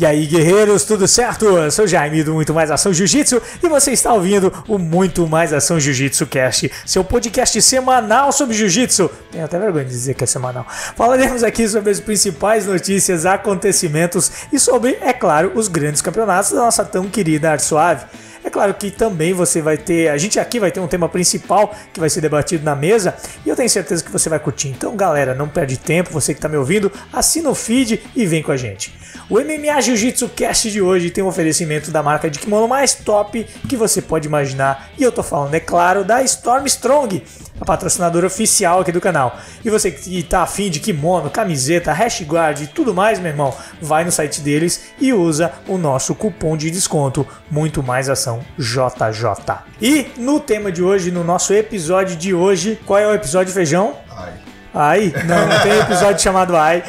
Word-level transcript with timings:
E 0.00 0.06
aí, 0.06 0.26
guerreiros, 0.26 0.84
tudo 0.84 1.08
certo? 1.08 1.44
Eu 1.44 1.72
sou 1.72 1.84
Jaime 1.84 2.22
do 2.22 2.32
Muito 2.32 2.54
Mais 2.54 2.70
Ação 2.70 2.92
Jiu-Jitsu 2.92 3.42
e 3.60 3.68
você 3.68 3.90
está 3.90 4.14
ouvindo 4.14 4.52
o 4.68 4.78
Muito 4.78 5.26
Mais 5.26 5.52
Ação 5.52 5.80
Jiu-Jitsu 5.80 6.24
Cast, 6.28 6.70
seu 6.86 7.02
podcast 7.02 7.60
semanal 7.60 8.30
sobre 8.30 8.54
Jiu-Jitsu. 8.54 9.10
Tenho 9.32 9.44
até 9.44 9.58
vergonha 9.58 9.84
de 9.84 9.90
dizer 9.90 10.14
que 10.14 10.22
é 10.22 10.26
semanal. 10.28 10.64
Falaremos 10.94 11.42
aqui 11.42 11.68
sobre 11.68 11.90
as 11.90 11.98
principais 11.98 12.64
notícias, 12.64 13.26
acontecimentos 13.26 14.30
e 14.52 14.60
sobre, 14.60 14.96
é 15.00 15.12
claro, 15.12 15.50
os 15.56 15.66
grandes 15.66 16.00
campeonatos 16.00 16.52
da 16.52 16.58
nossa 16.58 16.84
tão 16.84 17.08
querida 17.08 17.50
Arte 17.50 17.64
Suave. 17.64 18.06
É 18.48 18.50
claro 18.50 18.72
que 18.72 18.90
também 18.90 19.34
você 19.34 19.60
vai 19.60 19.76
ter. 19.76 20.08
A 20.08 20.16
gente 20.16 20.40
aqui 20.40 20.58
vai 20.58 20.70
ter 20.70 20.80
um 20.80 20.88
tema 20.88 21.06
principal 21.06 21.74
que 21.92 22.00
vai 22.00 22.08
ser 22.08 22.22
debatido 22.22 22.64
na 22.64 22.74
mesa 22.74 23.14
e 23.44 23.48
eu 23.50 23.54
tenho 23.54 23.68
certeza 23.68 24.02
que 24.02 24.10
você 24.10 24.30
vai 24.30 24.38
curtir. 24.38 24.68
Então, 24.68 24.96
galera, 24.96 25.34
não 25.34 25.46
perde 25.46 25.76
tempo, 25.76 26.10
você 26.10 26.32
que 26.32 26.38
está 26.38 26.48
me 26.48 26.56
ouvindo, 26.56 26.90
assina 27.12 27.50
o 27.50 27.54
feed 27.54 28.02
e 28.16 28.24
vem 28.24 28.42
com 28.42 28.50
a 28.50 28.56
gente. 28.56 28.94
O 29.28 29.34
MMA 29.34 29.78
Jiu-Jitsu 29.82 30.30
Cast 30.30 30.70
de 30.70 30.80
hoje 30.80 31.10
tem 31.10 31.22
um 31.22 31.26
oferecimento 31.26 31.90
da 31.90 32.02
marca 32.02 32.30
de 32.30 32.38
kimono 32.38 32.66
mais 32.66 32.94
top 32.94 33.44
que 33.68 33.76
você 33.76 34.00
pode 34.00 34.26
imaginar. 34.26 34.88
E 34.96 35.02
eu 35.02 35.12
tô 35.12 35.22
falando, 35.22 35.54
é 35.54 35.60
claro, 35.60 36.02
da 36.02 36.22
Storm 36.22 36.64
Strong, 36.64 37.22
a 37.60 37.64
patrocinadora 37.64 38.26
oficial 38.26 38.80
aqui 38.80 38.92
do 38.92 39.00
canal. 39.00 39.38
E 39.64 39.70
você 39.70 39.90
que 39.90 40.22
tá 40.22 40.42
afim 40.42 40.70
de 40.70 40.80
kimono, 40.80 41.30
camiseta, 41.30 41.92
hashguard 41.92 42.62
e 42.62 42.66
tudo 42.66 42.94
mais, 42.94 43.18
meu 43.18 43.30
irmão, 43.30 43.54
vai 43.80 44.04
no 44.04 44.12
site 44.12 44.40
deles 44.40 44.90
e 45.00 45.12
usa 45.12 45.52
o 45.66 45.78
nosso 45.78 46.14
cupom 46.14 46.56
de 46.56 46.70
desconto 46.70 47.26
Muito 47.50 47.82
Mais 47.82 48.08
Ação 48.08 48.40
JJ. 48.58 49.54
E 49.80 50.10
no 50.16 50.40
tema 50.40 50.70
de 50.72 50.82
hoje, 50.82 51.10
no 51.10 51.24
nosso 51.24 51.52
episódio 51.52 52.16
de 52.16 52.34
hoje, 52.34 52.78
qual 52.86 52.98
é 52.98 53.06
o 53.06 53.14
episódio, 53.14 53.52
Feijão? 53.52 53.96
Ai. 54.10 54.32
Ai? 54.80 55.12
Não, 55.26 55.48
não 55.48 55.60
tem 55.60 55.76
episódio 55.80 56.22
chamado 56.22 56.56
Ai. 56.56 56.84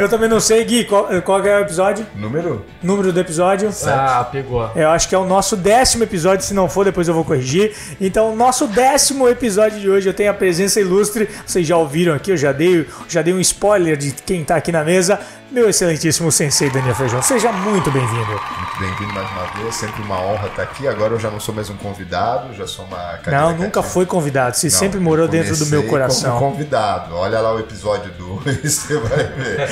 Eu 0.00 0.08
também 0.08 0.30
não 0.30 0.40
sei, 0.40 0.64
Gui, 0.64 0.84
qual, 0.84 1.08
qual 1.22 1.44
é 1.44 1.58
o 1.58 1.60
episódio? 1.60 2.06
Número? 2.16 2.64
Número 2.82 3.12
do 3.12 3.20
episódio? 3.20 3.70
Ah, 3.86 4.26
pegou. 4.32 4.70
Eu 4.74 4.88
acho 4.88 5.06
que 5.06 5.14
é 5.14 5.18
o 5.18 5.26
nosso 5.26 5.56
décimo 5.56 6.04
episódio, 6.04 6.42
se 6.42 6.54
não 6.54 6.70
for, 6.70 6.86
depois 6.86 7.06
eu 7.06 7.12
vou 7.12 7.22
corrigir. 7.22 7.76
Então, 8.00 8.34
nosso 8.34 8.66
décimo 8.66 9.28
episódio 9.28 9.78
de 9.78 9.90
hoje, 9.90 10.08
eu 10.08 10.14
tenho 10.14 10.30
a 10.30 10.34
presença 10.34 10.80
ilustre. 10.80 11.28
Vocês 11.44 11.66
já 11.66 11.76
ouviram 11.76 12.14
aqui, 12.14 12.30
eu 12.30 12.36
já 12.38 12.50
dei, 12.50 12.88
já 13.06 13.20
dei 13.20 13.34
um 13.34 13.40
spoiler 13.40 13.98
de 13.98 14.12
quem 14.12 14.42
tá 14.42 14.56
aqui 14.56 14.72
na 14.72 14.82
mesa. 14.82 15.20
Meu 15.50 15.68
excelentíssimo 15.68 16.30
sensei 16.30 16.70
Daniel 16.70 16.94
Feijão, 16.94 17.20
seja 17.20 17.50
muito 17.50 17.90
bem-vindo. 17.90 18.30
Muito 18.30 18.78
bem-vindo 18.78 19.12
mais 19.12 19.28
uma 19.32 19.46
vez, 19.60 19.74
sempre 19.74 20.00
uma 20.02 20.20
honra 20.20 20.46
estar 20.46 20.62
aqui. 20.62 20.86
Agora 20.86 21.14
eu 21.14 21.18
já 21.18 21.28
não 21.28 21.40
sou 21.40 21.52
mais 21.52 21.68
um 21.68 21.76
convidado, 21.76 22.54
já 22.54 22.68
sou 22.68 22.84
uma 22.84 23.18
Não, 23.26 23.50
nunca 23.50 23.80
cativa. 23.80 23.82
foi 23.82 24.06
convidado, 24.06 24.56
você 24.56 24.68
Não, 24.68 24.78
sempre 24.78 25.00
morou 25.00 25.26
dentro 25.26 25.56
do 25.56 25.66
meu 25.66 25.82
coração. 25.88 26.38
Como 26.38 26.52
convidado. 26.52 26.69
Olha 27.12 27.40
lá 27.40 27.54
o 27.54 27.58
episódio 27.60 28.10
2, 28.12 28.62
você 28.72 28.98
vai 28.98 29.24
ver. 29.24 29.68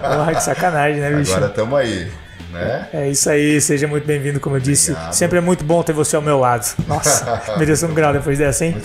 Porra, 0.00 0.34
que 0.34 0.42
sacanagem, 0.42 1.00
né, 1.00 1.10
bicho? 1.10 1.32
Agora 1.32 1.50
estamos 1.50 1.78
aí, 1.78 2.12
né? 2.64 2.88
É 2.92 3.08
isso 3.08 3.28
aí, 3.30 3.60
seja 3.60 3.86
muito 3.86 4.06
bem-vindo, 4.06 4.40
como 4.40 4.56
eu 4.56 4.60
disse. 4.60 4.90
Obrigado. 4.92 5.12
Sempre 5.12 5.38
é 5.38 5.40
muito 5.40 5.64
bom 5.64 5.82
ter 5.82 5.92
você 5.92 6.16
ao 6.16 6.22
meu 6.22 6.38
lado. 6.38 6.66
Nossa, 6.86 7.42
mereceu 7.58 7.88
um 7.88 7.94
grau 7.94 8.12
depois 8.12 8.38
dessa, 8.38 8.64
hein? 8.64 8.76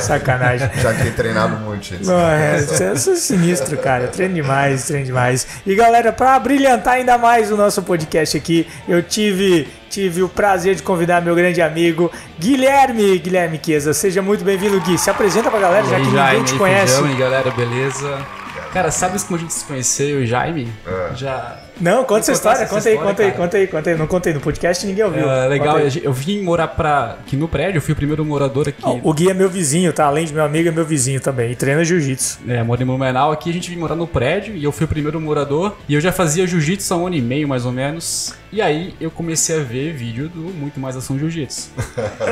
Sacanagem. 0.00 0.70
Já 0.80 0.94
que 0.94 1.02
tem 1.02 1.12
treinado 1.12 1.56
muito, 1.56 1.84
gente. 1.84 2.06
Não, 2.06 2.18
é, 2.28 2.60
você 2.60 2.84
é 2.84 2.94
sinistro, 2.96 3.76
cara. 3.78 4.08
Treino 4.08 4.34
demais, 4.34 4.84
treino 4.86 5.06
demais. 5.06 5.46
E 5.66 5.74
galera, 5.74 6.12
pra 6.12 6.38
brilhantar 6.38 6.94
ainda 6.94 7.18
mais 7.18 7.50
o 7.50 7.56
nosso 7.56 7.82
podcast 7.82 8.36
aqui, 8.36 8.66
eu 8.88 9.02
tive, 9.02 9.68
tive 9.88 10.22
o 10.22 10.28
prazer 10.28 10.74
de 10.74 10.82
convidar 10.82 11.22
meu 11.22 11.34
grande 11.34 11.60
amigo 11.62 12.10
Guilherme, 12.38 13.18
Guilherme 13.18 13.60
Chiesa. 13.64 13.92
Seja 13.92 14.20
muito 14.22 14.44
bem-vindo, 14.44 14.80
Gui. 14.80 14.98
Se 14.98 15.10
apresenta 15.10 15.50
pra 15.50 15.60
galera, 15.60 15.86
já 15.86 15.96
aí, 15.96 16.02
que 16.02 16.08
ninguém 16.08 16.24
Jaime, 16.24 16.44
te 16.44 16.52
aí, 16.52 16.58
conhece. 16.58 17.00
Feijão, 17.00 17.18
galera, 17.18 17.50
beleza? 17.50 18.18
Cara, 18.72 18.90
sabe 18.90 19.20
como 19.20 19.36
a 19.36 19.40
gente 19.40 19.52
se 19.52 19.64
conheceu, 19.64 20.08
eu 20.08 20.22
e 20.22 20.26
Jaime? 20.26 20.72
É. 20.86 21.14
Já. 21.14 21.58
Não, 21.80 22.04
conta 22.04 22.20
essa 22.20 22.32
história, 22.32 22.62
essa 22.62 22.74
conta 22.74 22.88
aí, 22.88 22.94
história, 22.94 23.10
conta 23.10 23.22
aí, 23.22 23.32
conta 23.32 23.56
aí, 23.56 23.66
conta 23.66 23.90
aí. 23.90 23.96
Não 23.96 24.06
contei 24.06 24.34
no 24.34 24.40
podcast, 24.40 24.86
ninguém 24.86 25.04
ouviu. 25.04 25.30
É, 25.30 25.48
legal, 25.48 25.78
eu 25.80 26.12
vim 26.12 26.42
morar 26.42 26.68
pra. 26.68 27.18
aqui 27.20 27.36
no 27.36 27.48
prédio, 27.48 27.78
eu 27.78 27.82
fui 27.82 27.92
o 27.92 27.96
primeiro 27.96 28.24
morador 28.24 28.68
aqui. 28.68 28.82
Não, 28.82 29.00
o 29.02 29.12
Gui 29.12 29.30
é 29.30 29.34
meu 29.34 29.48
vizinho, 29.48 29.92
tá? 29.92 30.06
Além 30.06 30.24
de 30.24 30.32
meu 30.32 30.44
amigo, 30.44 30.68
é 30.68 30.72
meu 30.72 30.84
vizinho 30.84 31.20
também. 31.20 31.50
E 31.52 31.56
treina 31.56 31.84
jiu-jitsu. 31.84 32.40
É, 32.48 32.62
moro 32.62 32.82
em 32.82 32.86
Blumenau, 32.86 33.32
aqui 33.32 33.50
a 33.50 33.52
gente 33.52 33.68
veio 33.68 33.80
morar 33.80 33.96
no 33.96 34.06
prédio 34.06 34.54
e 34.54 34.62
eu 34.62 34.72
fui 34.72 34.84
o 34.84 34.88
primeiro 34.88 35.20
morador. 35.20 35.76
E 35.88 35.94
eu 35.94 36.00
já 36.00 36.12
fazia 36.12 36.46
jiu-jitsu 36.46 36.92
há 36.94 36.96
um 36.96 37.06
ano 37.06 37.16
e 37.16 37.22
meio, 37.22 37.48
mais 37.48 37.64
ou 37.66 37.72
menos. 37.72 38.34
E 38.52 38.60
aí 38.60 38.94
eu 39.00 39.10
comecei 39.10 39.58
a 39.58 39.62
ver 39.62 39.94
vídeo 39.94 40.28
do 40.28 40.40
Muito 40.40 40.78
Mais 40.78 40.94
Ação 40.94 41.18
Jiu-Jitsu. 41.18 41.70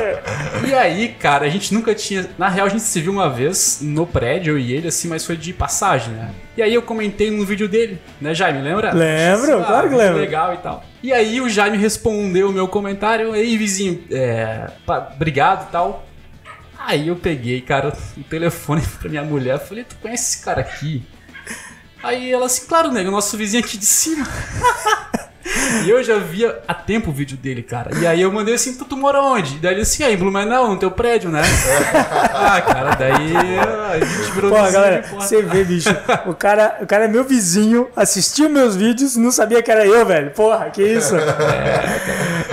e 0.67 0.71
aí, 0.71 1.09
cara, 1.19 1.47
a 1.47 1.49
gente 1.49 1.73
nunca 1.73 1.95
tinha. 1.95 2.29
Na 2.37 2.47
real, 2.47 2.67
a 2.67 2.69
gente 2.69 2.83
se 2.83 3.01
viu 3.01 3.11
uma 3.11 3.27
vez 3.27 3.79
no 3.81 4.05
prédio, 4.05 4.53
eu 4.53 4.59
e 4.59 4.71
ele, 4.71 4.87
assim, 4.87 5.07
mas 5.07 5.25
foi 5.25 5.35
de 5.35 5.51
passagem, 5.51 6.13
né? 6.13 6.29
E 6.57 6.61
aí 6.61 6.73
eu 6.73 6.81
comentei 6.81 7.31
no 7.31 7.45
vídeo 7.45 7.67
dele, 7.67 7.99
né, 8.19 8.33
Jaime? 8.33 8.61
Lembra? 8.61 8.91
Lembro, 8.93 9.61
Ah, 9.61 9.65
claro 9.65 9.89
que 9.89 9.95
lembro. 9.95 10.17
Legal 10.19 10.53
e 10.53 10.57
tal. 10.57 10.83
E 11.01 11.13
aí 11.13 11.39
o 11.39 11.49
Jaime 11.49 11.77
respondeu 11.77 12.49
o 12.49 12.51
meu 12.51 12.67
comentário, 12.67 13.33
ei, 13.33 13.57
vizinho, 13.57 14.03
é, 14.11 14.69
pá, 14.85 15.11
obrigado 15.15 15.69
e 15.69 15.71
tal. 15.71 16.05
Aí 16.77 17.07
eu 17.07 17.15
peguei, 17.15 17.61
cara, 17.61 17.93
o 18.17 18.23
telefone 18.23 18.81
pra 18.99 19.09
minha 19.09 19.23
mulher, 19.23 19.59
falei, 19.59 19.83
tu 19.85 19.95
conhece 20.01 20.35
esse 20.35 20.43
cara 20.43 20.61
aqui? 20.61 21.03
Aí 22.03 22.31
ela 22.31 22.47
assim, 22.47 22.65
claro, 22.65 22.91
nego, 22.91 23.11
nosso 23.11 23.37
vizinho 23.37 23.63
aqui 23.63 23.77
de 23.77 23.85
cima. 23.85 24.27
E 25.85 25.89
eu 25.89 26.03
já 26.03 26.17
via 26.17 26.59
há 26.67 26.73
tempo 26.73 27.09
o 27.09 27.13
vídeo 27.13 27.37
dele, 27.37 27.63
cara. 27.63 27.91
E 27.97 28.05
aí 28.05 28.21
eu 28.21 28.31
mandei 28.31 28.53
assim, 28.53 28.75
tu, 28.77 28.85
tu 28.85 28.95
mora 28.95 29.21
onde? 29.21 29.57
Daí 29.57 29.73
ele 29.73 29.81
assim, 29.81 30.03
aí, 30.03 30.13
em 30.13 30.17
Blumenau, 30.17 30.67
no 30.69 30.77
teu 30.77 30.91
prédio, 30.91 31.29
né? 31.29 31.41
ah, 32.33 32.61
cara, 32.61 32.95
daí 32.95 33.33
a 33.91 33.99
gente 33.99 34.31
virou 34.31 34.51
Pô, 34.51 34.57
vizinho, 34.57 34.73
galera, 34.73 35.03
porra. 35.03 35.21
você 35.21 35.41
vê, 35.41 35.63
bicho. 35.63 35.89
O 36.25 36.33
cara, 36.33 36.77
o 36.81 36.85
cara 36.85 37.05
é 37.05 37.07
meu 37.07 37.23
vizinho, 37.23 37.87
assistiu 37.95 38.49
meus 38.49 38.75
vídeos, 38.75 39.15
não 39.15 39.31
sabia 39.31 39.61
que 39.61 39.71
era 39.71 39.85
eu, 39.85 40.05
velho. 40.05 40.31
Porra, 40.31 40.69
que 40.69 40.83
isso? 40.83 41.15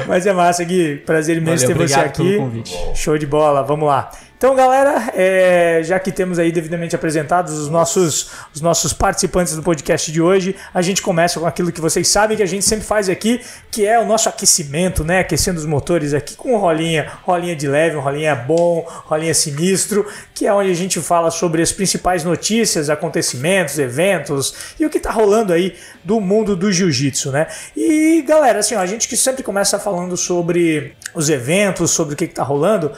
Mas 0.06 0.26
é 0.26 0.32
massa, 0.32 0.64
Gui. 0.64 0.96
Prazer 1.04 1.36
imenso 1.36 1.66
Valeu, 1.66 1.76
ter 1.76 1.88
você 1.88 1.94
obrigado 1.94 2.16
pelo 2.16 2.28
aqui. 2.28 2.38
convite. 2.38 2.76
Show 2.94 3.18
de 3.18 3.26
bola, 3.26 3.62
vamos 3.62 3.86
lá. 3.88 4.10
Então, 4.38 4.54
galera, 4.54 5.10
é, 5.16 5.80
já 5.82 5.98
que 5.98 6.12
temos 6.12 6.38
aí 6.38 6.52
devidamente 6.52 6.94
apresentados 6.94 7.58
os 7.58 7.68
nossos, 7.68 8.30
os 8.54 8.60
nossos 8.60 8.92
participantes 8.92 9.56
do 9.56 9.64
podcast 9.64 10.12
de 10.12 10.22
hoje, 10.22 10.54
a 10.72 10.80
gente 10.80 11.02
começa 11.02 11.40
com 11.40 11.46
aquilo 11.46 11.72
que 11.72 11.80
vocês 11.80 12.06
sabem 12.06 12.36
que 12.36 12.42
a 12.44 12.46
gente 12.46 12.64
sempre 12.64 12.86
faz 12.86 13.08
aqui, 13.08 13.40
que 13.68 13.84
é 13.84 13.98
o 13.98 14.06
nosso 14.06 14.28
aquecimento, 14.28 15.02
né? 15.02 15.18
Aquecendo 15.18 15.58
os 15.58 15.66
motores 15.66 16.14
aqui 16.14 16.36
com 16.36 16.56
rolinha, 16.56 17.10
rolinha 17.24 17.56
de 17.56 17.66
leve, 17.66 17.96
um 17.96 18.00
rolinha 18.00 18.36
bom, 18.36 18.86
rolinha 19.06 19.34
sinistro, 19.34 20.06
que 20.32 20.46
é 20.46 20.54
onde 20.54 20.70
a 20.70 20.74
gente 20.74 21.00
fala 21.00 21.32
sobre 21.32 21.60
as 21.60 21.72
principais 21.72 22.22
notícias, 22.22 22.88
acontecimentos, 22.88 23.76
eventos 23.76 24.54
e 24.78 24.86
o 24.86 24.90
que 24.90 25.00
tá 25.00 25.10
rolando 25.10 25.52
aí 25.52 25.74
do 26.04 26.20
mundo 26.20 26.54
do 26.54 26.70
jiu-jitsu, 26.70 27.32
né? 27.32 27.48
E 27.76 28.22
galera, 28.24 28.60
assim, 28.60 28.76
ó, 28.76 28.78
a 28.78 28.86
gente 28.86 29.08
que 29.08 29.16
sempre 29.16 29.42
começa 29.42 29.80
falando 29.80 30.16
sobre 30.16 30.94
os 31.12 31.28
eventos, 31.28 31.90
sobre 31.90 32.14
o 32.14 32.16
que, 32.16 32.28
que 32.28 32.34
tá 32.34 32.44
rolando. 32.44 32.92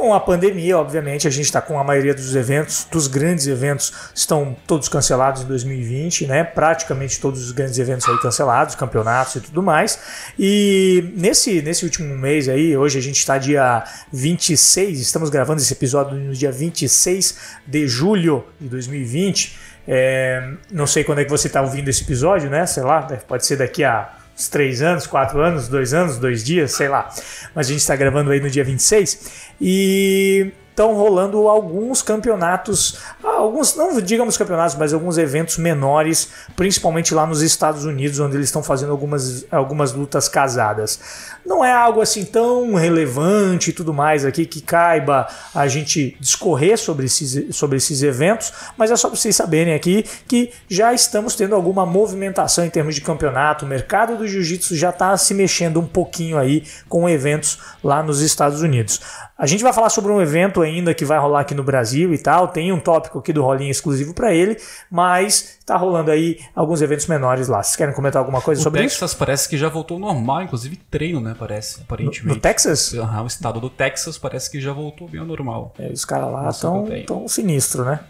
Com 0.00 0.14
a 0.14 0.18
pandemia, 0.18 0.78
obviamente, 0.78 1.28
a 1.28 1.30
gente 1.30 1.44
está 1.44 1.60
com 1.60 1.78
a 1.78 1.84
maioria 1.84 2.14
dos 2.14 2.34
eventos, 2.34 2.86
dos 2.90 3.06
grandes 3.06 3.46
eventos, 3.46 3.92
estão 4.14 4.56
todos 4.66 4.88
cancelados 4.88 5.42
em 5.42 5.44
2020, 5.44 6.26
né? 6.26 6.42
Praticamente 6.42 7.20
todos 7.20 7.44
os 7.44 7.52
grandes 7.52 7.78
eventos 7.78 8.08
aí 8.08 8.18
cancelados, 8.18 8.74
campeonatos 8.74 9.34
e 9.34 9.40
tudo 9.42 9.62
mais. 9.62 9.98
E 10.38 11.12
nesse, 11.14 11.60
nesse 11.60 11.84
último 11.84 12.16
mês 12.16 12.48
aí, 12.48 12.74
hoje 12.74 12.98
a 12.98 13.02
gente 13.02 13.18
está 13.18 13.36
dia 13.36 13.84
26, 14.10 14.98
estamos 15.00 15.28
gravando 15.28 15.60
esse 15.60 15.74
episódio 15.74 16.16
no 16.16 16.32
dia 16.32 16.50
26 16.50 17.38
de 17.66 17.86
julho 17.86 18.46
de 18.58 18.70
2020. 18.70 19.58
É, 19.86 20.54
não 20.72 20.86
sei 20.86 21.04
quando 21.04 21.18
é 21.18 21.24
que 21.24 21.30
você 21.30 21.46
está 21.46 21.60
ouvindo 21.60 21.88
esse 21.88 22.04
episódio, 22.04 22.48
né? 22.48 22.64
Sei 22.64 22.82
lá, 22.82 23.02
pode 23.28 23.44
ser 23.44 23.56
daqui 23.56 23.84
a 23.84 24.19
uns 24.40 24.48
três 24.48 24.80
anos, 24.80 25.06
quatro 25.06 25.40
anos, 25.42 25.68
dois 25.68 25.92
anos, 25.92 26.16
dois 26.16 26.42
dias, 26.42 26.72
sei 26.72 26.88
lá. 26.88 27.10
Mas 27.54 27.66
a 27.66 27.70
gente 27.70 27.80
está 27.80 27.94
gravando 27.94 28.30
aí 28.30 28.40
no 28.40 28.48
dia 28.48 28.64
26 28.64 29.50
e 29.60 30.50
estão 30.80 30.94
rolando 30.94 31.46
alguns 31.46 32.00
campeonatos, 32.00 32.96
alguns, 33.22 33.76
não 33.76 34.00
digamos 34.00 34.38
campeonatos, 34.38 34.76
mas 34.76 34.94
alguns 34.94 35.18
eventos 35.18 35.58
menores, 35.58 36.28
principalmente 36.56 37.14
lá 37.14 37.26
nos 37.26 37.42
Estados 37.42 37.84
Unidos, 37.84 38.18
onde 38.18 38.36
eles 38.36 38.46
estão 38.46 38.62
fazendo 38.62 38.90
algumas, 38.90 39.44
algumas 39.50 39.92
lutas 39.92 40.26
casadas. 40.26 40.98
Não 41.44 41.62
é 41.62 41.70
algo 41.70 42.00
assim 42.00 42.24
tão 42.24 42.74
relevante 42.74 43.70
e 43.70 43.72
tudo 43.74 43.92
mais 43.92 44.24
aqui 44.24 44.46
que 44.46 44.62
caiba 44.62 45.28
a 45.54 45.68
gente 45.68 46.16
discorrer 46.18 46.78
sobre 46.78 47.04
esses, 47.04 47.54
sobre 47.54 47.76
esses 47.76 48.02
eventos, 48.02 48.50
mas 48.78 48.90
é 48.90 48.96
só 48.96 49.08
para 49.08 49.18
vocês 49.18 49.36
saberem 49.36 49.74
aqui 49.74 50.06
que 50.26 50.50
já 50.66 50.94
estamos 50.94 51.34
tendo 51.34 51.54
alguma 51.54 51.84
movimentação 51.84 52.64
em 52.64 52.70
termos 52.70 52.94
de 52.94 53.02
campeonato. 53.02 53.66
O 53.66 53.68
mercado 53.68 54.16
do 54.16 54.26
jiu-jitsu 54.26 54.76
já 54.76 54.88
está 54.88 55.14
se 55.18 55.34
mexendo 55.34 55.78
um 55.78 55.86
pouquinho 55.86 56.38
aí 56.38 56.64
com 56.88 57.06
eventos 57.06 57.58
lá 57.84 58.02
nos 58.02 58.22
Estados 58.22 58.62
Unidos. 58.62 59.00
A 59.36 59.46
gente 59.46 59.62
vai 59.62 59.72
falar 59.72 59.88
sobre 59.88 60.12
um 60.12 60.20
evento 60.20 60.62
ainda 60.70 60.94
que 60.94 61.04
vai 61.04 61.18
rolar 61.18 61.40
aqui 61.40 61.54
no 61.54 61.62
Brasil 61.62 62.12
e 62.14 62.18
tal. 62.18 62.48
Tem 62.48 62.72
um 62.72 62.80
tópico 62.80 63.18
aqui 63.18 63.32
do 63.32 63.42
Rolinho 63.42 63.70
exclusivo 63.70 64.14
para 64.14 64.32
ele, 64.34 64.56
mas 64.90 65.58
tá 65.66 65.76
rolando 65.76 66.10
aí 66.10 66.38
alguns 66.54 66.80
eventos 66.82 67.06
menores 67.06 67.48
lá. 67.48 67.62
Vocês 67.62 67.76
querem 67.76 67.94
comentar 67.94 68.20
alguma 68.20 68.40
coisa 68.40 68.60
O 68.60 68.64
sobre 68.64 68.80
isso? 68.84 68.96
Texas 69.00 69.14
parece 69.14 69.48
que 69.48 69.56
já 69.58 69.68
voltou 69.68 69.96
ao 69.96 70.00
normal, 70.00 70.42
inclusive 70.42 70.76
treino, 70.90 71.20
né? 71.20 71.34
Parece, 71.38 71.82
aparentemente. 71.82 72.26
No 72.34 72.40
Texas? 72.40 72.94
Aham, 72.94 73.22
o 73.22 73.26
estado 73.26 73.60
do 73.60 73.70
Texas 73.70 74.16
parece 74.18 74.50
que 74.50 74.60
já 74.60 74.72
voltou 74.72 75.08
bem 75.08 75.20
ao 75.20 75.26
normal. 75.26 75.74
É, 75.78 75.88
os 75.88 76.04
caras 76.04 76.30
lá 76.32 76.42
Nossa, 76.44 76.60
tão, 76.62 76.84
eu 76.84 76.90
tenho. 76.90 77.06
tão 77.06 77.28
sinistro, 77.28 77.84
né? 77.84 78.00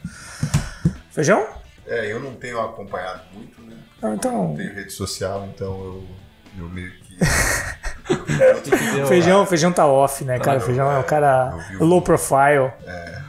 Feijão? 1.11 1.47
É, 1.87 2.11
eu 2.13 2.21
não 2.21 2.35
tenho 2.35 2.61
acompanhado 2.61 3.23
muito, 3.35 3.61
né? 3.63 3.77
Ah, 4.03 4.15
então- 4.15 4.49
Não 4.49 4.57
tenho 4.57 4.75
rede 4.75 4.93
social, 4.93 5.49
então 5.55 5.73
eu, 5.73 6.05
eu 6.59 6.69
meio 6.69 6.91
que. 7.01 7.10
Deu, 8.95 9.07
Feijão, 9.07 9.47
feijão 9.47 9.73
tá 9.73 9.87
off, 9.87 10.25
né, 10.25 10.39
cara? 10.39 10.61
Feijão 10.61 10.91
é 10.91 10.99
um 10.99 11.03
cara 11.03 11.51
vi 11.71 11.77
o- 11.77 11.85
low 11.85 12.03
profile. 12.03 12.71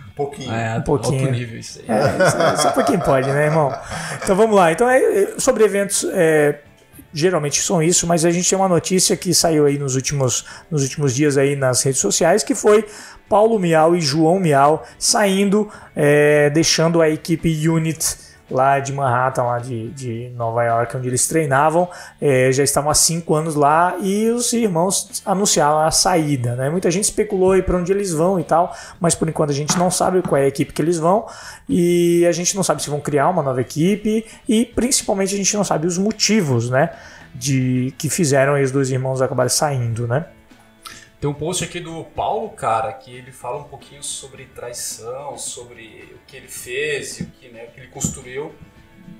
Um 0.10 0.14
pouquinho. 0.16 0.54
É, 0.54 0.78
Um 0.78 0.82
pouquinho. 0.82 1.22
alto 1.22 1.32
nível 1.32 1.60
isso 1.60 1.80
aí. 1.80 1.86
É, 1.96 2.30
só, 2.30 2.56
só 2.58 2.72
pra 2.72 2.84
quem 2.84 3.00
pode, 3.00 3.30
né, 3.30 3.46
irmão? 3.46 3.74
Então 4.24 4.36
vamos 4.36 4.56
lá. 4.56 4.72
Então, 4.72 4.90
é, 4.90 5.00
é, 5.00 5.34
sobre 5.40 5.64
eventos, 5.64 6.06
é, 6.12 6.60
geralmente 7.14 7.62
são 7.62 7.82
isso, 7.82 8.06
mas 8.08 8.24
a 8.26 8.32
gente 8.32 8.48
tem 8.50 8.58
uma 8.58 8.68
notícia 8.70 9.16
que 9.18 9.34
saiu 9.34 9.66
aí 9.66 9.78
nos 9.78 9.96
últimos, 9.96 10.46
nos 10.70 10.84
últimos 10.84 11.14
dias 11.16 11.38
aí 11.38 11.56
nas 11.56 11.82
redes 11.84 12.00
sociais, 12.00 12.44
que 12.44 12.54
foi 12.56 12.86
Paulo 13.28 13.58
Miau 13.60 13.96
e 13.96 14.02
João 14.02 14.40
Miau 14.40 14.84
saindo, 15.00 15.70
é, 15.96 16.50
deixando 16.50 17.02
a 17.02 17.10
equipe 17.10 17.68
Unit 17.68 18.31
lá 18.52 18.80
de 18.80 18.94
Manhattan, 18.94 19.44
lá 19.44 19.60
de, 19.60 19.90
de 19.90 20.32
Nova 20.36 20.64
York, 20.64 20.98
onde 20.98 21.08
eles 21.08 21.28
treinavam, 21.28 21.90
é, 22.22 22.52
já 22.52 22.64
estavam 22.64 22.92
há 22.92 22.94
cinco 22.94 23.34
anos 23.34 23.56
lá 23.56 23.96
e 24.02 24.30
os 24.30 24.52
irmãos 24.54 25.22
anunciaram 25.26 25.80
a 25.80 25.92
saída, 25.92 26.56
né? 26.56 26.70
Muita 26.70 26.92
gente 26.92 27.06
especulou 27.06 27.62
para 27.64 27.78
onde 27.78 27.92
eles 27.92 28.14
vão 28.14 28.40
e 28.40 28.44
tal, 28.44 28.76
mas 29.00 29.16
por 29.16 29.28
enquanto 29.28 29.50
a 29.50 29.54
gente 29.54 29.78
não 29.78 29.90
sabe 29.90 30.22
qual 30.22 30.40
é 30.40 30.46
a 30.46 30.48
equipe 30.48 30.74
que 30.74 30.82
eles 30.82 31.00
vão 31.00 31.26
e 31.68 32.26
a 32.28 32.32
gente 32.32 32.56
não 32.56 32.64
sabe 32.64 32.84
se 32.84 32.90
vão 32.90 33.00
criar 33.00 33.30
uma 33.30 33.42
nova 33.42 33.62
equipe 33.62 34.26
e 34.48 34.66
principalmente 34.66 35.34
a 35.34 35.38
gente 35.38 35.56
não 35.56 35.64
sabe 35.64 35.88
os 35.88 35.98
motivos, 35.98 36.70
né? 36.70 36.92
De 37.34 37.94
que 37.98 38.10
fizeram 38.10 38.62
os 38.62 38.72
dois 38.72 38.92
irmãos 38.92 39.22
acabarem 39.22 39.50
saindo, 39.50 40.08
né? 40.08 40.26
Tem 41.22 41.30
um 41.30 41.36
post 41.36 41.64
aqui 41.64 41.80
do 41.80 42.04
Paulo, 42.04 42.50
cara, 42.50 42.92
que 42.94 43.16
ele 43.16 43.32
fala 43.32 43.60
um 43.60 43.66
pouquinho 43.66 44.02
sobre 44.02 44.46
traição, 44.46 45.38
sobre 45.38 46.12
o 46.16 46.26
que 46.26 46.36
ele 46.36 46.48
fez 46.48 47.20
e 47.20 47.24
o 47.24 47.26
que, 47.28 47.48
né, 47.50 47.66
o 47.66 47.72
que 47.72 47.80
ele 47.80 47.90
construiu. 47.90 48.52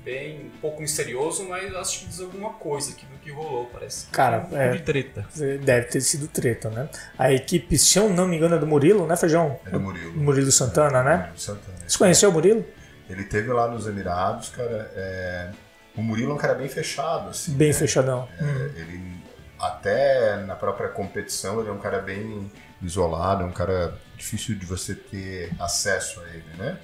Bem, 0.04 0.48
um 0.48 0.60
pouco 0.60 0.82
misterioso, 0.82 1.48
mas 1.48 1.76
acho 1.76 2.00
que 2.00 2.06
diz 2.08 2.20
alguma 2.20 2.54
coisa 2.54 2.92
aqui 2.92 3.06
do 3.06 3.20
que 3.20 3.30
rolou, 3.30 3.68
parece. 3.68 4.08
Cara, 4.08 4.48
um 4.52 4.58
é. 4.58 4.72
de 4.72 4.82
treta. 4.82 5.28
Deve 5.64 5.88
ter 5.90 6.02
sido 6.02 6.28
treta, 6.28 6.72
né? 6.72 6.90
A 7.20 7.32
equipe, 7.32 7.78
se 7.78 8.00
eu 8.00 8.10
não 8.10 8.28
me 8.28 8.36
engano, 8.36 8.56
é 8.56 8.58
do 8.58 8.66
Murilo, 8.66 9.06
né, 9.06 9.16
Feijão? 9.16 9.60
É 9.64 9.70
do 9.70 9.80
Murilo. 9.80 10.14
Murilo 10.18 10.52
Santana, 10.52 11.04
né? 11.04 11.18
Murilo 11.18 11.40
Santana. 11.40 11.78
Você 11.86 11.98
conheceu 12.00 12.32
o 12.32 12.34
Murilo? 12.34 12.66
Ele 13.08 13.26
teve 13.26 13.54
lá 13.54 13.68
nos 13.68 13.86
Emirados, 13.86 14.50
cara. 14.50 14.92
é, 14.96 15.52
O 15.96 16.02
Murilo 16.02 16.32
é 16.32 16.34
um 16.34 16.38
cara 16.38 16.56
bem 16.56 16.68
fechado, 16.68 17.30
assim. 17.30 17.54
Bem 17.54 17.68
né? 17.68 17.74
fechadão. 17.76 18.28
É, 18.40 18.80
Ele 18.80 19.21
até 19.62 20.38
na 20.38 20.56
própria 20.56 20.90
competição 20.90 21.60
ele 21.60 21.70
é 21.70 21.72
um 21.72 21.80
cara 21.80 22.00
bem 22.00 22.52
isolado, 22.82 23.44
é 23.44 23.46
um 23.46 23.52
cara 23.52 23.98
difícil 24.18 24.56
de 24.56 24.66
você 24.66 24.96
ter 24.96 25.52
acesso 25.60 26.20
a 26.22 26.30
ele, 26.30 26.44
né? 26.58 26.80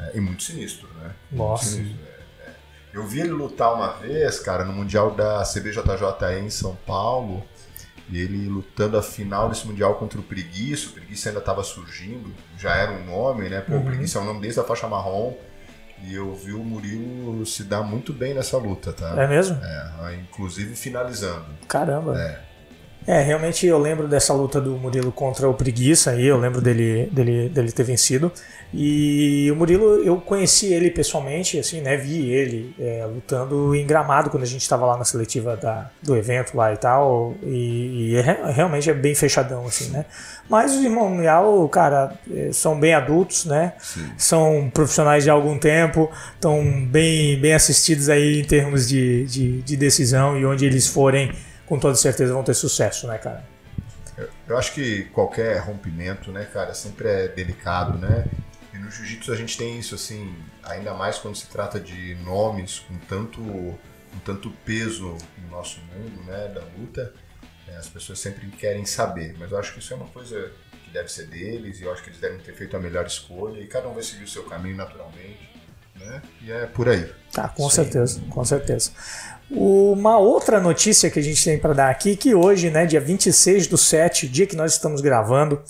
É, 0.00 0.16
e 0.16 0.20
muito 0.20 0.42
sinistro, 0.42 0.88
né? 0.94 1.14
Nossa. 1.30 1.64
sinistro, 1.66 1.98
é, 2.06 2.48
é. 2.48 2.54
Eu 2.92 3.06
vi 3.06 3.20
ele 3.20 3.30
lutar 3.30 3.74
uma 3.74 3.92
vez, 3.92 4.38
cara, 4.40 4.64
no 4.64 4.72
Mundial 4.72 5.10
da 5.10 5.42
CBJJ 5.42 6.38
em 6.40 6.50
São 6.50 6.76
Paulo. 6.86 7.44
E 8.10 8.18
ele 8.18 8.48
lutando 8.48 8.98
a 8.98 9.02
final 9.02 9.48
desse 9.48 9.66
Mundial 9.66 9.94
contra 9.94 10.20
o 10.20 10.22
Preguiça. 10.22 10.90
O 10.90 10.92
Preguiça 10.92 11.30
ainda 11.30 11.40
estava 11.40 11.64
surgindo, 11.64 12.34
já 12.58 12.76
era 12.76 12.92
um 12.92 13.06
nome, 13.06 13.48
né? 13.48 13.62
Pô, 13.62 13.76
o 13.76 13.84
Preguiça 13.84 14.18
é 14.18 14.20
um 14.20 14.26
nome 14.26 14.40
desde 14.40 14.60
a 14.60 14.64
faixa 14.64 14.86
marrom. 14.86 15.34
E 16.06 16.14
eu 16.14 16.34
vi 16.34 16.52
o 16.52 16.62
Murilo 16.62 17.44
se 17.46 17.64
dar 17.64 17.82
muito 17.82 18.12
bem 18.12 18.34
nessa 18.34 18.56
luta, 18.58 18.92
tá? 18.92 19.14
É 19.22 19.26
mesmo? 19.26 19.58
É, 19.62 20.14
inclusive 20.14 20.74
finalizando. 20.76 21.46
Caramba. 21.68 22.20
É. 22.20 22.53
É, 23.06 23.20
realmente 23.20 23.66
eu 23.66 23.78
lembro 23.78 24.08
dessa 24.08 24.32
luta 24.32 24.58
do 24.58 24.78
Murilo 24.78 25.12
contra 25.12 25.46
o 25.46 25.52
Preguiça 25.52 26.12
aí, 26.12 26.24
eu 26.26 26.38
lembro 26.38 26.62
dele, 26.62 27.06
dele, 27.12 27.50
dele 27.50 27.70
ter 27.70 27.82
vencido. 27.84 28.32
E 28.72 29.46
o 29.52 29.56
Murilo, 29.56 30.02
eu 30.02 30.16
conheci 30.22 30.72
ele 30.72 30.90
pessoalmente, 30.90 31.58
assim, 31.58 31.82
né? 31.82 31.98
Vi 31.98 32.30
ele 32.30 32.74
é, 32.80 33.04
lutando 33.04 33.74
em 33.74 33.86
gramado 33.86 34.30
quando 34.30 34.42
a 34.44 34.46
gente 34.46 34.62
estava 34.62 34.86
lá 34.86 34.96
na 34.96 35.04
seletiva 35.04 35.54
da, 35.54 35.90
do 36.02 36.16
evento 36.16 36.56
lá 36.56 36.72
e 36.72 36.78
tal. 36.78 37.34
E, 37.42 38.12
e 38.12 38.16
é 38.16 38.20
re- 38.22 38.52
realmente 38.52 38.88
é 38.88 38.94
bem 38.94 39.14
fechadão, 39.14 39.66
assim, 39.66 39.90
né? 39.90 40.06
Mas 40.48 40.72
os 40.74 40.82
irmãos 40.82 41.10
Miau, 41.10 41.68
cara, 41.68 42.14
é, 42.34 42.52
são 42.52 42.80
bem 42.80 42.94
adultos, 42.94 43.44
né? 43.44 43.74
São 44.16 44.70
profissionais 44.72 45.24
de 45.24 45.30
algum 45.30 45.58
tempo, 45.58 46.10
estão 46.34 46.64
bem, 46.86 47.38
bem 47.38 47.52
assistidos 47.52 48.08
aí 48.08 48.40
em 48.40 48.44
termos 48.44 48.88
de, 48.88 49.26
de, 49.26 49.60
de 49.62 49.76
decisão 49.76 50.38
e 50.38 50.46
onde 50.46 50.64
eles 50.64 50.86
forem 50.86 51.30
com 51.66 51.78
toda 51.78 51.94
certeza 51.96 52.32
vão 52.32 52.42
ter 52.44 52.54
sucesso, 52.54 53.06
né, 53.06 53.18
cara? 53.18 53.44
Eu- 54.16 54.28
Eu 54.48 54.58
acho 54.58 54.72
que 54.74 55.04
qualquer 55.06 55.58
rompimento, 55.60 56.30
né, 56.30 56.44
cara, 56.44 56.74
sempre 56.74 57.08
é 57.08 57.28
delicado, 57.28 57.98
né? 57.98 58.26
E 58.72 58.78
no 58.78 58.90
jiu-jitsu 58.90 59.32
a 59.32 59.36
gente 59.36 59.56
tem 59.56 59.78
isso, 59.78 59.94
assim, 59.94 60.34
ainda 60.62 60.92
mais 60.94 61.18
quando 61.18 61.36
se 61.36 61.46
trata 61.46 61.80
de 61.80 62.14
nomes 62.16 62.80
com 62.80 62.96
tanto, 63.08 63.40
com 63.42 64.18
tanto 64.24 64.50
peso 64.64 65.16
no 65.38 65.48
nosso 65.50 65.80
mundo, 65.92 66.22
né, 66.24 66.48
da 66.48 66.60
luta. 66.78 67.12
né, 67.66 67.78
as 67.78 67.88
pessoas 67.88 68.18
sempre 68.18 68.46
querem 68.48 68.84
saber, 68.84 69.34
mas 69.38 69.50
eu 69.50 69.58
acho 69.58 69.72
que 69.72 69.78
isso 69.78 69.92
é 69.94 69.96
uma 69.96 70.06
coisa 70.08 70.52
que 70.84 70.90
deve 70.90 71.08
ser 71.10 71.26
deles 71.28 71.80
e 71.80 71.84
eu 71.84 71.90
acho 71.92 72.02
que 72.02 72.10
eles 72.10 72.20
devem 72.20 72.38
ter 72.38 72.52
feito 72.54 72.76
a 72.76 72.78
melhor 72.80 73.06
escolha 73.06 73.58
e 73.58 73.66
cada 73.66 73.88
um 73.88 73.94
vai 73.94 74.02
seguir 74.02 74.24
o 74.24 74.28
seu 74.28 74.44
caminho 74.44 74.76
naturalmente, 74.76 75.48
né? 75.96 76.20
E 76.42 76.52
é 76.52 76.66
por 76.66 76.90
aí. 76.90 77.10
Tá, 77.32 77.48
com 77.48 77.66
Sim. 77.70 77.76
certeza, 77.76 78.20
com 78.28 78.44
certeza. 78.44 78.90
Uma 79.50 80.18
outra 80.18 80.58
notícia 80.58 81.10
que 81.10 81.18
a 81.18 81.22
gente 81.22 81.44
tem 81.44 81.58
para 81.58 81.74
dar 81.74 81.90
aqui, 81.90 82.16
que 82.16 82.34
hoje, 82.34 82.70
né, 82.70 82.86
dia 82.86 83.00
26 83.00 83.66
do 83.66 83.76
7, 83.76 84.28
dia 84.28 84.46
que 84.46 84.56
nós 84.56 84.72
estamos 84.72 85.00
gravando, 85.00 85.60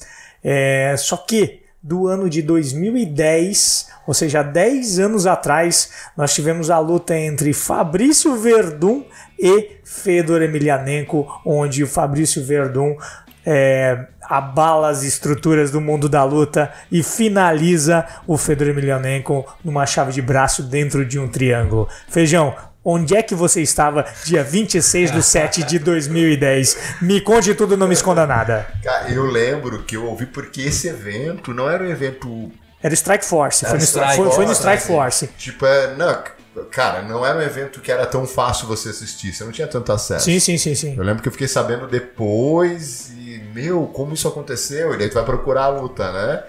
é, 0.42 0.94
só 0.96 1.16
que 1.16 1.62
do 1.82 2.06
ano 2.06 2.30
de 2.30 2.40
2010, 2.40 3.90
ou 4.06 4.14
seja, 4.14 4.40
há 4.40 4.42
10 4.42 4.98
anos 5.00 5.26
atrás, 5.26 5.90
nós 6.16 6.32
tivemos 6.32 6.70
a 6.70 6.78
luta 6.78 7.14
entre 7.14 7.52
Fabrício 7.52 8.36
Verdun 8.36 9.04
e 9.38 9.72
Fedor 9.84 10.40
Emelianenko, 10.40 11.26
onde 11.44 11.84
o 11.84 11.86
Fabrício 11.86 12.42
Verdun 12.42 12.96
é, 13.44 14.06
abala 14.22 14.88
as 14.88 15.02
estruturas 15.02 15.70
do 15.70 15.80
mundo 15.80 16.08
da 16.08 16.24
luta 16.24 16.72
e 16.90 17.02
finaliza 17.02 18.06
o 18.26 18.38
Fedor 18.38 18.68
Emelianenko 18.68 19.44
numa 19.62 19.84
chave 19.84 20.12
de 20.12 20.22
braço 20.22 20.62
dentro 20.62 21.04
de 21.04 21.18
um 21.18 21.28
triângulo. 21.28 21.86
Feijão, 22.08 22.54
onde 22.84 23.16
é 23.16 23.22
que 23.22 23.34
você 23.34 23.62
estava 23.62 24.04
dia 24.24 24.44
26 24.44 25.10
de 25.12 25.22
7 25.22 25.62
de 25.64 25.78
2010? 25.78 26.76
Me 27.02 27.20
conte 27.20 27.54
tudo, 27.54 27.76
não 27.76 27.88
me 27.88 27.94
esconda 27.94 28.26
nada. 28.26 28.66
Cara, 28.82 29.10
eu 29.10 29.24
lembro 29.24 29.82
que 29.82 29.96
eu 29.96 30.04
ouvi 30.06 30.26
porque 30.26 30.62
esse 30.62 30.88
evento 30.88 31.52
não 31.54 31.68
era 31.70 31.82
um 31.84 31.88
evento 31.88 32.50
Era 32.82 32.92
o 32.92 32.94
Strike 32.94 33.24
Force, 33.24 33.60
foi, 33.60 33.68
Era 33.70 33.78
no, 33.78 33.84
Strike 33.84 34.16
foi- 34.16 34.30
foi 34.30 34.44
no 34.46 34.54
Force, 34.54 34.60
Strike 34.60 34.82
né? 34.82 34.86
Force. 34.96 35.26
Tipo, 35.38 35.64
é, 35.66 35.94
não, 35.96 36.22
cara, 36.70 37.00
não 37.02 37.24
era 37.24 37.38
um 37.38 37.42
evento 37.42 37.80
que 37.80 37.90
era 37.90 38.04
tão 38.06 38.26
fácil 38.26 38.66
você 38.66 38.90
assistir, 38.90 39.32
você 39.32 39.42
não 39.44 39.52
tinha 39.52 39.66
tanto 39.66 39.90
acesso. 39.90 40.24
Sim, 40.26 40.38
sim, 40.38 40.58
sim, 40.58 40.74
sim. 40.74 40.94
Eu 40.96 41.02
lembro 41.02 41.22
que 41.22 41.28
eu 41.28 41.32
fiquei 41.32 41.48
sabendo 41.48 41.86
depois 41.86 43.10
e, 43.16 43.42
meu, 43.54 43.86
como 43.86 44.12
isso 44.14 44.28
aconteceu? 44.28 44.94
E 44.94 44.98
daí 44.98 45.08
tu 45.08 45.14
vai 45.14 45.24
procurar 45.24 45.64
a 45.64 45.68
luta, 45.68 46.12
né? 46.12 46.42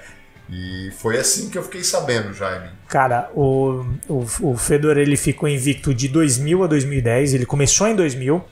E 0.49 0.91
foi 0.97 1.17
assim 1.17 1.49
que 1.49 1.57
eu 1.57 1.63
fiquei 1.63 1.83
sabendo, 1.83 2.33
Jaime. 2.33 2.69
Cara, 2.87 3.29
o, 3.33 3.85
o, 4.07 4.25
o 4.41 4.57
Fedor 4.57 4.97
ele 4.97 5.17
ficou 5.17 5.49
invicto 5.49 5.93
de 5.93 6.07
2000 6.07 6.63
a 6.63 6.67
2010. 6.67 7.33
Ele 7.33 7.45
começou 7.45 7.87
em 7.87 7.95
2000. 7.95 8.43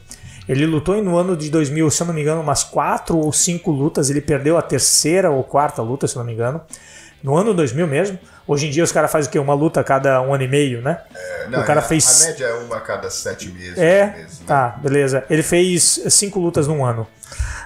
Ele 0.47 0.65
lutou 0.65 1.01
no 1.01 1.17
ano 1.17 1.37
de 1.37 1.49
2000, 1.49 1.89
se 1.89 2.01
eu 2.01 2.07
não 2.07 2.13
me 2.13 2.21
engano, 2.21 2.41
umas 2.41 2.63
quatro 2.63 3.17
ou 3.17 3.31
cinco 3.31 3.71
lutas. 3.71 4.09
Ele 4.09 4.21
perdeu 4.21 4.57
a 4.57 4.61
terceira 4.61 5.29
ou 5.29 5.43
quarta 5.43 5.81
luta, 5.81 6.07
se 6.07 6.15
eu 6.15 6.19
não 6.19 6.25
me 6.25 6.33
engano. 6.33 6.61
No 7.21 7.37
ano 7.37 7.53
2000 7.53 7.87
mesmo. 7.87 8.19
Hoje 8.45 8.67
em 8.67 8.69
dia 8.69 8.83
os 8.83 8.91
caras 8.91 9.09
fazem 9.09 9.29
o 9.29 9.31
quê? 9.31 9.39
Uma 9.39 9.53
luta 9.53 9.79
a 9.79 9.83
cada 9.83 10.21
um 10.21 10.33
ano 10.33 10.43
e 10.43 10.47
meio, 10.47 10.81
né? 10.81 10.99
É, 11.15 11.47
não, 11.47 11.61
o 11.61 11.65
cara 11.65 11.79
a, 11.79 11.83
fez. 11.83 12.23
A 12.23 12.27
média 12.27 12.45
é 12.45 12.53
uma 12.55 12.75
a 12.75 12.81
cada 12.81 13.09
sete 13.09 13.47
meses. 13.49 13.77
É, 13.77 14.07
meses, 14.17 14.39
né? 14.41 14.45
tá, 14.45 14.77
beleza. 14.81 15.23
Ele 15.29 15.43
fez 15.43 16.01
cinco 16.09 16.39
lutas 16.39 16.67
num 16.67 16.83
ano. 16.83 17.07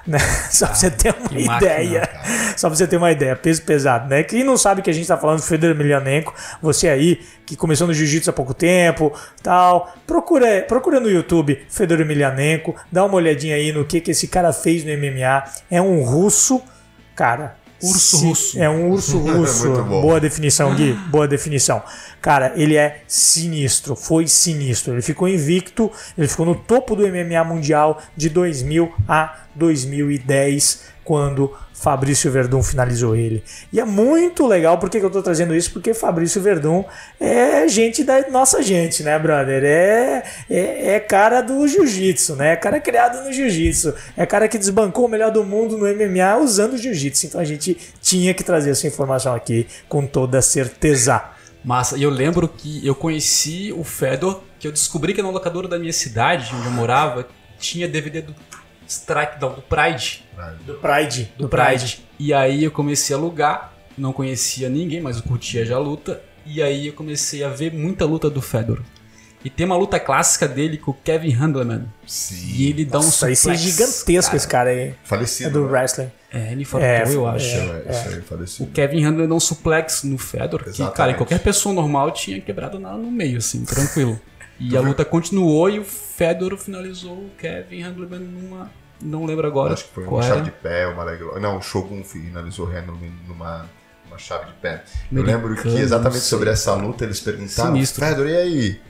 Né? 0.07 0.17
Só 0.49 0.67
pra 0.67 0.75
você 0.75 0.89
ter 0.89 1.13
uma 1.13 1.29
que 1.29 1.45
máquina, 1.45 1.57
ideia. 1.57 2.09
Só 2.55 2.69
pra 2.69 2.77
você 2.77 2.87
ter 2.87 2.95
uma 2.97 3.11
ideia. 3.11 3.35
Peso 3.35 3.61
pesado, 3.63 4.07
né? 4.09 4.23
Quem 4.23 4.43
não 4.43 4.57
sabe 4.57 4.81
que 4.81 4.89
a 4.89 4.93
gente 4.93 5.07
tá 5.07 5.17
falando 5.17 5.39
do 5.39 5.43
Fedor 5.45 5.71
Emelianenko, 5.71 6.33
você 6.61 6.87
aí 6.87 7.19
que 7.45 7.55
começou 7.55 7.87
no 7.87 7.93
jiu-jitsu 7.93 8.29
há 8.29 8.33
pouco 8.33 8.53
tempo, 8.53 9.13
tal, 9.43 9.93
procura, 10.07 10.61
procura 10.67 10.99
no 10.99 11.09
YouTube 11.09 11.59
Fedor 11.69 12.01
Emelianenko, 12.01 12.75
dá 12.91 13.05
uma 13.05 13.15
olhadinha 13.15 13.55
aí 13.55 13.71
no 13.71 13.85
que 13.85 13.99
que 13.99 14.11
esse 14.11 14.27
cara 14.27 14.53
fez 14.53 14.83
no 14.83 14.91
MMA. 14.91 15.43
É 15.69 15.81
um 15.81 16.01
russo, 16.01 16.61
cara. 17.15 17.55
Urso 17.81 18.25
russo. 18.25 18.60
É 18.60 18.69
um 18.69 18.89
urso 18.89 19.17
russo. 19.19 19.67
Muito 19.69 19.84
bom. 19.84 20.01
Boa 20.01 20.19
definição, 20.19 20.74
Gui. 20.75 20.93
Boa 20.93 21.27
definição. 21.27 21.81
Cara, 22.22 22.53
ele 22.55 22.75
é 22.75 23.01
sinistro. 23.07 23.96
Foi 23.96 24.27
sinistro. 24.27 24.93
Ele 24.93 25.01
ficou 25.01 25.27
invicto. 25.27 25.91
Ele 26.17 26.27
ficou 26.27 26.46
no 26.46 26.55
topo 26.55 26.96
do 26.96 27.03
MMA 27.07 27.43
mundial 27.43 28.01
de 28.15 28.29
2000 28.29 28.93
a 29.07 29.36
2010, 29.55 30.84
quando 31.03 31.53
Fabrício 31.79 32.31
Verdun 32.31 32.63
finalizou 32.63 33.15
ele. 33.15 33.43
E 33.72 33.79
é 33.79 33.86
muito 33.86 34.48
legal. 34.48 34.79
Por 34.79 34.89
que 34.89 35.00
que 35.00 35.05
eu 35.05 35.12
tô 35.12 35.22
trazendo 35.22 35.55
isso? 35.55 35.72
Porque 35.72 35.93
Fabrício 35.93 36.41
Verdun 36.41 36.84
é 37.19 37.67
gente 37.67 38.03
da 38.03 38.27
nossa 38.29 38.63
gente, 38.63 39.03
né, 39.03 39.17
brother? 39.19 39.63
É, 39.63 40.24
é, 40.50 40.96
é 40.96 41.00
cara 41.00 41.41
do 41.41 41.67
jiu-jitsu, 41.67 42.36
né? 42.36 42.53
É 42.53 42.55
cara 42.55 42.79
criado 42.79 43.24
no 43.24 43.31
jiu-jitsu. 43.31 43.93
É 44.17 44.25
cara 44.25 44.48
que 44.48 44.57
desbancou 44.57 45.05
o 45.05 45.07
melhor 45.07 45.31
do 45.31 45.43
mundo 45.43 45.77
no 45.77 45.86
MMA 45.86 46.38
usando 46.41 46.77
jiu-jitsu. 46.77 47.27
Então 47.27 47.39
a 47.39 47.46
gente 47.46 47.77
tinha 48.01 48.34
que 48.34 48.43
trazer 48.43 48.72
essa 48.72 48.88
informação 48.88 49.36
aqui 49.36 49.67
com 49.88 50.05
toda 50.07 50.41
certeza. 50.41 51.24
Massa. 51.63 51.98
E 51.98 52.03
eu 52.03 52.10
lembro 52.10 52.48
que 52.48 52.86
eu 52.86 52.96
conheci 52.96 53.72
o 53.77 53.84
Fedor, 53.84 54.41
que 54.60 54.67
eu 54.67 54.72
descobri 54.72 55.13
que 55.13 55.22
na 55.22 55.29
locadora 55.29 55.67
da 55.67 55.77
minha 55.77 55.93
cidade, 55.93 56.50
onde 56.55 56.65
eu 56.65 56.72
morava, 56.72 57.27
tinha 57.60 57.88
DVD 57.88 58.22
do 58.22 58.34
Strike, 58.88 59.39
não, 59.41 59.53
do 59.53 59.62
Pride. 59.62 60.24
Do 60.65 60.74
Pride. 60.75 61.32
Do 61.38 61.50
Pride. 61.50 62.06
E 62.20 62.34
aí 62.34 62.63
eu 62.63 62.72
comecei 62.72 63.15
a 63.15 63.20
alugar, 63.20 63.74
não 63.98 64.13
conhecia 64.13 64.70
ninguém, 64.70 65.01
mas 65.01 65.17
eu 65.17 65.24
curtia 65.24 65.65
já 65.65 65.75
a 65.75 65.79
luta. 65.79 66.22
E 66.46 66.62
aí 66.63 66.88
eu 66.88 66.94
comecei 66.94 67.44
a 67.44 67.50
ver 67.50 67.74
muita 67.74 68.06
luta 68.06 68.29
do 68.29 68.41
Fedor. 68.41 68.82
E 69.44 69.50
tem 69.50 69.65
uma 69.65 69.77
luta 69.77 70.00
clássica 70.00 70.48
dele 70.48 70.77
com 70.77 70.91
o 70.91 70.94
Kevin 70.94 71.29
Handleman. 71.29 71.86
Sim. 72.06 72.48
E 72.56 72.70
ele 72.70 72.84
dá 72.86 73.00
um 73.00 73.03
Nossa, 73.03 73.32
esse 73.32 73.50
é 73.50 73.56
suplex, 73.56 73.62
gigantesco, 73.62 74.25
cara. 74.32 74.38
esse 74.38 74.48
cara 74.48 74.70
aí. 74.72 74.96
Falecido. 75.03 75.50
É 75.50 75.51
do 75.51 75.65
né? 75.65 75.72
wrestling. 75.72 76.12
É, 76.34 76.51
ele 76.51 76.67
É, 76.82 77.13
eu 77.13 77.27
é. 77.27 77.32
acho. 77.36 77.46
Isso 77.46 77.56
aí, 77.58 77.82
isso 77.89 78.08
aí, 78.10 78.20
O 78.20 78.24
falecido. 78.24 78.72
Kevin 78.72 79.01
Handler 79.03 79.27
dá 79.27 79.36
um 79.36 79.39
suplex 79.39 80.03
no 80.03 80.17
Fedor, 80.17 80.63
que, 80.63 80.70
Exatamente. 80.70 80.96
cara, 80.98 81.12
em 81.12 81.15
qualquer 81.15 81.39
pessoa 81.39 81.74
normal 81.74 82.12
tinha 82.12 82.41
quebrado 82.41 82.79
na- 82.79 82.98
no 82.98 83.12
meio, 83.12 83.38
assim, 83.38 83.63
tranquilo. 83.63 84.20
E 84.59 84.75
a 84.75 84.81
luta 84.81 85.05
continuou 85.05 85.69
e 85.69 85.79
o 85.79 85.83
Fedor 85.83 86.57
finalizou 86.57 87.13
o 87.13 87.31
Kevin 87.37 87.81
Handler 87.81 88.19
numa. 88.19 88.71
Não 89.01 89.25
lembro 89.25 89.45
agora. 89.45 89.73
Acho 89.73 89.85
que 89.85 89.93
foi 89.93 90.05
uma 90.05 90.23
chave 90.23 90.41
de 90.41 90.51
pé, 90.51 90.87
uma 90.87 91.03
leg. 91.03 91.21
Não, 91.39 91.57
o 91.57 91.61
Shogun 91.61 92.03
finalizou 92.03 92.65
o 92.65 92.69
Handleman 92.69 93.11
numa 93.27 93.67
uma 94.07 94.17
chave 94.17 94.47
de 94.47 94.53
pé. 94.53 94.83
Eu 95.11 95.21
Americano, 95.21 95.47
lembro 95.47 95.61
que 95.61 95.77
exatamente 95.77 96.21
sobre 96.21 96.49
essa 96.49 96.73
luta 96.73 97.03
eles 97.03 97.19
perguntaram, 97.19 97.73
Sinistro. 97.73 98.05
Fedor, 98.05 98.27
e 98.27 98.35
aí? 98.35 98.81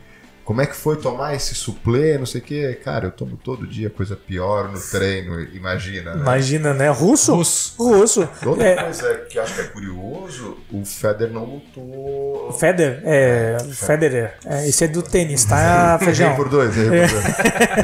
Como 0.47 0.61
é 0.61 0.65
que 0.65 0.77
foi 0.77 0.95
tomar 0.95 1.35
esse 1.35 1.53
suplê, 1.53 2.17
não 2.17 2.25
sei 2.25 2.39
o 2.39 2.43
quê? 2.45 2.79
Cara, 2.81 3.07
eu 3.07 3.11
tomo 3.11 3.35
todo 3.35 3.67
dia 3.67 3.89
coisa 3.89 4.15
pior 4.15 4.71
no 4.71 4.79
treino, 4.79 5.41
imagina, 5.53 6.15
né? 6.15 6.21
Imagina, 6.21 6.73
né? 6.73 6.89
Russo? 6.89 7.35
Russo. 7.35 7.75
Russo. 7.77 8.29
Outra 8.45 8.65
É, 8.65 8.81
coisa 8.81 9.15
que 9.29 9.37
acho 9.37 9.55
que 9.55 9.59
é 9.59 9.63
curioso, 9.65 10.57
o 10.71 10.85
Federer 10.85 11.33
não 11.33 11.43
lutou... 11.43 12.53
Federer, 12.53 13.01
é, 13.03 13.57
Federer. 13.73 14.35
É, 14.45 14.69
esse 14.69 14.85
é 14.85 14.87
do 14.87 15.03
tênis, 15.03 15.43
tá, 15.43 15.95
Errei 15.99 16.05
Feijão? 16.15 16.35
por 16.37 16.47
dois, 16.47 16.77
errei 16.77 17.01
por 17.01 17.09
dois. 17.09 17.25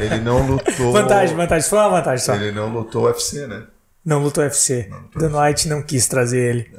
Ele 0.10 0.20
não 0.22 0.46
lutou... 0.46 0.90
Vantagem, 0.90 1.36
vantagem. 1.36 1.68
Foi 1.68 1.78
uma 1.78 1.90
vantagem 1.90 2.24
só. 2.24 2.34
Ele 2.34 2.50
não 2.50 2.72
lutou 2.72 3.04
UFC, 3.04 3.46
né? 3.46 3.64
Não 4.02 4.22
lutou 4.22 4.42
UFC. 4.42 4.88
Dan 5.14 5.38
White 5.38 5.68
não 5.68 5.82
quis 5.82 6.08
trazer 6.08 6.40
ele. 6.40 6.70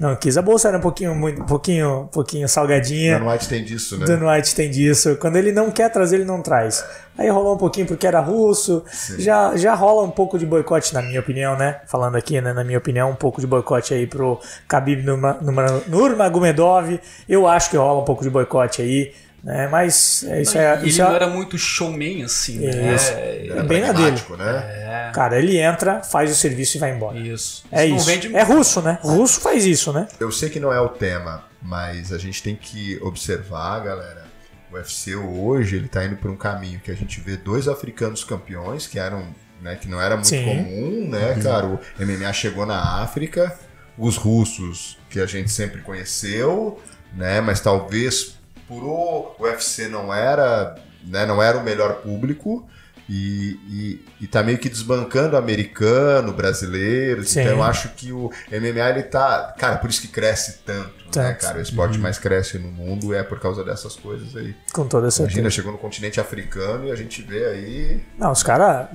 Não 0.00 0.16
quis. 0.16 0.38
A 0.38 0.42
bolsa 0.42 0.68
era 0.68 0.78
um 0.78 0.80
pouquinho, 0.80 1.14
muito, 1.14 1.42
um 1.42 1.44
pouquinho, 1.46 2.00
um 2.00 2.06
pouquinho 2.06 2.48
salgadinha. 2.48 3.18
Dan 3.18 3.30
White 3.30 3.48
tem 3.48 3.62
disso, 3.62 3.98
né? 3.98 4.06
Dan 4.06 4.26
White 4.26 4.54
tem 4.54 4.70
disso. 4.70 5.16
Quando 5.16 5.36
ele 5.36 5.52
não 5.52 5.70
quer 5.70 5.90
trazer, 5.90 6.16
ele 6.16 6.24
não 6.24 6.40
traz. 6.40 6.82
Aí 7.16 7.28
rolou 7.28 7.54
um 7.54 7.58
pouquinho 7.58 7.86
porque 7.86 8.06
era 8.06 8.18
russo. 8.18 8.82
Já, 9.18 9.54
já 9.54 9.74
rola 9.74 10.02
um 10.02 10.10
pouco 10.10 10.38
de 10.38 10.46
boicote, 10.46 10.94
na 10.94 11.02
minha 11.02 11.20
opinião, 11.20 11.56
né? 11.58 11.82
Falando 11.86 12.16
aqui, 12.16 12.40
né? 12.40 12.54
Na 12.54 12.64
minha 12.64 12.78
opinião, 12.78 13.10
um 13.10 13.14
pouco 13.14 13.38
de 13.40 13.46
boicote 13.46 13.92
aí 13.92 14.06
pro 14.06 14.40
Khabib 14.66 15.02
Nurma- 15.04 15.38
Nurma- 15.42 15.82
Nurmagomedov. 15.86 16.98
Eu 17.28 17.46
acho 17.46 17.68
que 17.70 17.76
rola 17.76 18.00
um 18.00 18.04
pouco 18.04 18.22
de 18.22 18.30
boicote 18.30 18.80
aí. 18.80 19.12
Né? 19.42 19.66
Mas 19.66 20.24
é, 20.24 20.40
isso 20.40 20.56
é. 20.56 20.78
ele 20.78 20.88
Isso 20.88 21.02
não 21.02 21.10
é 21.10 21.14
era 21.16 21.26
muito 21.26 21.58
showman, 21.58 22.22
assim, 22.22 22.60
né? 22.60 22.94
Isso. 22.94 23.10
É, 23.12 23.46
Era 23.48 23.62
bem 23.64 23.80
na 23.80 23.92
pragmático, 23.92 24.36
né? 24.36 25.10
Cara, 25.12 25.38
ele 25.38 25.58
entra, 25.58 26.00
faz 26.02 26.30
o 26.30 26.34
serviço 26.34 26.76
e 26.76 26.80
vai 26.80 26.94
embora. 26.94 27.18
Isso. 27.18 27.64
É 27.70 27.84
isso. 27.84 28.06
vende 28.06 28.34
É 28.34 28.42
russo, 28.42 28.80
né? 28.80 28.98
Russo 29.02 29.40
faz 29.40 29.66
isso, 29.66 29.92
né? 29.92 30.06
Eu 30.20 30.30
sei 30.30 30.48
que 30.48 30.60
não 30.60 30.72
é 30.72 30.80
o 30.80 30.88
tema, 30.88 31.44
mas 31.60 32.12
a 32.12 32.18
gente 32.18 32.42
tem 32.42 32.54
que 32.54 32.98
observar, 33.02 33.80
galera. 33.80 34.22
O 34.70 34.76
UFC 34.76 35.14
hoje 35.14 35.76
ele 35.76 35.88
tá 35.88 36.04
indo 36.04 36.16
por 36.16 36.30
um 36.30 36.36
caminho 36.36 36.80
que 36.80 36.90
a 36.90 36.94
gente 36.94 37.20
vê 37.20 37.36
dois 37.36 37.68
africanos 37.68 38.24
campeões 38.24 38.86
que 38.86 38.98
eram, 38.98 39.26
né, 39.60 39.76
que 39.76 39.86
não 39.86 40.00
era 40.00 40.14
muito 40.14 40.28
Sim. 40.28 40.44
comum, 40.44 41.08
né, 41.10 41.38
cara? 41.42 41.66
O 41.66 41.80
MMA 41.98 42.32
chegou 42.32 42.64
na 42.64 43.02
África, 43.02 43.54
os 43.98 44.16
russos 44.16 44.98
que 45.10 45.20
a 45.20 45.26
gente 45.26 45.50
sempre 45.50 45.82
conheceu, 45.82 46.80
né, 47.14 47.42
mas 47.42 47.60
talvez 47.60 48.40
por 48.72 48.84
o 48.84 49.34
UFC 49.38 49.88
não 49.88 50.12
era, 50.12 50.74
né, 51.04 51.26
não 51.26 51.42
era 51.42 51.58
o 51.58 51.62
melhor 51.62 51.96
público. 51.96 52.66
E, 53.08 53.58
e, 53.68 54.04
e 54.22 54.26
tá 54.26 54.42
meio 54.42 54.56
que 54.58 54.68
desbancando 54.68 55.36
americano, 55.36 56.32
brasileiros. 56.32 57.30
Sim. 57.30 57.40
Então 57.40 57.54
eu 57.54 57.62
acho 57.62 57.90
que 57.90 58.12
o 58.12 58.30
MMA 58.50 58.90
ele 58.90 59.02
tá. 59.02 59.54
Cara, 59.58 59.76
por 59.76 59.90
isso 59.90 60.00
que 60.00 60.08
cresce 60.08 60.60
tanto, 60.64 60.86
né, 60.86 61.10
Tanto. 61.10 61.40
cara? 61.40 61.58
O 61.58 61.60
esporte 61.60 61.98
mais 61.98 62.18
cresce 62.18 62.58
no 62.58 62.68
mundo 62.68 63.12
é 63.12 63.22
por 63.22 63.38
causa 63.40 63.64
dessas 63.64 63.96
coisas 63.96 64.34
aí. 64.36 64.54
Com 64.72 64.86
toda 64.86 65.10
certeza. 65.10 65.32
Imagina, 65.32 65.50
chegou 65.50 65.72
no 65.72 65.78
continente 65.78 66.20
africano 66.20 66.86
e 66.86 66.92
a 66.92 66.96
gente 66.96 67.20
vê 67.22 67.44
aí. 67.44 68.02
Não, 68.16 68.30
os 68.30 68.42
caras. 68.42 68.88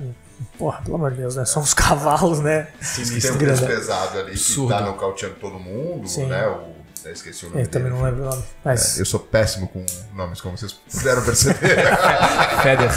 Porra, 0.56 0.80
pelo 0.82 0.96
amor 0.96 1.10
de 1.10 1.18
Deus, 1.18 1.36
né? 1.36 1.44
São 1.44 1.62
os 1.62 1.74
cavalos, 1.74 2.40
né? 2.40 2.68
que 2.80 3.20
tem 3.20 3.30
um 3.30 3.38
peso 3.38 3.66
pesado 3.66 4.18
ali 4.18 4.32
Absurdo. 4.32 4.72
que 4.72 4.80
tá 4.80 4.86
nocauteando 4.86 5.34
todo 5.36 5.58
mundo, 5.58 6.08
Sim. 6.08 6.26
né? 6.26 6.46
O, 6.46 6.77
eu 7.04 7.12
esqueci 7.12 7.46
o 7.46 7.50
nome 7.50 7.62
Eu 7.62 7.66
também 7.68 7.90
não 7.90 8.02
lembro 8.02 8.22
o 8.22 8.24
nome. 8.26 8.42
Mas. 8.64 8.98
Eu 8.98 9.04
sou 9.04 9.20
péssimo 9.20 9.68
com 9.68 9.84
nomes, 10.14 10.40
como 10.40 10.56
vocês 10.56 10.72
puderam 10.72 11.22
perceber. 11.22 11.58
Feder. 12.62 12.90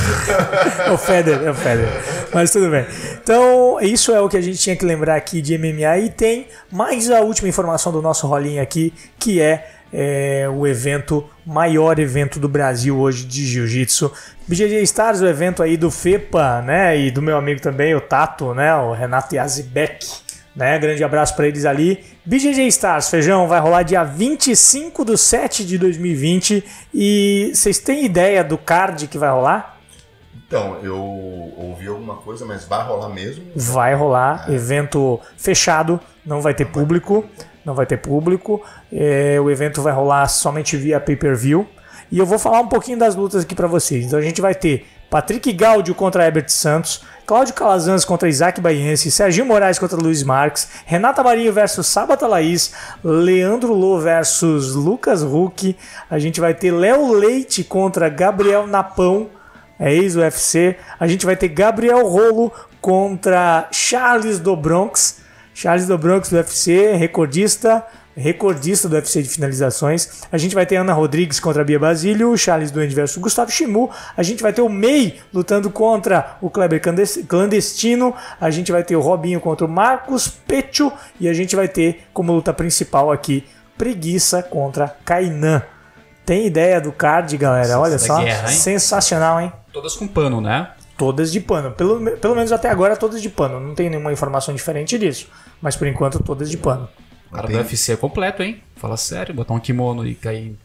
É 0.85 0.91
o 0.91 0.97
Feder, 0.97 1.43
é 1.43 1.51
o 1.51 1.53
Feder. 1.53 1.87
Mas 2.33 2.51
tudo 2.51 2.69
bem. 2.69 2.85
Então, 3.21 3.79
isso 3.81 4.11
é 4.11 4.21
o 4.21 4.29
que 4.29 4.37
a 4.37 4.41
gente 4.41 4.57
tinha 4.57 4.75
que 4.75 4.85
lembrar 4.85 5.15
aqui 5.15 5.41
de 5.41 5.57
MMA. 5.57 5.97
E 5.99 6.09
tem 6.09 6.47
mais 6.71 7.09
a 7.09 7.21
última 7.21 7.49
informação 7.49 7.91
do 7.91 8.01
nosso 8.01 8.27
rolinho 8.27 8.61
aqui, 8.61 8.93
que 9.19 9.41
é, 9.41 9.69
é, 9.93 10.47
o 10.49 10.65
evento, 10.65 11.29
maior 11.45 11.99
evento 11.99 12.39
do 12.39 12.47
Brasil 12.47 12.97
hoje 12.97 13.25
de 13.25 13.45
Jiu-Jitsu. 13.45 14.11
BJJ 14.47 14.81
Stars, 14.83 15.21
o 15.21 15.27
evento 15.27 15.61
aí 15.61 15.77
do 15.77 15.91
FEPA, 15.91 16.61
né? 16.61 16.97
E 16.97 17.11
do 17.11 17.21
meu 17.21 17.37
amigo 17.37 17.61
também, 17.61 17.95
o 17.95 18.01
Tato, 18.01 18.53
né? 18.53 18.73
O 18.75 18.93
Renato 18.93 19.35
Yazibek. 19.35 20.30
Né? 20.55 20.77
Grande 20.79 21.03
abraço 21.03 21.35
pra 21.35 21.47
eles 21.47 21.65
ali. 21.65 22.03
BJJ 22.25 22.67
Stars, 22.67 23.09
feijão, 23.09 23.47
vai 23.47 23.59
rolar 23.59 23.83
dia 23.83 24.03
25 24.03 25.05
do 25.05 25.17
7 25.17 25.65
de 25.65 25.77
2020. 25.77 26.63
E 26.93 27.51
vocês 27.53 27.79
têm 27.79 28.05
ideia 28.05 28.43
do 28.43 28.57
card 28.57 29.07
que 29.07 29.17
vai 29.17 29.29
rolar? 29.29 29.81
então, 30.51 30.79
eu 30.83 30.97
ouvi 30.97 31.87
alguma 31.87 32.15
coisa, 32.17 32.45
mas 32.45 32.65
vai 32.65 32.85
rolar 32.85 33.07
mesmo? 33.07 33.45
Vai 33.55 33.95
rolar, 33.95 34.51
evento 34.51 35.17
fechado, 35.37 35.97
não 36.25 36.41
vai 36.41 36.53
ter 36.53 36.65
público, 36.65 37.23
não 37.63 37.73
vai 37.73 37.85
ter 37.85 37.95
público. 37.95 38.61
É, 38.91 39.39
o 39.39 39.49
evento 39.49 39.81
vai 39.81 39.93
rolar 39.93 40.27
somente 40.27 40.75
via 40.75 40.99
pay-per-view. 40.99 41.65
E 42.11 42.19
eu 42.19 42.25
vou 42.25 42.37
falar 42.37 42.59
um 42.59 42.67
pouquinho 42.67 42.99
das 42.99 43.15
lutas 43.15 43.43
aqui 43.43 43.55
pra 43.55 43.65
vocês. 43.65 44.05
Então 44.05 44.19
a 44.19 44.21
gente 44.21 44.41
vai 44.41 44.53
ter 44.53 44.85
Patrick 45.09 45.53
Gaudio 45.53 45.95
contra 45.95 46.25
Herbert 46.25 46.49
Santos, 46.49 47.01
Cláudio 47.31 47.53
Calazans 47.53 48.03
contra 48.03 48.27
Isaac 48.27 48.59
Baiense, 48.59 49.09
Serginho 49.09 49.45
Moraes 49.45 49.79
contra 49.79 49.95
Luiz 49.95 50.21
Marques, 50.21 50.67
Renata 50.85 51.23
Marinho 51.23 51.53
versus 51.53 51.87
Sabata 51.87 52.27
Laís, 52.27 52.73
Leandro 53.01 53.73
Lô 53.73 53.97
versus 53.99 54.75
Lucas 54.75 55.23
Huck. 55.23 55.77
A 56.09 56.19
gente 56.19 56.41
vai 56.41 56.53
ter 56.53 56.71
Léo 56.71 57.13
Leite 57.13 57.63
contra 57.63 58.09
Gabriel 58.09 58.67
Napão 58.67 59.29
é 59.79 59.93
ex-UFC. 59.93 60.75
A 60.99 61.07
gente 61.07 61.25
vai 61.25 61.37
ter 61.37 61.47
Gabriel 61.47 62.05
Rolo 62.05 62.51
contra 62.81 63.69
Charles 63.71 64.37
do 64.37 64.53
Bronx. 64.53 65.21
Charles 65.53 65.87
do 65.87 65.97
Bronx 65.97 66.29
do 66.29 66.35
UFC, 66.35 66.97
recordista, 66.97 67.81
recordista 68.15 68.89
do 68.89 68.95
UFC 68.95 69.21
de 69.21 69.29
finalizações. 69.29 70.23
A 70.31 70.37
gente 70.37 70.55
vai 70.55 70.65
ter 70.65 70.75
Ana 70.75 70.93
Rodrigues 70.93 71.39
contra 71.39 71.63
Bia 71.63 71.79
Basílio, 71.79 72.37
Charles 72.37 72.71
Duende 72.71 72.93
versus 72.93 73.21
Gustavo 73.21 73.51
Shimu. 73.51 73.89
A 74.15 74.23
gente 74.23 74.41
vai 74.41 74.53
ter 74.53 74.61
o 74.61 74.69
May 74.69 75.19
lutando 75.33 75.69
contra 75.69 76.37
o 76.41 76.49
Kleber 76.49 76.81
Clandestino. 77.27 78.13
A 78.39 78.49
gente 78.49 78.71
vai 78.71 78.83
ter 78.83 78.95
o 78.95 79.01
Robinho 79.01 79.39
contra 79.39 79.65
o 79.65 79.69
Marcos 79.69 80.27
Pecho. 80.27 80.91
E 81.19 81.27
a 81.27 81.33
gente 81.33 81.55
vai 81.55 81.67
ter 81.67 82.03
como 82.13 82.33
luta 82.33 82.53
principal 82.53 83.11
aqui 83.11 83.45
Preguiça 83.77 84.43
contra 84.43 84.87
Kainan. 85.03 85.63
Tem 86.23 86.45
ideia 86.45 86.79
do 86.79 86.91
card, 86.91 87.35
galera? 87.35 87.79
Olha 87.79 87.97
só. 87.97 88.21
guerra, 88.21 88.51
hein? 88.51 88.55
Sensacional, 88.55 89.41
hein? 89.41 89.51
Todas 89.73 89.95
com 89.95 90.07
pano, 90.07 90.39
né? 90.39 90.69
Todas 90.97 91.31
de 91.31 91.39
pano. 91.39 91.71
Pelo, 91.71 92.17
pelo 92.17 92.35
menos 92.35 92.51
até 92.51 92.69
agora, 92.69 92.95
todas 92.95 93.21
de 93.21 93.29
pano. 93.29 93.59
Não 93.59 93.73
tem 93.73 93.89
nenhuma 93.89 94.13
informação 94.13 94.53
diferente 94.53 94.99
disso. 94.99 95.27
Mas 95.59 95.75
por 95.75 95.87
enquanto, 95.87 96.21
todas 96.21 96.49
de 96.49 96.57
pano. 96.57 96.87
O 97.31 97.35
cara 97.35 97.47
Tem- 97.47 97.55
do 97.55 97.61
UFC 97.61 97.93
é 97.93 97.95
completo, 97.95 98.43
hein? 98.43 98.61
Fala 98.75 98.97
sério, 98.97 99.33
botar 99.33 99.53
um 99.53 99.59
kimono 99.59 100.05
e 100.05 100.13
cair 100.13 100.57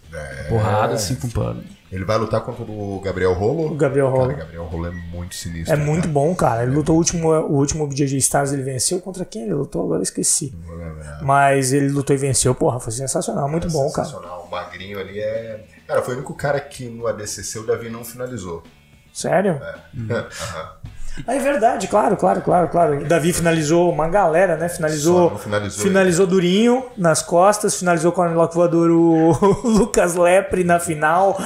porrada 0.49 0.95
assim 0.95 1.15
com 1.15 1.29
pano. 1.29 1.63
Ele 1.93 2.05
vai 2.05 2.19
lutar 2.19 2.41
contra 2.41 2.65
o 2.65 3.01
Gabriel 3.01 3.33
Rolo? 3.35 3.71
O 3.73 3.77
Gabriel 3.77 4.11
Rolo. 4.11 4.31
Cara, 4.31 4.39
Gabriel 4.41 4.65
Rolo 4.65 4.87
é 4.87 4.91
muito 4.91 5.37
sinistro. 5.37 5.73
É 5.73 5.77
muito 5.77 6.03
cara. 6.03 6.13
bom, 6.13 6.35
cara. 6.35 6.63
Ele 6.65 6.75
lutou 6.75 6.97
o 6.97 6.99
último, 6.99 7.31
o 7.31 7.53
último 7.53 7.87
BJJ 7.87 8.19
Stars, 8.19 8.53
ele 8.53 8.63
venceu 8.63 9.01
contra 9.01 9.25
quem 9.25 9.43
ele 9.43 9.55
lutou? 9.55 9.85
Agora 9.85 10.01
eu 10.01 10.03
esqueci. 10.03 10.53
Mas 11.23 11.73
ele 11.73 11.89
lutou 11.89 12.17
e 12.17 12.19
venceu, 12.19 12.53
porra, 12.57 12.81
foi 12.81 12.93
sensacional. 12.93 13.49
Muito 13.49 13.71
bom, 13.71 13.89
cara. 13.93 14.09
Sensacional. 14.09 14.47
O 14.49 14.51
magrinho 14.51 14.99
ali 14.99 15.21
é. 15.21 15.65
Cara, 15.87 16.03
foi 16.03 16.15
o 16.15 16.17
único 16.17 16.35
cara 16.35 16.59
que 16.59 16.89
no 16.89 17.07
ADCC 17.07 17.61
o 17.61 17.67
Davi 17.67 17.89
não 17.89 18.05
finalizou. 18.05 18.65
Sério? 19.13 19.61
Aham. 19.95 20.27
Ah, 20.55 20.77
é 21.27 21.39
verdade, 21.39 21.89
claro, 21.89 22.17
claro, 22.17 22.43
claro, 22.43 22.69
claro. 22.69 23.05
Davi 23.05 23.33
finalizou 23.33 23.93
uma 23.93 24.09
galera, 24.09 24.57
né? 24.57 24.69
Finalizou. 24.69 25.39
Finalizou 25.39 25.85
Finalizou 25.85 26.27
Durinho 26.27 26.87
nas 26.97 27.23
costas, 27.23 27.79
finalizou 27.79 28.13
com 28.13 28.21
o 28.21 28.25
Armlock 28.25 28.55
voador 28.55 28.91
o 28.91 29.31
Lucas 29.67 30.15
Lepre 30.15 30.65
na 30.65 30.79
final. 30.79 31.39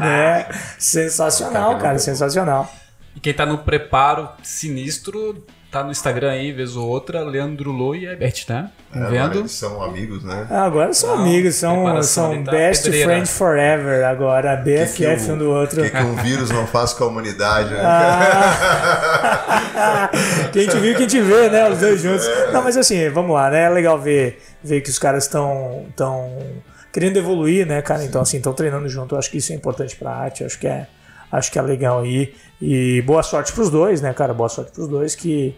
Né? 0.00 0.46
Sensacional, 0.78 1.76
cara, 1.78 1.92
não. 1.92 1.98
sensacional. 1.98 2.70
E 3.14 3.20
quem 3.20 3.34
tá 3.34 3.44
no 3.44 3.58
preparo 3.58 4.28
sinistro 4.42 5.44
tá 5.70 5.84
no 5.84 5.90
Instagram 5.90 6.30
aí, 6.30 6.50
vez 6.52 6.74
ou 6.76 6.88
outra, 6.88 7.20
Leandro 7.22 7.70
Lô 7.70 7.94
e 7.94 8.06
Herbert, 8.06 8.44
né? 8.48 8.70
É, 8.94 8.98
agora 8.98 9.10
Vendo? 9.10 9.38
eles 9.40 9.52
são 9.52 9.82
amigos, 9.82 10.24
né? 10.24 10.46
Ah, 10.50 10.64
Agora 10.64 10.94
são 10.94 11.14
Não, 11.16 11.22
amigos, 11.22 11.54
são, 11.56 12.02
são 12.02 12.42
tá 12.42 12.50
best 12.52 12.84
pedreira. 12.84 13.10
friend 13.10 13.28
forever 13.28 14.04
agora, 14.06 14.56
Que 14.56 14.62
que 14.86 15.06
BFF 15.06 15.30
o- 15.30 15.34
um 15.34 15.38
do 15.38 15.50
outro. 15.50 15.82
O 15.82 15.84
que, 15.84 15.90
que 15.90 16.02
um 16.02 16.16
vírus 16.16 16.50
não 16.50 16.66
faz 16.66 16.94
com 16.94 17.04
a 17.04 17.06
humanidade, 17.08 17.70
né? 17.74 17.82
Ah. 17.84 19.18
quem 20.52 20.66
te 20.66 20.76
viu, 20.78 20.96
quem 20.96 21.06
te 21.06 21.20
vê, 21.20 21.48
né? 21.50 21.68
Os 21.70 21.78
dois 21.78 22.00
juntos. 22.00 22.26
Não, 22.52 22.62
mas 22.62 22.76
assim, 22.76 23.08
vamos 23.10 23.34
lá, 23.34 23.50
né? 23.50 23.64
É 23.64 23.68
legal 23.68 23.98
ver, 23.98 24.40
ver 24.62 24.80
que 24.80 24.90
os 24.90 24.98
caras 24.98 25.24
estão 25.24 25.86
tão 25.94 26.32
querendo 26.92 27.18
evoluir, 27.18 27.66
né, 27.66 27.82
cara? 27.82 28.04
Então, 28.04 28.22
assim, 28.22 28.38
estão 28.38 28.52
treinando 28.52 28.88
junto. 28.88 29.14
Eu 29.14 29.18
acho 29.18 29.30
que 29.30 29.38
isso 29.38 29.52
é 29.52 29.54
importante 29.54 29.94
pra 29.96 30.10
arte. 30.10 30.40
Eu 30.40 30.46
acho 30.46 30.58
que 30.58 30.66
é, 30.66 30.86
acho 31.30 31.50
que 31.52 31.58
é 31.58 31.62
legal 31.62 32.00
aí. 32.00 32.34
E 32.60 33.02
boa 33.02 33.22
sorte 33.22 33.52
pros 33.52 33.70
dois, 33.70 34.00
né, 34.00 34.12
cara? 34.12 34.34
Boa 34.34 34.48
sorte 34.48 34.72
pros 34.72 34.88
dois 34.88 35.14
que, 35.14 35.54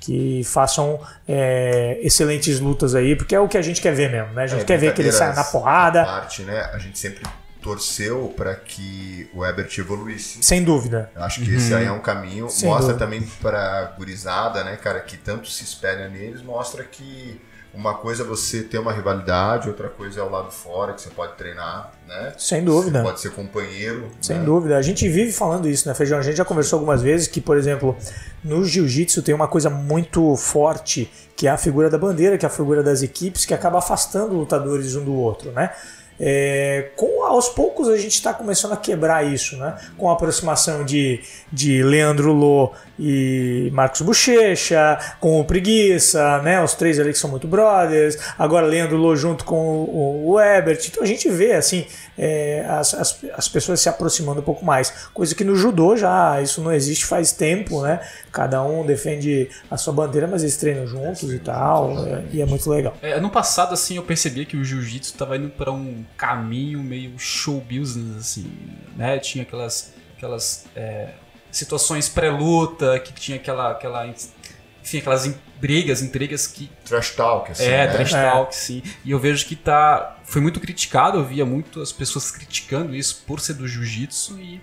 que 0.00 0.42
façam 0.44 1.00
é, 1.26 1.98
excelentes 2.02 2.60
lutas 2.60 2.94
aí, 2.94 3.16
porque 3.16 3.34
é 3.34 3.40
o 3.40 3.48
que 3.48 3.58
a 3.58 3.62
gente 3.62 3.80
quer 3.82 3.94
ver 3.94 4.10
mesmo, 4.10 4.32
né? 4.34 4.44
A 4.44 4.46
gente 4.46 4.62
É, 4.62 4.64
quer 4.64 4.78
ver 4.78 4.94
que 4.94 5.02
eles 5.02 5.14
saiam 5.14 5.34
na 5.34 5.44
porrada, 5.44 6.04
parte, 6.04 6.42
né? 6.42 6.70
A 6.72 6.78
gente 6.78 6.98
sempre 6.98 7.22
torceu 7.60 8.32
para 8.36 8.54
que 8.54 9.28
o 9.34 9.44
Ebert 9.44 9.76
evoluísse. 9.78 10.38
sem 10.40 10.62
dúvida. 10.62 11.10
Eu 11.16 11.24
acho 11.24 11.40
que 11.42 11.52
esse 11.52 11.74
aí 11.74 11.84
é 11.86 11.90
um 11.90 11.98
caminho. 12.00 12.48
Sem 12.48 12.68
mostra 12.68 12.92
dúvida. 12.92 13.04
também 13.04 13.22
para 13.42 13.92
gurizada, 13.98 14.62
né, 14.62 14.76
cara, 14.76 15.00
que 15.00 15.16
tanto 15.16 15.48
se 15.50 15.64
espelha 15.64 16.08
neles, 16.08 16.42
mostra 16.42 16.84
que 16.84 17.40
uma 17.76 17.92
coisa 17.92 18.22
é 18.22 18.26
você 18.26 18.62
ter 18.62 18.78
uma 18.78 18.90
rivalidade, 18.90 19.68
outra 19.68 19.88
coisa 19.88 20.20
é 20.20 20.22
o 20.22 20.30
lado 20.30 20.50
fora, 20.50 20.94
que 20.94 21.02
você 21.02 21.10
pode 21.10 21.34
treinar, 21.34 21.92
né? 22.08 22.32
Sem 22.38 22.64
dúvida. 22.64 23.00
Você 23.00 23.04
pode 23.04 23.20
ser 23.20 23.30
companheiro. 23.32 24.10
Sem 24.20 24.38
né? 24.38 24.44
dúvida. 24.44 24.78
A 24.78 24.82
gente 24.82 25.06
vive 25.06 25.30
falando 25.30 25.68
isso, 25.68 25.86
né, 25.86 25.94
Feijão? 25.94 26.18
A 26.18 26.22
gente 26.22 26.36
já 26.36 26.44
conversou 26.44 26.78
algumas 26.78 27.02
vezes 27.02 27.28
que, 27.28 27.40
por 27.40 27.58
exemplo, 27.58 27.94
no 28.42 28.64
jiu-jitsu 28.64 29.22
tem 29.22 29.34
uma 29.34 29.46
coisa 29.46 29.68
muito 29.68 30.34
forte, 30.36 31.10
que 31.36 31.46
é 31.46 31.50
a 31.50 31.58
figura 31.58 31.90
da 31.90 31.98
bandeira, 31.98 32.38
que 32.38 32.46
é 32.46 32.48
a 32.48 32.50
figura 32.50 32.82
das 32.82 33.02
equipes, 33.02 33.44
que 33.44 33.52
acaba 33.52 33.78
afastando 33.78 34.34
lutadores 34.34 34.96
um 34.96 35.04
do 35.04 35.14
outro, 35.14 35.52
né? 35.52 35.70
É, 36.18 36.92
com 36.96 37.24
aos 37.24 37.50
poucos 37.50 37.88
a 37.88 37.96
gente 37.96 38.14
está 38.14 38.32
começando 38.32 38.72
a 38.72 38.76
quebrar 38.76 39.22
isso, 39.22 39.56
né? 39.58 39.76
Com 39.98 40.08
a 40.08 40.14
aproximação 40.14 40.82
de, 40.82 41.20
de 41.52 41.82
Leandro 41.82 42.32
Lô 42.32 42.72
e 42.98 43.70
Marcos 43.72 44.00
Bochecha, 44.00 44.98
com 45.20 45.40
o 45.40 45.44
Preguiça, 45.44 46.40
né? 46.42 46.62
Os 46.62 46.74
três 46.74 46.98
ali 46.98 47.12
que 47.12 47.18
são 47.18 47.30
muito 47.30 47.46
brothers. 47.46 48.18
Agora 48.38 48.66
Leandro 48.66 48.96
Lô 48.96 49.14
junto 49.14 49.44
com 49.44 49.84
o, 49.84 50.30
o 50.30 50.40
Ebert. 50.40 50.80
Então 50.88 51.02
a 51.02 51.06
gente 51.06 51.28
vê 51.30 51.52
assim 51.52 51.86
é, 52.18 52.66
as, 52.68 52.94
as, 52.94 53.24
as 53.34 53.48
pessoas 53.48 53.80
se 53.80 53.88
aproximando 53.88 54.40
um 54.40 54.44
pouco 54.44 54.64
mais. 54.64 55.08
Coisa 55.14 55.34
que 55.34 55.44
no 55.44 55.54
judô 55.54 55.96
já 55.96 56.40
isso 56.42 56.60
não 56.60 56.72
existe 56.72 57.04
faz 57.06 57.32
tempo, 57.32 57.82
né? 57.82 58.00
Cada 58.32 58.62
um 58.62 58.84
defende 58.84 59.48
a 59.70 59.76
sua 59.76 59.92
bandeira, 59.92 60.26
mas 60.26 60.42
eles 60.42 60.56
treinam 60.56 60.86
juntos 60.86 61.32
e 61.32 61.38
tal. 61.38 62.06
é, 62.06 62.24
e 62.32 62.42
é 62.42 62.46
muito 62.46 62.68
legal. 62.68 62.94
É, 63.02 63.14
passado, 63.36 63.74
assim, 63.74 63.96
eu 63.96 64.02
percebi 64.02 64.46
que 64.46 64.56
o 64.56 64.64
jiu-jitsu 64.64 65.14
tava 65.14 65.36
indo 65.36 65.50
para 65.50 65.70
um 65.70 66.02
caminho 66.16 66.82
meio 66.82 67.18
show 67.18 67.60
business, 67.60 68.16
assim, 68.16 68.50
né? 68.96 69.18
Tinha 69.18 69.42
aquelas, 69.42 69.92
aquelas 70.16 70.64
é, 70.74 71.10
situações 71.56 72.08
pré-luta, 72.08 72.98
que 73.00 73.12
tinha 73.12 73.36
aquela, 73.36 73.70
aquela, 73.72 74.06
enfim, 74.06 74.98
aquelas 74.98 75.26
in- 75.26 75.34
brigas, 75.60 76.02
intrigas 76.02 76.46
que 76.46 76.70
Trash 76.84 77.10
talk, 77.12 77.50
assim. 77.52 77.64
é, 77.64 77.86
né? 77.86 77.92
trash 77.92 78.12
É. 78.14 78.30
talk, 78.30 78.54
sim. 78.54 78.82
E 79.04 79.10
eu 79.10 79.18
vejo 79.18 79.46
que 79.46 79.56
tá. 79.56 80.18
Foi 80.24 80.40
muito 80.42 80.60
criticado, 80.60 81.18
eu 81.18 81.24
via 81.24 81.46
muitas 81.46 81.92
pessoas 81.92 82.30
criticando 82.30 82.94
isso 82.94 83.22
por 83.26 83.40
ser 83.40 83.54
do 83.54 83.66
jiu-jitsu 83.66 84.38
e 84.38 84.60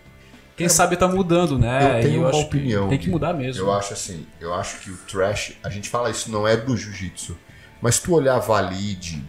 quem 0.55 0.69
sabe 0.69 0.95
tá 0.97 1.07
mudando, 1.07 1.57
né? 1.57 1.97
Eu 1.97 2.01
tenho 2.03 2.13
e 2.13 2.15
eu 2.15 2.21
uma 2.21 2.29
acho 2.29 2.39
opinião, 2.41 2.83
que 2.83 2.89
tem 2.89 2.99
que 2.99 3.09
mudar 3.09 3.33
mesmo. 3.33 3.63
Eu 3.63 3.73
acho 3.73 3.93
assim, 3.93 4.27
eu 4.39 4.53
acho 4.53 4.79
que 4.81 4.91
o 4.91 4.97
trash, 4.97 5.53
a 5.63 5.69
gente 5.69 5.89
fala 5.89 6.11
isso 6.11 6.29
não 6.31 6.47
é 6.47 6.55
do 6.55 6.77
jiu-jitsu, 6.77 7.35
mas 7.81 7.95
se 7.95 8.03
tu 8.03 8.13
olhar 8.13 8.37
Valide, 8.39 9.23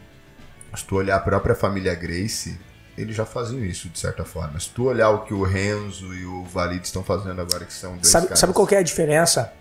se 0.76 0.84
tu 0.84 0.96
olhar 0.96 1.16
a 1.16 1.20
própria 1.20 1.54
família 1.54 1.94
Gracie, 1.94 2.58
eles 2.96 3.16
já 3.16 3.24
faziam 3.24 3.64
isso 3.64 3.88
de 3.88 3.98
certa 3.98 4.24
forma. 4.24 4.59
Se 4.59 4.70
tu 4.70 4.85
olhar 4.85 5.11
o 5.11 5.24
que 5.24 5.35
o 5.35 5.42
Renzo 5.42 6.14
e 6.14 6.24
o 6.24 6.44
Valide 6.44 6.87
estão 6.87 7.02
fazendo 7.02 7.40
agora, 7.40 7.64
que 7.64 7.72
são 7.72 7.94
dois 7.94 8.09
Sabe, 8.09 8.26
caras... 8.26 8.38
sabe 8.38 8.52
qual 8.52 8.66
que 8.66 8.74
é 8.74 8.78
a 8.78 8.83
diferença 8.83 9.52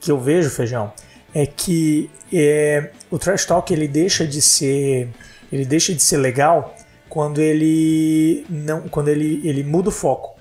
que 0.00 0.10
eu 0.10 0.20
vejo, 0.20 0.50
Feijão? 0.50 0.92
É 1.34 1.46
que 1.46 2.10
é, 2.32 2.90
o 3.10 3.18
trash 3.18 3.46
talk 3.46 3.72
ele 3.72 3.88
deixa 3.88 4.26
de 4.26 4.42
ser 4.42 5.08
ele 5.50 5.64
deixa 5.64 5.94
de 5.94 6.02
ser 6.02 6.16
legal 6.16 6.74
quando 7.08 7.40
ele 7.40 8.44
não 8.48 8.88
quando 8.88 9.08
ele, 9.08 9.40
ele 9.44 9.62
muda 9.62 9.88
o 9.88 9.92
foco. 9.92 10.31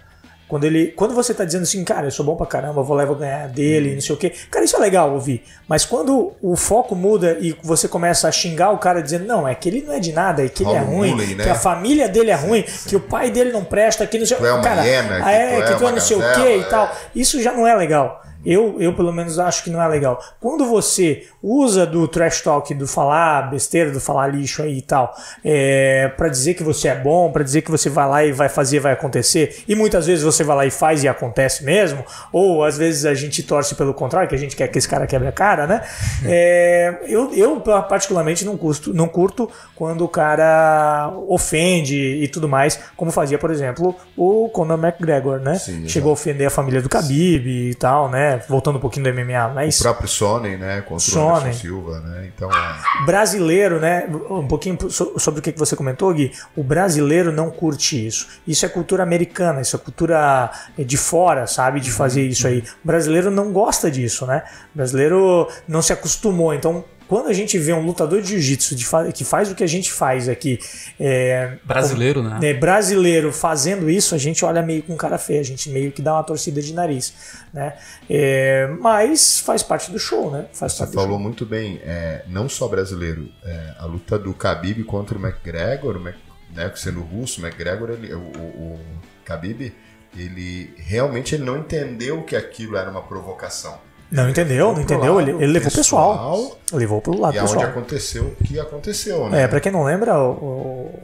Quando, 0.52 0.66
ele, 0.66 0.88
quando 0.88 1.14
você 1.14 1.34
tá 1.34 1.46
dizendo 1.46 1.62
assim, 1.64 1.82
cara, 1.82 2.08
eu 2.08 2.12
sou 2.12 2.26
bom 2.26 2.36
pra 2.36 2.46
caramba, 2.46 2.84
vou 2.84 2.94
lá 2.94 3.04
e 3.04 3.06
vou 3.06 3.16
ganhar 3.16 3.48
dele, 3.48 3.94
não 3.94 4.02
sei 4.02 4.14
o 4.14 4.18
quê. 4.18 4.34
Cara, 4.52 4.66
isso 4.66 4.76
é 4.76 4.80
legal 4.80 5.14
ouvir. 5.14 5.46
Mas 5.66 5.86
quando 5.86 6.34
o 6.42 6.58
foco 6.58 6.94
muda 6.94 7.38
e 7.40 7.56
você 7.64 7.88
começa 7.88 8.28
a 8.28 8.32
xingar 8.34 8.72
o 8.72 8.78
cara 8.78 9.02
dizendo, 9.02 9.24
não, 9.24 9.48
é 9.48 9.56
que 9.56 9.70
ele 9.70 9.82
não 9.82 9.94
é 9.94 10.00
de 10.02 10.12
nada, 10.12 10.44
é 10.44 10.50
que 10.50 10.64
ele 10.64 10.74
é 10.74 10.80
ruim, 10.80 11.12
bullying, 11.12 11.36
né? 11.36 11.46
que 11.46 11.50
a 11.50 11.56
família 11.56 12.10
dele 12.10 12.32
é 12.32 12.36
ruim, 12.36 12.66
que 12.86 12.98
o 12.98 13.00
pai 13.00 13.32
dele 13.32 13.54
não 13.54 13.64
presta, 13.64 14.06
que 14.06 14.20
não 14.20 14.26
sei 14.26 14.36
Tu 14.36 14.46
é 14.46 14.52
uma 14.52 14.62
cara, 14.62 14.86
hiena, 14.86 15.24
que 15.24 15.30
é, 15.30 15.48
tu 15.48 15.62
é 15.62 15.62
que 15.62 15.68
tu 15.68 15.72
é 15.72 15.86
uma 15.86 15.92
não 15.94 16.02
sei 16.02 16.18
o 16.18 16.20
quê 16.20 16.58
e 16.58 16.60
é. 16.60 16.64
tal. 16.64 16.94
Isso 17.16 17.42
já 17.42 17.54
não 17.54 17.66
é 17.66 17.74
legal. 17.74 18.22
Eu, 18.46 18.78
eu, 18.80 18.94
pelo 18.94 19.12
menos, 19.12 19.40
acho 19.40 19.64
que 19.64 19.70
não 19.70 19.82
é 19.82 19.88
legal. 19.88 20.22
Quando 20.40 20.66
você 20.66 21.28
usa 21.42 21.86
do 21.86 22.08
trash 22.08 22.42
talk, 22.42 22.74
do 22.74 22.88
falar 22.88 23.50
besteira, 23.50 23.92
do 23.92 24.00
falar 24.00 24.28
lixo 24.28 24.62
aí 24.62 24.78
e 24.78 24.82
tal, 24.82 25.16
é, 25.44 26.12
para 26.18 26.28
dizer 26.30 26.54
que 26.54 26.64
você 26.64 26.88
é 26.88 26.96
bom, 26.96 27.32
pra 27.32 27.44
dizer 27.44 27.62
que 27.62 27.72
você 27.72 27.90
vai 27.90 28.08
lá 28.08 28.24
e 28.24 28.32
vai 28.32 28.50
fazer, 28.50 28.80
vai 28.80 28.94
acontecer, 28.94 29.64
e 29.68 29.76
muitas 29.76 30.08
vezes 30.08 30.24
você 30.24 30.44
vai 30.44 30.56
lá 30.56 30.66
e 30.66 30.72
faz 30.72 31.04
e 31.04 31.08
acontece 31.08 31.64
mesmo, 31.64 32.04
ou 32.32 32.64
às 32.64 32.78
vezes 32.78 33.06
a 33.06 33.14
gente 33.14 33.44
torce 33.44 33.76
pelo 33.76 33.94
contrário, 33.94 34.30
que 34.30 34.36
a 34.36 34.38
gente 34.38 34.56
quer 34.56 34.68
que 34.68 34.78
esse 34.78 34.88
cara 34.88 35.08
quebre 35.08 35.28
a 35.28 35.32
cara, 35.32 35.68
né? 35.68 35.82
É, 36.26 37.00
eu, 37.08 37.34
eu, 37.34 37.60
particularmente, 37.62 38.46
não, 38.46 38.58
custo, 38.58 38.94
não 38.94 39.08
curto 39.08 39.50
quando 39.76 40.04
o 40.04 40.08
cara 40.08 41.12
ofende 41.28 41.96
e 41.96 42.28
tudo 42.28 42.48
mais, 42.48 42.80
como 42.96 43.12
fazia, 43.12 43.38
por 43.38 43.52
exemplo, 43.52 43.96
o 44.16 44.50
Conor 44.50 44.80
McGregor, 44.84 45.40
né? 45.40 45.56
Sim, 45.56 45.88
Chegou 45.88 46.12
a 46.12 46.14
ofender 46.14 46.48
a 46.48 46.50
família 46.50 46.82
do 46.82 46.90
Khabib 46.90 47.48
e 47.48 47.76
tal, 47.76 48.10
né? 48.10 48.31
Voltando 48.48 48.78
um 48.78 48.80
pouquinho 48.82 49.06
do 49.06 49.14
MMA, 49.14 49.50
mas 49.54 49.80
O 49.80 49.84
próprio 49.84 50.08
Sonnen, 50.08 50.58
né, 50.58 50.82
contra 50.82 50.96
o 50.96 51.00
Sonnen. 51.00 51.38
Anderson 51.42 51.60
Silva, 51.60 52.00
né, 52.02 52.32
então... 52.36 52.50
é- 52.50 53.06
brasileiro, 53.06 53.80
né? 53.80 54.06
Um 54.30 54.48
pouquinho 54.48 54.78
so- 54.90 55.14
sobre 55.18 55.40
o 55.40 55.44
que 55.44 55.52
que 55.52 55.60
você 55.60 55.76
comentou, 55.76 56.14
Gui. 56.14 56.32
O 56.56 56.64
brasileiro 56.64 57.32
não 57.32 57.50
curte 57.52 58.06
isso. 58.08 58.28
Isso 58.48 58.66
é 58.66 58.70
cultura 58.70 59.04
americana, 59.04 59.62
isso 59.62 59.76
é 59.76 59.80
cultura 59.80 60.52
de 60.78 60.98
fora, 60.98 61.48
sabe? 61.48 61.80
De 61.80 61.92
fazer 61.92 62.26
isso 62.28 62.48
aí. 62.48 62.64
O 62.84 62.88
brasileiro 62.88 63.30
não 63.32 63.52
gosta 63.52 63.90
disso, 63.90 64.26
né? 64.26 64.44
O 64.74 64.78
brasileiro 64.78 65.48
não 65.68 65.82
se 65.82 65.94
acostumou. 65.94 66.54
Então, 66.54 66.84
quando 67.12 67.28
a 67.28 67.34
gente 67.34 67.60
vê 67.60 67.74
um 67.74 67.86
lutador 67.86 68.22
de 68.22 68.30
jiu-jitsu 68.30 68.74
que 69.14 69.26
faz 69.26 69.52
o 69.52 69.54
que 69.54 69.66
a 69.66 69.68
gente 69.68 69.92
faz 69.92 70.30
aqui, 70.30 70.58
é, 70.98 71.58
Brasileiro, 71.66 72.24
né? 72.24 72.40
né, 72.42 72.54
brasileiro 72.54 73.34
fazendo 73.34 73.90
isso, 73.90 74.16
a 74.16 74.18
gente 74.18 74.46
olha 74.46 74.62
meio 74.62 74.82
com 74.82 74.96
cara 74.96 75.18
feia, 75.18 75.42
a 75.42 75.44
gente 75.44 75.70
meio 75.70 75.92
que 75.92 76.02
dá 76.02 76.14
uma 76.14 76.24
torcida 76.24 76.62
de 76.62 76.74
nariz, 76.74 77.14
né? 77.54 77.76
É, 78.10 78.66
mas 78.80 79.42
faz 79.42 79.62
parte 79.62 79.92
do 79.92 80.00
show, 80.00 80.32
né? 80.32 80.46
Faz 80.54 80.72
Você 80.72 80.88
falou 80.88 81.10
show. 81.10 81.20
muito 81.20 81.46
bem, 81.46 81.82
é, 81.84 82.24
não 82.30 82.48
só 82.48 82.66
brasileiro, 82.70 83.30
é, 83.44 83.74
a 83.78 83.86
luta 83.86 84.18
do 84.18 84.32
Khabib 84.32 84.82
contra 84.86 85.18
o 85.18 85.22
McGregor, 85.22 85.98
o 85.98 86.00
Mac- 86.00 86.16
né, 86.56 86.72
sendo 86.78 87.02
russo, 87.02 87.42
o 87.42 87.46
McGregor, 87.46 87.90
ele, 87.90 88.14
o, 88.14 88.20
o, 88.20 88.22
o 88.22 88.80
Khabib, 89.26 89.74
ele 90.16 90.74
realmente 90.78 91.36
ele 91.36 91.44
não 91.44 91.58
entendeu 91.58 92.24
que 92.24 92.38
aquilo 92.38 92.78
era 92.78 92.90
uma 92.90 93.02
provocação. 93.02 93.78
Não 94.12 94.30
entendeu, 94.30 94.74
não 94.74 94.82
entendeu? 94.82 95.16
lado 95.16 95.30
Ele, 95.30 95.32
ele 95.44 95.54
levou 95.54 95.72
pessoal. 95.72 96.14
pessoal, 96.18 96.58
Levou 96.74 97.02
pro 97.02 97.18
lado 97.18 97.34
E 97.36 97.40
aonde 97.40 97.54
pessoal. 97.54 97.70
aconteceu 97.72 98.36
o 98.40 98.44
que 98.44 98.60
aconteceu, 98.60 99.30
né? 99.30 99.44
É, 99.44 99.48
pra 99.48 99.60
quem 99.62 99.72
não 99.72 99.84
lembra, 99.86 100.18
o, 100.20 100.32
o, 100.32 101.00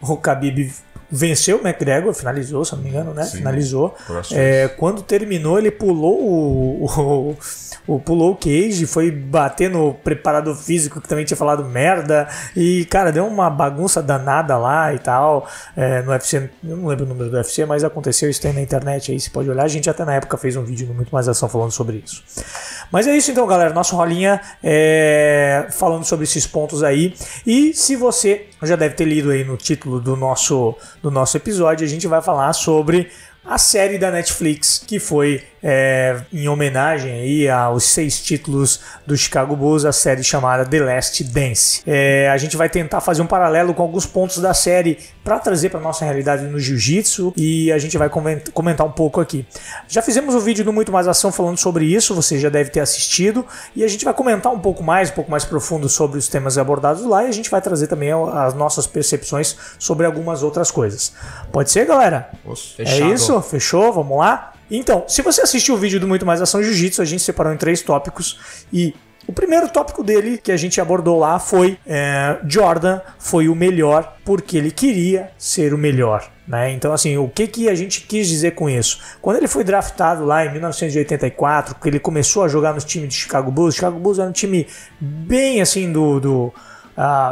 o 0.00 0.14
Khabib 0.16 0.72
venceu 1.08 1.58
o 1.58 1.60
McGregor, 1.66 2.12
finalizou, 2.12 2.64
se 2.64 2.74
não 2.74 2.82
me 2.82 2.88
engano, 2.90 3.14
né? 3.14 3.22
Sim. 3.24 3.38
Finalizou. 3.38 3.94
É, 4.36 4.68
quando 4.76 5.02
terminou, 5.02 5.56
ele 5.56 5.70
pulou 5.70 6.20
o, 6.20 6.84
o, 6.84 7.36
o- 7.86 8.00
pulou 8.00 8.32
o 8.32 8.36
cage, 8.36 8.86
foi 8.86 9.12
bater 9.12 9.70
no 9.70 9.94
preparador 9.94 10.56
físico 10.56 11.00
que 11.00 11.06
também 11.08 11.24
tinha 11.24 11.36
falado 11.36 11.64
merda. 11.64 12.26
E, 12.56 12.84
cara, 12.86 13.12
deu 13.12 13.24
uma 13.24 13.48
bagunça 13.48 14.02
danada 14.02 14.58
lá 14.58 14.92
e 14.92 14.98
tal. 14.98 15.48
É, 15.76 16.02
no 16.02 16.10
UFC, 16.10 16.50
eu 16.64 16.76
não 16.76 16.88
lembro 16.88 17.04
o 17.04 17.08
número 17.08 17.30
do 17.30 17.36
UFC, 17.36 17.64
mas 17.64 17.84
aconteceu 17.84 18.28
isso 18.28 18.42
tem 18.42 18.52
na 18.52 18.60
internet 18.60 19.12
aí, 19.12 19.20
você 19.20 19.30
pode 19.30 19.48
olhar. 19.48 19.62
A 19.62 19.68
gente 19.68 19.88
até 19.88 20.04
na 20.04 20.14
época 20.14 20.36
fez 20.36 20.56
um 20.56 20.64
vídeo 20.64 20.88
no 20.88 20.94
Muito 20.94 21.10
Mais 21.12 21.28
Ação 21.28 21.48
falando 21.48 21.70
sobre 21.70 22.02
isso. 22.04 22.24
Mas 22.90 23.06
é 23.06 23.16
isso 23.16 23.30
então, 23.30 23.46
galera. 23.46 23.72
Nosso 23.72 23.96
rolinha 23.96 24.40
é, 24.62 25.66
falando 25.70 26.04
sobre 26.04 26.24
esses 26.24 26.46
pontos 26.46 26.82
aí. 26.82 27.14
E 27.46 27.72
se 27.74 27.96
você 27.96 28.46
já 28.62 28.76
deve 28.76 28.94
ter 28.94 29.04
lido 29.04 29.30
aí 29.30 29.44
no 29.44 29.56
título 29.56 30.00
do 30.00 30.16
nosso, 30.16 30.74
do 31.02 31.10
nosso 31.10 31.36
episódio, 31.36 31.84
a 31.84 31.88
gente 31.88 32.06
vai 32.06 32.22
falar 32.22 32.52
sobre 32.52 33.10
a 33.44 33.58
série 33.58 33.96
da 33.96 34.10
Netflix 34.10 34.82
que 34.84 34.98
foi 34.98 35.42
é, 35.68 36.16
em 36.32 36.46
homenagem 36.48 37.12
aí 37.12 37.48
aos 37.48 37.82
seis 37.82 38.22
títulos 38.22 38.80
do 39.04 39.16
Chicago 39.16 39.56
Bulls, 39.56 39.84
a 39.84 39.90
série 39.90 40.22
chamada 40.22 40.64
The 40.64 40.78
Last 40.78 41.24
Dance. 41.24 41.82
É, 41.84 42.30
a 42.30 42.36
gente 42.36 42.56
vai 42.56 42.68
tentar 42.68 43.00
fazer 43.00 43.20
um 43.20 43.26
paralelo 43.26 43.74
com 43.74 43.82
alguns 43.82 44.06
pontos 44.06 44.38
da 44.38 44.54
série 44.54 44.96
para 45.24 45.40
trazer 45.40 45.70
para 45.70 45.80
nossa 45.80 46.04
realidade 46.04 46.44
no 46.44 46.60
Jiu-Jitsu 46.60 47.34
e 47.36 47.72
a 47.72 47.78
gente 47.78 47.98
vai 47.98 48.08
comentar 48.08 48.86
um 48.86 48.92
pouco 48.92 49.20
aqui. 49.20 49.44
Já 49.88 50.00
fizemos 50.02 50.36
um 50.36 50.38
vídeo 50.38 50.64
no 50.64 50.72
Muito 50.72 50.92
Mais 50.92 51.08
Ação 51.08 51.32
falando 51.32 51.58
sobre 51.58 51.84
isso, 51.84 52.14
você 52.14 52.38
já 52.38 52.48
deve 52.48 52.70
ter 52.70 52.78
assistido, 52.78 53.44
e 53.74 53.82
a 53.82 53.88
gente 53.88 54.04
vai 54.04 54.14
comentar 54.14 54.52
um 54.52 54.60
pouco 54.60 54.84
mais, 54.84 55.10
um 55.10 55.14
pouco 55.14 55.32
mais 55.32 55.44
profundo 55.44 55.88
sobre 55.88 56.16
os 56.16 56.28
temas 56.28 56.56
abordados 56.58 57.04
lá 57.04 57.24
e 57.24 57.26
a 57.26 57.32
gente 57.32 57.50
vai 57.50 57.60
trazer 57.60 57.88
também 57.88 58.12
as 58.12 58.54
nossas 58.54 58.86
percepções 58.86 59.56
sobre 59.80 60.06
algumas 60.06 60.44
outras 60.44 60.70
coisas. 60.70 61.12
Pode 61.50 61.72
ser, 61.72 61.86
galera? 61.86 62.30
É 62.78 63.12
isso? 63.12 63.42
Fechou? 63.42 63.92
Vamos 63.92 64.16
lá? 64.16 64.52
Então, 64.70 65.04
se 65.06 65.22
você 65.22 65.42
assistiu 65.42 65.74
o 65.74 65.78
vídeo 65.78 66.00
do 66.00 66.08
Muito 66.08 66.26
Mais 66.26 66.42
Ação 66.42 66.62
Jiu-Jitsu, 66.62 67.00
a 67.00 67.04
gente 67.04 67.22
separou 67.22 67.52
em 67.52 67.56
três 67.56 67.82
tópicos 67.82 68.66
e 68.72 68.94
o 69.26 69.32
primeiro 69.32 69.68
tópico 69.68 70.04
dele 70.04 70.38
que 70.38 70.52
a 70.52 70.56
gente 70.56 70.80
abordou 70.80 71.18
lá 71.18 71.38
foi 71.38 71.78
é, 71.84 72.38
Jordan 72.46 73.00
foi 73.18 73.48
o 73.48 73.56
melhor 73.56 74.16
porque 74.24 74.56
ele 74.56 74.70
queria 74.70 75.30
ser 75.36 75.74
o 75.74 75.78
melhor. 75.78 76.30
Né? 76.46 76.70
Então, 76.72 76.92
assim, 76.92 77.16
o 77.16 77.28
que, 77.28 77.48
que 77.48 77.68
a 77.68 77.74
gente 77.74 78.02
quis 78.02 78.28
dizer 78.28 78.52
com 78.52 78.70
isso? 78.70 79.00
Quando 79.20 79.38
ele 79.38 79.48
foi 79.48 79.64
draftado 79.64 80.24
lá 80.24 80.46
em 80.46 80.52
1984, 80.52 81.74
que 81.74 81.88
ele 81.88 81.98
começou 81.98 82.44
a 82.44 82.48
jogar 82.48 82.72
nos 82.72 82.84
times 82.84 83.08
de 83.08 83.16
Chicago 83.16 83.50
Bulls, 83.50 83.74
Chicago 83.74 83.98
Bulls 83.98 84.20
era 84.20 84.28
um 84.28 84.32
time 84.32 84.66
bem 85.00 85.60
assim 85.60 85.90
do, 85.90 86.20
do 86.20 86.54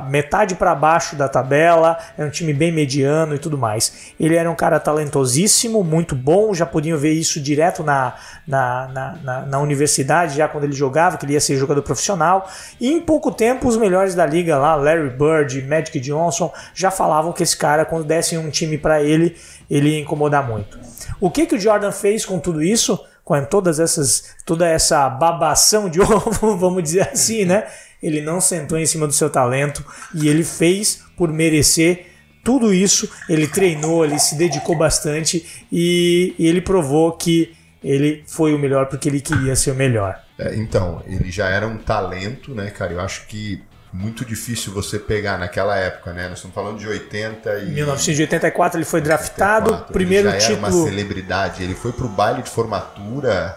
metade 0.09 0.55
para 0.55 0.75
baixo 0.75 1.17
da 1.17 1.29
tabela, 1.29 1.99
era 2.17 2.27
um 2.27 2.31
time 2.31 2.53
bem 2.53 2.71
mediano 2.71 3.35
e 3.35 3.39
tudo 3.39 3.57
mais. 3.57 4.13
Ele 4.21 4.37
era 4.37 4.51
um 4.51 4.55
cara 4.55 4.79
talentosíssimo, 4.79 5.83
muito 5.83 6.15
bom, 6.15 6.53
já 6.53 6.67
podiam 6.67 6.99
ver 6.99 7.13
isso 7.13 7.41
direto 7.41 7.83
na, 7.83 8.15
na, 8.47 8.89
na, 8.89 9.19
na, 9.23 9.41
na 9.47 9.59
universidade, 9.61 10.37
já 10.37 10.49
quando 10.49 10.65
ele 10.65 10.75
jogava, 10.75 11.17
que 11.17 11.25
ele 11.25 11.33
ia 11.33 11.41
ser 11.41 11.57
jogador 11.57 11.83
profissional. 11.83 12.49
E 12.81 12.93
em 12.93 13.01
pouco 13.01 13.33
tempo, 13.33 13.67
os 13.67 13.77
melhores 13.77 14.15
da 14.15 14.27
liga 14.27 14.59
lá, 14.59 14.75
Larry 14.75 15.11
Bird, 15.11 15.63
Magic 15.63 15.99
Johnson, 16.01 16.53
já 16.75 16.91
falavam 16.91 17.33
que 17.33 17.43
esse 17.43 17.57
cara, 17.57 17.85
quando 17.85 18.05
dessem 18.05 18.39
um 18.39 18.51
time 18.51 18.77
para 18.77 19.03
ele, 19.03 19.37
ele 19.71 19.91
ia 19.91 20.01
incomodar 20.01 20.47
muito. 20.47 20.79
O 21.21 21.31
que, 21.31 21.47
que 21.47 21.55
o 21.55 21.61
Jordan 21.61 21.91
fez 21.93 22.27
com 22.27 22.39
tudo 22.39 22.63
isso? 22.63 22.99
com 23.25 23.43
todas 23.43 23.81
essas 23.81 24.35
toda 24.45 24.69
essa 24.69 25.09
babação 25.09 25.89
de 25.89 25.99
ovo, 26.03 26.59
vamos 26.59 26.83
dizer 26.83 27.09
assim, 27.11 27.45
né? 27.45 27.67
Ele 28.05 28.21
não 28.21 28.39
sentou 28.39 28.79
em 28.79 28.85
cima 28.85 29.07
do 29.07 29.15
seu 29.15 29.31
talento 29.31 29.83
e 30.15 30.29
ele 30.29 30.45
fez 30.45 31.03
por 31.17 31.33
merecer 31.33 32.07
tudo 32.45 32.73
isso. 32.73 33.11
Ele 33.29 33.49
treinou, 33.49 34.05
ele 34.05 34.19
se 34.19 34.37
dedicou 34.37 34.77
bastante 34.77 35.65
e, 35.73 36.35
e 36.39 36.47
ele 36.47 36.61
provou 36.61 37.13
que 37.13 37.57
ele 37.83 38.23
foi 38.27 38.55
o 38.55 38.59
melhor 38.59 38.87
porque 38.87 39.09
ele 39.09 39.23
queria 39.23 39.57
ser 39.57 39.71
o 39.71 39.75
melhor. 39.75 40.23
É, 40.39 40.55
então, 40.55 41.03
ele 41.07 41.31
já 41.31 41.49
era 41.49 41.67
um 41.67 41.79
talento, 41.79 42.55
né, 42.55 42.71
cara? 42.71 42.93
Eu 42.93 43.01
acho 43.01 43.27
que 43.27 43.63
muito 43.91 44.25
difícil 44.25 44.73
você 44.73 44.99
pegar 44.99 45.39
naquela 45.39 45.77
época, 45.77 46.13
né? 46.13 46.29
Nós 46.29 46.39
estamos 46.39 46.55
falando 46.55 46.79
de 46.79 46.87
80 46.87 47.59
e 47.61 47.71
1984 47.71 48.79
ele 48.79 48.85
foi 48.85 49.01
draftado, 49.01 49.71
84, 49.71 49.93
primeiro 49.93 50.29
ele 50.29 50.41
já 50.41 50.49
título. 50.49 50.67
Era 50.67 50.77
uma 50.77 50.85
celebridade. 50.91 51.63
Ele 51.63 51.75
foi 51.75 51.93
pro 51.93 52.09
baile 52.09 52.43
de 52.43 52.51
formatura 52.51 53.57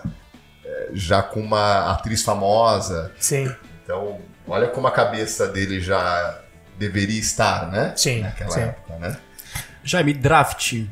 é, 0.64 0.90
já 0.94 1.22
com 1.22 1.42
uma 1.42 1.92
atriz 1.92 2.22
famosa. 2.22 3.12
Sim. 3.20 3.52
Então 3.84 4.20
Olha 4.48 4.68
como 4.68 4.88
a 4.88 4.92
cabeça 4.92 5.48
dele 5.48 5.80
já 5.80 6.42
deveria 6.78 7.20
estar, 7.20 7.70
né? 7.70 7.94
Sim. 7.96 8.22
Naquela 8.22 8.52
sim. 8.52 8.62
época, 8.62 8.96
né? 8.98 9.18
Jaime, 9.84 10.14
draft. 10.14 10.84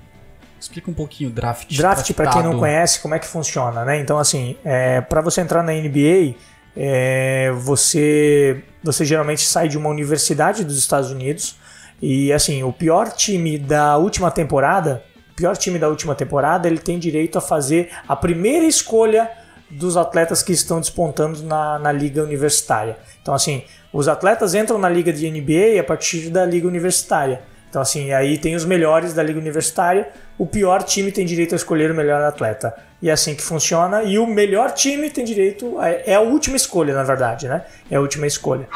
Explica 0.60 0.90
um 0.90 0.94
pouquinho 0.94 1.30
draft. 1.30 1.76
Draft, 1.76 2.12
para 2.14 2.32
quem 2.32 2.44
não 2.44 2.58
conhece, 2.58 3.00
como 3.00 3.14
é 3.14 3.20
que 3.20 3.28
funciona, 3.28 3.86
né? 3.86 4.00
Então, 4.00 4.18
assim, 4.18 4.58
é, 4.66 5.00
para 5.02 5.22
você 5.22 5.42
entrar 5.42 5.62
na 5.62 5.72
NBA, 5.74 6.36
é, 6.76 7.52
você, 7.52 8.64
você 8.84 9.06
geralmente 9.06 9.42
sai 9.42 9.68
de 9.68 9.78
uma 9.78 9.90
universidade 9.90 10.64
dos 10.64 10.78
Estados 10.78 11.12
Unidos 11.12 11.58
e, 12.02 12.34
assim, 12.34 12.64
o 12.64 12.74
pior 12.74 13.12
time 13.12 13.58
da 13.58 13.98
última 13.98 14.32
temporada, 14.32 15.04
pior 15.36 15.56
time 15.56 15.78
da 15.78 15.88
última 15.88 16.16
temporada, 16.16 16.68
ele 16.68 16.80
tem 16.80 16.98
direito 16.98 17.38
a 17.38 17.42
fazer 17.42 17.92
a 18.08 18.16
primeira 18.16 18.66
escolha 18.66 19.30
dos 19.70 19.98
atletas 19.98 20.44
que 20.44 20.54
estão 20.54 20.80
despontando 20.80 21.44
na, 21.44 21.80
na 21.80 21.92
liga 21.92 22.24
universitária. 22.24 22.98
Então, 23.22 23.34
assim, 23.34 23.64
os 23.92 24.08
atletas 24.08 24.54
entram 24.54 24.78
na 24.78 24.90
liga 24.90 25.12
de 25.12 25.30
NBA 25.30 25.80
a 25.80 25.84
partir 25.84 26.30
da 26.30 26.46
liga 26.46 26.68
universitária. 26.68 27.42
Então, 27.70 27.82
assim, 27.82 28.14
aí 28.14 28.38
tem 28.38 28.56
os 28.56 28.64
melhores 28.64 29.14
da 29.14 29.22
liga 29.22 29.40
universitária, 29.40 30.10
o 30.38 30.46
pior 30.46 30.84
time 30.84 31.12
tem 31.12 31.26
direito 31.26 31.54
a 31.54 31.56
escolher 31.58 31.92
o 31.92 31.96
melhor 31.96 32.22
atleta. 32.22 32.74
E 33.02 33.10
é 33.10 33.14
assim 33.14 33.36
que 33.36 33.42
funciona, 33.42 34.04
e 34.04 34.18
o 34.18 34.26
melhor 34.26 34.72
time 34.72 35.10
tem 35.10 35.26
direito, 35.26 35.78
a, 35.80 35.90
é 35.90 36.16
a 36.16 36.22
última 36.22 36.56
escolha, 36.56 36.94
na 36.94 37.04
verdade, 37.04 37.48
né? 37.48 37.66
É 37.92 37.98
a 37.98 38.02
última 38.02 38.28
escolha. 38.28 38.68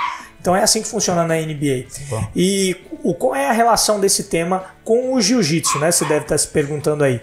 Então 0.42 0.56
é 0.56 0.64
assim 0.64 0.82
que 0.82 0.88
funciona 0.88 1.24
na 1.24 1.36
NBA. 1.36 1.86
Bom. 2.10 2.28
E 2.36 2.76
o, 3.04 3.14
qual 3.14 3.36
é 3.36 3.48
a 3.48 3.52
relação 3.52 4.00
desse 4.00 4.26
tema 4.26 4.66
com 4.84 5.14
o 5.14 5.22
jiu-jitsu, 5.22 5.80
né? 5.80 5.92
Você 5.92 6.06
deve 6.06 6.22
estar 6.22 6.38
se 6.38 6.48
perguntando 6.48 7.04
aí. 7.04 7.22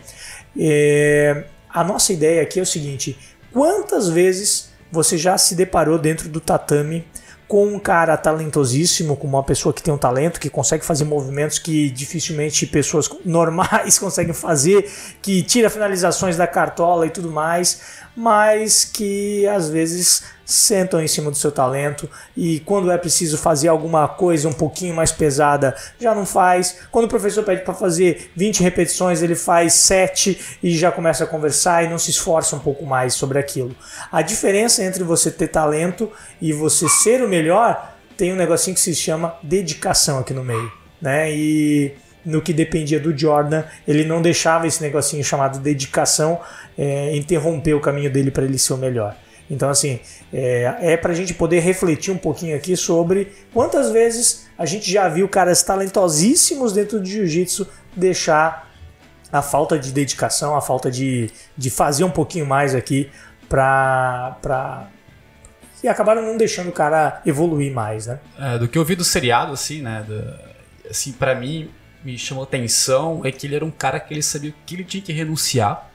É, 0.59 1.45
a 1.69 1.85
nossa 1.85 2.13
ideia 2.13 2.43
aqui 2.43 2.59
é 2.59 2.63
o 2.63 2.67
seguinte: 2.67 3.19
Quantas 3.57 4.11
vezes 4.11 4.69
você 4.93 5.17
já 5.17 5.39
se 5.39 5.55
deparou 5.55 5.99
dentro 5.99 6.29
do 6.29 6.43
tatame 6.43 7.09
com 7.49 7.67
um 7.67 7.79
cara 7.79 8.15
talentosíssimo, 8.15 9.17
com 9.17 9.27
uma 9.27 9.43
pessoa 9.43 9.73
que 9.73 9.83
tem 9.83 9.95
um 9.95 9.97
talento, 9.97 10.39
que 10.39 10.51
consegue 10.51 10.85
fazer 10.85 11.07
movimentos 11.07 11.59
que 11.59 11.89
dificilmente 11.89 12.67
pessoas 12.67 13.09
normais 13.25 13.97
conseguem 13.99 14.35
fazer, 14.35 14.93
que 15.23 15.43
tira 15.43 15.71
finalizações 15.71 16.37
da 16.37 16.47
cartola 16.47 17.07
e 17.07 17.11
tudo 17.11 17.31
mais, 17.31 17.81
mas 18.17 18.85
que 18.85 19.47
às 19.47 19.69
vezes 19.69 20.25
sentam 20.45 21.03
em 21.03 21.09
cima 21.09 21.31
do 21.31 21.37
seu 21.37 21.51
talento 21.51 22.09
e 22.37 22.61
quando 22.61 22.91
é 22.91 22.97
preciso 22.97 23.37
fazer 23.37 23.67
alguma 23.67 24.07
coisa 24.07 24.49
um 24.49 24.53
pouquinho 24.53 24.95
mais 24.95 25.11
pesada, 25.11 25.77
já 25.99 26.15
não 26.15 26.25
faz. 26.25 26.79
Quando 26.91 27.07
o 27.07 27.09
professor 27.09 27.43
pede 27.43 27.63
para 27.63 27.75
fazer 27.75 28.31
20 28.37 28.63
repetições, 28.63 29.23
ele 29.23 29.35
faz 29.35 29.73
7 29.75 30.59
e 30.63 30.71
já 30.77 30.93
começa 30.93 31.25
a 31.25 31.27
conversar 31.27 31.85
e 31.85 31.89
não 31.89 31.99
se 31.99 32.11
esforça 32.11 32.55
um 32.55 32.61
pouco 32.61 32.87
mais 32.87 33.15
sobre 33.15 33.39
aquilo. 33.39 33.75
A 34.11 34.23
diferença 34.23 34.85
entre 34.85 35.03
você 35.03 35.31
ter 35.31 35.49
talento 35.49 36.11
e 36.41 36.53
você 36.53 36.89
ser 36.89 37.23
o 37.23 37.29
melhor 37.29 37.95
tem 38.17 38.33
um 38.33 38.37
negocinho 38.37 38.75
que 38.75 38.81
se 38.81 38.95
chama 38.95 39.35
dedicação 39.43 40.19
aqui 40.19 40.33
no 40.33 40.43
meio, 40.43 40.73
né? 41.03 41.31
E 41.31 41.93
no 42.27 42.43
que 42.43 42.53
dependia 42.53 42.99
do 42.99 43.17
Jordan, 43.17 43.63
ele 43.87 44.05
não 44.05 44.21
deixava 44.21 44.67
esse 44.67 44.83
negocinho 44.83 45.23
chamado 45.23 45.61
dedicação 45.61 46.41
é, 46.77 47.17
interromper 47.17 47.75
o 47.75 47.81
caminho 47.81 48.11
dele 48.11 48.31
para 48.31 48.45
ele 48.45 48.59
ser 48.59 48.73
o 48.73 48.77
melhor. 48.77 49.17
Então, 49.49 49.71
assim, 49.71 50.01
é, 50.33 50.75
é 50.81 50.97
para 50.97 51.13
a 51.13 51.15
gente 51.15 51.33
poder 51.33 51.61
refletir 51.61 52.13
um 52.13 52.19
pouquinho 52.19 52.57
aqui 52.57 52.77
sobre 52.77 53.33
quantas 53.55 53.93
vezes 53.93 54.49
a 54.59 54.67
gente 54.67 54.91
já 54.91 55.09
viu 55.09 55.29
caras 55.29 55.63
talentosíssimos 55.63 56.73
dentro 56.73 56.99
do 56.99 57.07
jiu-jitsu 57.07 57.67
deixar 57.95 58.69
a 59.33 59.43
falta 59.43 59.79
de 59.79 59.93
dedicação, 59.93 60.57
a 60.57 60.61
falta 60.61 60.91
de, 60.91 61.31
de 61.57 61.71
fazer 61.71 62.05
um 62.05 62.11
pouquinho 62.11 62.45
mais 62.45 62.75
aqui 62.75 63.09
para. 63.49 64.37
Pra... 64.43 64.89
E 65.83 65.89
acabaram 65.89 66.23
não 66.23 66.37
deixando 66.37 66.69
o 66.69 66.73
cara 66.73 67.21
evoluir 67.25 67.73
mais, 67.73 68.07
né? 68.07 68.19
É, 68.39 68.59
do 68.59 68.67
que 68.67 68.77
eu 68.77 68.85
vi 68.85 68.97
do 68.97 69.05
seriado, 69.05 69.53
assim, 69.53 69.83
né? 69.83 70.05
Do, 70.07 70.91
assim, 70.91 71.13
para 71.13 71.35
mim, 71.35 71.71
me 72.07 72.17
chamou 72.17 72.45
atenção 72.45 73.23
é 73.25 73.33
que 73.33 73.49
ele 73.49 73.57
era 73.57 73.65
um 73.65 73.71
cara 73.71 73.99
que 73.99 74.15
ele 74.15 74.23
sabia 74.23 74.55
que 74.65 74.77
ele 74.77 74.85
tinha 74.85 75.03
que 75.03 75.13
renunciar 75.13 75.91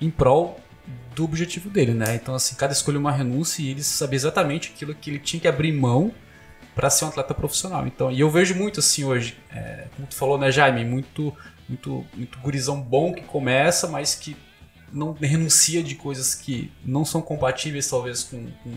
em 0.00 0.08
prol 0.08 0.58
do 1.14 1.22
objetivo 1.22 1.68
dele, 1.68 1.92
né? 1.92 2.14
Então, 2.14 2.34
assim, 2.34 2.54
cada 2.56 2.72
escolha 2.72 2.98
uma 2.98 3.12
renúncia 3.12 3.60
e 3.60 3.70
ele 3.70 3.82
sabia 3.82 4.16
exatamente 4.16 4.72
aquilo 4.74 4.94
que 4.94 5.10
ele 5.10 5.18
tinha 5.18 5.38
que 5.38 5.46
abrir 5.46 5.70
mão 5.70 6.12
para 6.74 6.88
ser 6.88 7.04
um 7.04 7.08
atleta 7.08 7.34
profissional. 7.34 7.86
Então, 7.86 8.10
e 8.10 8.20
eu 8.20 8.30
vejo 8.30 8.54
muito 8.54 8.80
assim 8.80 9.04
hoje, 9.04 9.36
é, 9.54 9.86
como 9.94 10.08
tu 10.08 10.14
falou, 10.14 10.38
né, 10.38 10.50
Jaime, 10.50 10.82
muito, 10.82 11.36
muito, 11.68 12.06
muito 12.14 12.38
gurizão 12.38 12.80
bom 12.80 13.12
que 13.12 13.20
começa, 13.20 13.86
mas 13.86 14.14
que 14.14 14.34
não 14.90 15.12
renuncia 15.12 15.82
de 15.82 15.94
coisas 15.94 16.34
que 16.34 16.72
não 16.82 17.04
são 17.04 17.20
compatíveis, 17.20 17.86
talvez, 17.86 18.24
com, 18.24 18.46
com, 18.62 18.72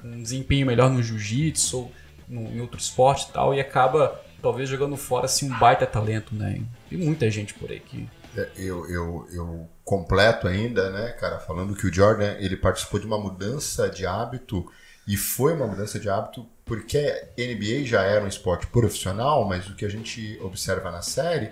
com 0.00 0.08
um 0.08 0.22
desempenho 0.22 0.64
melhor 0.64 0.90
no 0.90 1.02
jiu-jitsu 1.02 1.76
ou 1.76 1.92
no, 2.28 2.42
em 2.52 2.60
outro 2.60 2.78
esporte 2.78 3.26
e 3.28 3.32
tal, 3.32 3.52
e 3.52 3.60
acaba, 3.60 4.20
talvez, 4.44 4.68
jogando 4.68 4.96
fora 4.96 5.24
assim, 5.24 5.50
um 5.50 5.58
baita 5.58 5.86
talento, 5.86 6.34
né? 6.34 6.62
Tem 6.88 6.98
muita 6.98 7.30
gente 7.30 7.54
por 7.54 7.70
aí 7.70 7.80
que 7.80 8.08
é, 8.36 8.48
eu, 8.56 8.88
eu, 8.90 9.26
eu 9.32 9.68
completo 9.84 10.48
ainda, 10.48 10.90
né, 10.90 11.12
cara, 11.12 11.38
falando 11.38 11.74
que 11.74 11.86
o 11.86 11.92
Jordan 11.92 12.34
ele 12.38 12.56
participou 12.56 12.98
de 12.98 13.06
uma 13.06 13.18
mudança 13.18 13.88
de 13.88 14.04
hábito 14.04 14.66
e 15.06 15.16
foi 15.16 15.54
uma 15.54 15.66
mudança 15.66 16.00
de 16.00 16.08
hábito 16.08 16.46
porque 16.64 17.28
NBA 17.38 17.84
já 17.84 18.02
era 18.02 18.24
um 18.24 18.28
esporte 18.28 18.66
profissional, 18.66 19.46
mas 19.46 19.68
o 19.68 19.76
que 19.76 19.84
a 19.84 19.88
gente 19.88 20.38
observa 20.42 20.90
na 20.90 21.02
série 21.02 21.50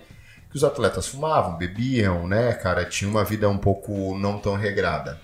que 0.50 0.57
os 0.57 0.64
atletas 0.64 1.07
fumavam, 1.07 1.57
bebiam, 1.57 2.26
né, 2.26 2.52
cara, 2.55 2.85
tinha 2.85 3.09
uma 3.09 3.24
vida 3.24 3.48
um 3.48 3.59
pouco 3.59 4.18
não 4.18 4.38
tão 4.38 4.57
regrada. 4.57 5.20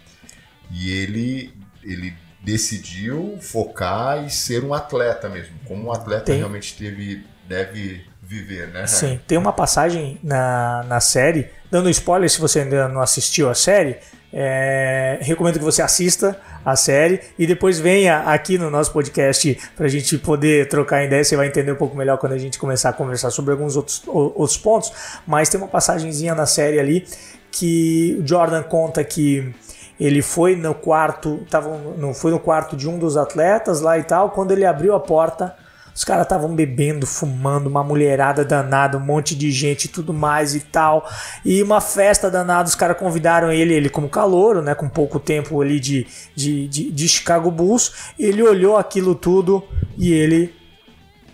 E 0.71 0.91
ele 0.91 1.53
ele 1.83 2.15
decidiu 2.41 3.39
focar 3.41 4.25
e 4.25 4.31
ser 4.31 4.63
um 4.63 4.73
atleta 4.73 5.29
mesmo, 5.29 5.59
como 5.65 5.89
um 5.89 5.93
atleta 5.93 6.27
Tem. 6.27 6.39
realmente 6.39 6.77
teve 6.77 7.25
deve 7.49 8.05
viver, 8.23 8.69
né? 8.69 8.87
Sim, 8.87 9.19
tem 9.27 9.39
uma 9.39 9.53
passagem 9.53 10.19
na, 10.23 10.85
na 10.87 11.01
série, 11.01 11.49
dando 11.71 11.89
spoiler 11.89 12.29
se 12.29 12.41
você 12.41 12.61
ainda 12.61 12.87
não 12.89 13.01
assistiu 13.01 13.49
a 13.49 13.55
série, 13.55 13.97
é, 14.31 15.19
recomendo 15.23 15.59
que 15.59 15.65
você 15.65 15.81
assista 15.81 16.39
a 16.63 16.77
série 16.77 17.21
e 17.39 17.47
depois 17.47 17.81
venha 17.81 18.19
aqui 18.21 18.59
no 18.59 18.71
nosso 18.71 18.93
podcast 18.93 19.59
para 19.75 19.87
a 19.87 19.89
gente 19.89 20.19
poder 20.19 20.69
trocar 20.69 21.03
ideia. 21.03 21.25
Você 21.25 21.35
vai 21.35 21.47
entender 21.47 21.73
um 21.73 21.77
pouco 21.77 21.97
melhor 21.97 22.19
quando 22.19 22.33
a 22.33 22.39
gente 22.39 22.59
começar 22.59 22.91
a 22.91 22.93
conversar 22.93 23.31
sobre 23.31 23.53
alguns 23.53 23.75
outros, 23.75 24.03
outros 24.07 24.59
pontos. 24.59 24.93
Mas 25.27 25.49
tem 25.49 25.59
uma 25.59 25.69
passagenzinha 25.69 26.35
na 26.35 26.45
série 26.45 26.79
ali 26.79 27.07
que 27.51 28.19
o 28.21 28.27
Jordan 28.27 28.63
conta 28.63 29.03
que 29.03 29.55
ele 29.99 30.21
foi 30.21 30.55
no 30.55 30.75
quarto, 30.75 31.45
tava, 31.51 31.77
não 31.97 32.13
foi 32.13 32.31
no 32.31 32.39
quarto 32.39 32.77
de 32.77 32.87
um 32.87 32.99
dos 32.99 33.17
atletas 33.17 33.81
lá 33.81 33.99
e 33.99 34.03
tal. 34.03 34.31
Quando 34.31 34.53
ele 34.53 34.67
abriu 34.67 34.95
a 34.95 35.01
porta, 35.01 35.57
os 35.99 36.05
caras 36.05 36.23
estavam 36.23 36.55
bebendo, 36.55 37.09
fumando, 37.09 37.67
uma 37.67 37.83
mulherada 37.83 38.45
danada, 38.45 38.97
um 38.97 39.01
monte 39.01 39.35
de 39.35 39.51
gente 39.51 39.87
e 39.87 39.89
tudo 39.89 40.15
mais 40.15 40.55
e 40.55 40.61
tal. 40.61 41.11
E 41.45 41.61
uma 41.61 41.81
festa 41.81 42.31
danada, 42.31 42.69
os 42.69 42.77
caras 42.77 42.97
convidaram 42.97 43.51
ele, 43.51 43.75
ele 43.75 43.91
como 43.91 44.09
calouro, 44.09 44.63
né? 44.63 44.77
Com 44.77 44.89
pouco 44.89 45.19
tempo 45.19 45.61
ali 45.61 45.81
de, 45.81 46.07
de, 46.37 46.69
de, 46.69 46.93
de 46.93 47.09
Chicago 47.09 47.51
Bulls. 47.51 48.13
Ele 48.17 48.45
olhou 48.45 48.77
aquilo 48.77 49.13
tudo 49.13 49.67
e 49.97 50.13
ele. 50.13 50.55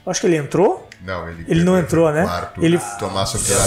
Acho 0.06 0.22
que 0.22 0.28
ele 0.28 0.38
entrou? 0.38 0.88
Não, 1.02 1.28
ele, 1.28 1.44
ele 1.46 1.62
não 1.62 1.78
entrou, 1.78 2.10
né? 2.10 2.22
Quarto, 2.22 2.64
ele 2.64 2.80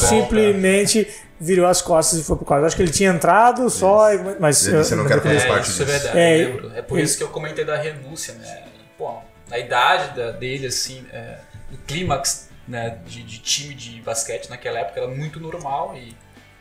simplesmente 0.10 1.08
virou 1.40 1.68
as 1.68 1.80
costas 1.80 2.18
e 2.18 2.24
foi 2.24 2.38
pro 2.38 2.46
quarto. 2.46 2.66
Acho 2.66 2.76
que 2.76 2.82
ele 2.82 2.92
tinha 2.92 3.12
entrado 3.12 3.70
só, 3.70 4.08
mas 4.40 4.66
ele 4.66 4.80
disse, 4.80 4.94
eu 4.94 4.98
não 4.98 5.06
quero 5.06 5.22
fazer 5.22 5.36
é, 5.36 5.48
parte 5.48 5.68
disso. 5.68 5.84
é 5.84 5.86
verdade, 5.86 6.18
É, 6.18 6.44
eu 6.44 6.48
lembro. 6.48 6.72
É 6.74 6.82
por 6.82 6.98
isso 6.98 7.20
que 7.20 7.24
eu 7.24 7.28
comentei 7.28 7.64
da 7.64 7.78
renúncia, 7.78 8.34
né? 8.34 8.64
Pô, 8.98 9.20
na 9.50 9.58
idade 9.58 10.16
da- 10.16 10.32
dele, 10.32 10.68
assim, 10.68 11.06
é, 11.12 11.38
o 11.72 11.78
clímax 11.86 12.50
né, 12.68 12.98
de, 13.06 13.24
de 13.24 13.40
time 13.40 13.74
de 13.74 14.02
basquete 14.02 14.50
naquela 14.50 14.80
época 14.80 15.00
era 15.00 15.10
muito 15.10 15.40
normal 15.40 15.96
e 15.96 16.16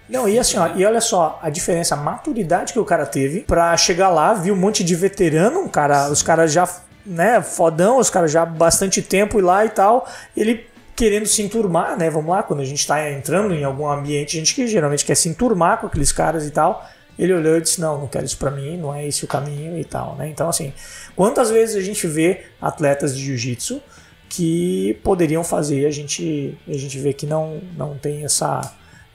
Não, 0.09 0.29
e 0.29 0.38
assim, 0.38 0.57
ó, 0.57 0.68
e 0.77 0.85
olha 0.87 1.01
só 1.01 1.38
a 1.42 1.51
diferença, 1.51 1.94
a 1.94 1.99
maturidade 1.99 2.72
que 2.72 2.79
o 2.79 2.85
cara 2.85 3.05
teve 3.05 3.40
pra 3.40 3.77
chegar 3.77 4.09
lá, 4.11 4.33
viu 4.35 4.55
um 4.55 4.57
monte 4.57 4.85
de 4.85 4.94
veterano, 4.94 5.61
um 5.61 5.68
cara, 5.68 6.09
os 6.09 6.22
caras 6.22 6.53
já, 6.53 6.68
né, 7.05 7.42
fodão, 7.42 7.99
os 7.99 8.09
caras 8.09 8.31
já 8.31 8.42
há 8.42 8.46
bastante 8.46 9.03
tempo 9.03 9.38
e 9.38 9.42
lá 9.42 9.64
e 9.64 9.68
tal, 9.70 10.09
ele 10.37 10.68
querendo 10.94 11.27
se 11.27 11.42
enturmar, 11.42 11.96
né, 11.99 12.09
vamos 12.09 12.31
lá, 12.31 12.42
quando 12.42 12.61
a 12.61 12.64
gente 12.64 12.87
tá 12.87 13.11
entrando 13.11 13.53
em 13.53 13.64
algum 13.64 13.87
ambiente, 13.88 14.37
a 14.37 14.38
gente 14.38 14.55
que 14.55 14.66
geralmente 14.66 15.05
quer 15.05 15.14
se 15.16 15.29
enturmar 15.29 15.79
com 15.79 15.88
aqueles 15.88 16.12
caras 16.12 16.46
e 16.46 16.51
tal, 16.53 16.88
ele 17.18 17.33
olhou 17.33 17.57
e 17.57 17.61
disse, 17.61 17.81
não, 17.81 18.00
não 18.00 18.07
quero 18.07 18.24
isso 18.24 18.38
pra 18.38 18.50
mim, 18.50 18.76
não 18.76 18.94
é 18.94 19.07
esse 19.07 19.24
o 19.24 19.29
caminho 19.29 19.79
e 19.79 19.85
tal, 19.85 20.16
né, 20.16 20.29
então 20.29 20.48
assim, 20.48 20.72
quantas 21.14 21.50
vezes 21.50 21.76
a 21.76 21.81
gente 21.81 22.07
vê 22.07 22.44
atletas 22.61 23.16
de 23.16 23.24
jiu-jitsu 23.24 23.83
que 24.29 24.98
poderiam 25.02 25.44
fazer 25.44 25.87
a 25.87 25.90
gente, 25.90 26.57
a 26.66 26.76
gente 26.76 26.98
vê 26.98 27.12
que 27.12 27.26
não, 27.26 27.61
não 27.76 27.96
tem 27.96 28.24
essa 28.24 28.61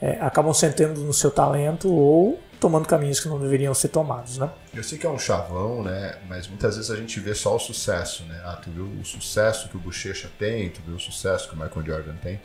é, 0.02 0.18
acabam 0.20 0.54
sentando 0.54 1.02
no 1.02 1.14
seu 1.14 1.30
talento 1.30 1.88
ou 1.88 2.40
tomando 2.60 2.88
caminhos 2.88 3.20
que 3.20 3.28
não 3.28 3.40
deveriam 3.40 3.74
ser 3.74 3.90
tomados, 3.90 4.38
né? 4.38 4.50
Eu 4.74 4.84
sei 4.84 4.98
que 4.98 5.06
é 5.06 5.10
um 5.10 5.18
chavão, 5.18 5.84
né? 5.84 6.18
Mas 6.28 6.48
muitas 6.48 6.76
vezes 6.76 6.92
a 6.92 6.96
gente 6.96 7.20
vê 7.20 7.34
só 7.34 7.56
o 7.56 7.60
sucesso, 7.60 8.24
né? 8.26 8.40
Ah, 8.44 8.56
tu 8.56 8.70
viu 8.70 8.86
o 8.86 9.06
sucesso 9.06 9.70
que 9.70 9.78
o 9.78 9.80
Bochecha 9.80 10.30
tem, 10.38 10.70
tu 10.70 10.82
viu 10.86 10.96
o 10.96 11.00
sucesso 11.00 11.50
que 11.50 11.56
o 11.56 11.58
Michael 11.58 11.86
Jordan 11.86 12.16
tem. 12.22 12.40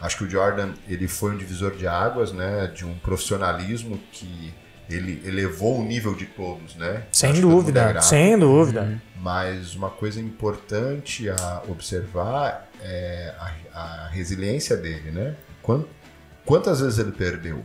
Acho 0.00 0.18
que 0.18 0.24
o 0.24 0.30
Jordan 0.30 0.72
ele 0.88 1.06
foi 1.06 1.32
um 1.32 1.36
divisor 1.36 1.76
de 1.76 1.86
águas, 1.86 2.32
né? 2.32 2.66
De 2.68 2.84
um 2.84 2.98
profissionalismo 2.98 4.00
que 4.12 4.52
ele 4.94 5.22
elevou 5.26 5.80
o 5.80 5.84
nível 5.84 6.14
de 6.14 6.26
todos, 6.26 6.74
né? 6.76 7.04
Sem 7.12 7.30
Acho 7.30 7.38
é 7.38 7.42
dúvida, 7.42 7.88
grato. 7.92 8.04
sem 8.04 8.38
dúvida. 8.38 9.00
Mas 9.16 9.74
uma 9.74 9.90
coisa 9.90 10.20
importante 10.20 11.28
a 11.28 11.62
observar 11.68 12.68
é 12.82 13.34
a, 13.38 13.78
a 13.80 14.08
resiliência 14.08 14.76
dele, 14.76 15.10
né? 15.10 15.34
Quan- 15.62 15.84
Quantas 16.44 16.80
vezes 16.80 16.98
ele 16.98 17.12
perdeu? 17.12 17.62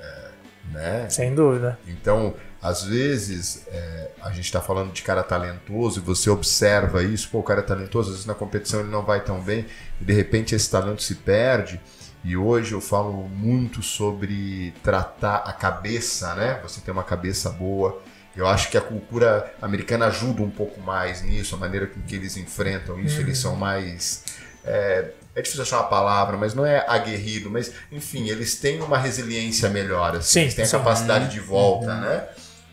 É, 0.00 0.28
né? 0.72 1.08
Sem 1.10 1.34
dúvida. 1.34 1.78
Então, 1.86 2.34
às 2.62 2.84
vezes, 2.84 3.66
é, 3.68 4.10
a 4.22 4.30
gente 4.30 4.44
está 4.44 4.60
falando 4.60 4.92
de 4.92 5.02
cara 5.02 5.22
talentoso 5.22 6.00
e 6.00 6.02
você 6.02 6.30
observa 6.30 7.02
isso, 7.02 7.28
pô, 7.30 7.38
o 7.38 7.42
cara 7.42 7.60
é 7.60 7.64
talentoso, 7.64 8.08
às 8.10 8.14
vezes 8.16 8.26
na 8.26 8.34
competição 8.34 8.80
ele 8.80 8.90
não 8.90 9.02
vai 9.04 9.22
tão 9.24 9.40
bem 9.40 9.66
e 10.00 10.04
de 10.04 10.12
repente 10.12 10.54
esse 10.54 10.70
talento 10.70 11.02
se 11.02 11.16
perde. 11.16 11.80
E 12.22 12.36
hoje 12.36 12.72
eu 12.72 12.80
falo 12.80 13.28
muito 13.28 13.82
sobre 13.82 14.74
tratar 14.82 15.36
a 15.36 15.52
cabeça, 15.52 16.34
né? 16.34 16.60
Você 16.62 16.80
ter 16.80 16.90
uma 16.90 17.02
cabeça 17.02 17.50
boa. 17.50 18.02
Eu 18.36 18.46
acho 18.46 18.70
que 18.70 18.76
a 18.76 18.80
cultura 18.80 19.52
americana 19.60 20.06
ajuda 20.06 20.42
um 20.42 20.50
pouco 20.50 20.80
mais 20.80 21.22
nisso, 21.22 21.54
a 21.54 21.58
maneira 21.58 21.86
com 21.86 22.00
que 22.02 22.14
eles 22.14 22.36
enfrentam 22.36 23.00
isso. 23.00 23.20
Eles 23.20 23.38
são 23.38 23.56
mais. 23.56 24.24
É, 24.64 25.12
é 25.34 25.42
difícil 25.42 25.62
achar 25.62 25.78
uma 25.78 25.88
palavra, 25.88 26.36
mas 26.36 26.54
não 26.54 26.66
é 26.66 26.84
aguerrido, 26.86 27.50
mas 27.50 27.72
enfim, 27.90 28.28
eles 28.28 28.56
têm 28.56 28.80
uma 28.82 28.98
resiliência 28.98 29.68
melhor, 29.70 30.16
assim, 30.16 30.32
Sim, 30.32 30.40
eles 30.40 30.54
têm 30.54 30.64
a 30.64 30.68
capacidade 30.68 31.30
de 31.30 31.40
volta, 31.40 31.94
né? 31.94 32.28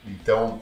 Então, 0.05 0.61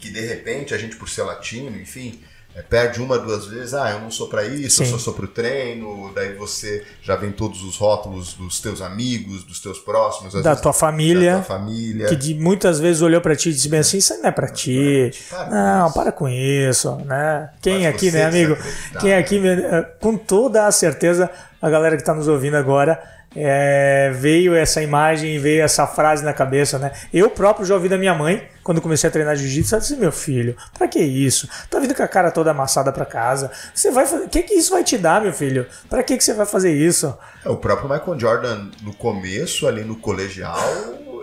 que 0.00 0.10
de 0.10 0.20
repente 0.20 0.74
a 0.74 0.78
gente, 0.78 0.96
por 0.96 1.08
ser 1.08 1.22
latino, 1.22 1.80
enfim, 1.80 2.20
é, 2.54 2.62
perde 2.62 3.00
uma, 3.00 3.18
duas 3.18 3.46
vezes, 3.46 3.74
ah, 3.74 3.90
eu 3.92 4.00
não 4.00 4.10
sou 4.10 4.28
pra 4.28 4.44
isso, 4.44 4.82
eu 4.82 4.86
Sim. 4.86 4.92
só 4.92 4.98
sou 4.98 5.14
pro 5.14 5.28
treino, 5.28 6.10
daí 6.14 6.34
você 6.34 6.84
já 7.02 7.14
vem 7.16 7.30
todos 7.30 7.62
os 7.62 7.76
rótulos 7.76 8.34
dos 8.34 8.60
teus 8.60 8.82
amigos, 8.82 9.44
dos 9.44 9.60
teus 9.60 9.78
próximos, 9.78 10.32
Da 10.34 10.40
vezes 10.40 10.60
tua 10.62 10.72
da 10.72 10.78
família, 10.78 11.34
tua 11.34 11.42
família. 11.42 12.06
que 12.08 12.16
de, 12.16 12.34
muitas 12.34 12.80
vezes 12.80 13.02
olhou 13.02 13.20
pra 13.20 13.36
ti 13.36 13.50
e 13.50 13.52
disse 13.52 13.68
bem 13.68 13.80
assim, 13.80 13.98
isso 13.98 14.16
não 14.18 14.26
é 14.28 14.32
pra 14.32 14.48
ti. 14.48 15.12
Para 15.30 15.44
com 15.44 15.50
Não, 15.50 15.86
isso. 15.86 15.94
para 15.94 16.12
com 16.12 16.28
isso, 16.28 16.96
né? 17.06 17.50
Quem 17.62 17.84
Mas 17.84 17.94
aqui, 17.94 18.10
né, 18.10 18.24
amigo? 18.24 18.56
Quem 19.00 19.10
né? 19.10 19.18
aqui, 19.18 19.40
eh, 19.46 19.82
com 20.00 20.16
toda 20.16 20.66
a 20.66 20.72
certeza, 20.72 21.30
a 21.62 21.70
galera 21.70 21.96
que 21.96 22.04
tá 22.04 22.12
nos 22.14 22.26
ouvindo 22.26 22.56
agora, 22.56 23.00
eh, 23.36 24.10
veio 24.14 24.54
essa 24.56 24.82
imagem, 24.82 25.38
veio 25.38 25.62
essa 25.62 25.86
frase 25.86 26.24
na 26.24 26.32
cabeça, 26.32 26.78
né? 26.78 26.90
Eu 27.12 27.30
próprio 27.30 27.64
já 27.64 27.74
ouvi 27.74 27.88
da 27.88 27.96
minha 27.96 28.12
mãe, 28.14 28.42
quando 28.70 28.80
comecei 28.80 29.08
a 29.08 29.10
treinar 29.12 29.34
jiu-jitsu, 29.34 29.74
ela 29.74 29.80
disse, 29.82 29.96
meu 29.96 30.12
filho, 30.12 30.56
pra 30.78 30.86
que 30.86 31.00
isso? 31.00 31.48
Tá 31.68 31.80
vindo 31.80 31.92
com 31.92 32.04
a 32.04 32.06
cara 32.06 32.30
toda 32.30 32.52
amassada 32.52 32.92
pra 32.92 33.04
casa. 33.04 33.50
Você 33.74 33.90
vai 33.90 34.06
fazer... 34.06 34.26
O 34.26 34.28
que 34.28 34.44
que 34.44 34.54
isso 34.54 34.70
vai 34.70 34.84
te 34.84 34.96
dar, 34.96 35.20
meu 35.20 35.32
filho? 35.32 35.66
Pra 35.88 36.04
que 36.04 36.16
que 36.16 36.22
você 36.22 36.32
vai 36.34 36.46
fazer 36.46 36.72
isso? 36.72 37.12
É, 37.44 37.48
O 37.48 37.56
próprio 37.56 37.88
Michael 37.90 38.16
Jordan, 38.20 38.68
no 38.82 38.94
começo, 38.94 39.66
ali 39.66 39.82
no 39.82 39.96
colegial, 39.96 40.56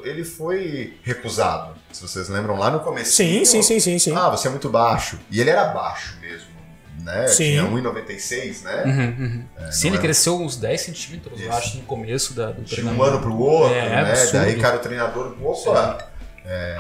ele 0.04 0.26
foi 0.26 0.98
recusado. 1.04 1.74
Se 1.94 2.02
vocês 2.02 2.28
lembram, 2.28 2.58
lá 2.58 2.70
no 2.70 2.82
começo. 2.82 3.14
Sim, 3.14 3.46
sim, 3.46 3.62
sim, 3.64 3.80
sim, 3.80 3.98
sim. 3.98 4.14
Ah, 4.14 4.30
você 4.30 4.50
é 4.50 4.52
muito 4.52 4.68
baixo. 4.68 5.18
E 5.32 5.40
ele 5.40 5.50
era 5.50 5.64
baixo 5.68 6.18
mesmo, 6.20 6.48
né? 7.02 7.28
Sim. 7.28 7.52
Tinha 7.52 7.64
1,96, 7.64 8.62
né? 8.64 8.84
Uhum, 8.86 9.72
Sim, 9.72 9.88
não 9.88 9.92
ele 9.96 9.98
é? 9.98 10.02
cresceu 10.02 10.38
uns 10.38 10.58
10 10.58 10.82
centímetros, 10.82 11.40
eu 11.40 11.50
acho, 11.54 11.78
no 11.78 11.84
começo 11.84 12.34
da, 12.34 12.52
do 12.52 12.62
De 12.62 12.84
um 12.86 13.02
ano 13.02 13.22
pro 13.22 13.34
outro, 13.38 13.74
É, 13.74 13.90
né? 13.90 14.12
absurdo. 14.12 14.32
Daí, 14.34 14.60
cara, 14.60 14.76
o 14.76 14.80
treinador, 14.80 15.34
opa, 15.42 15.98
é, 16.46 16.78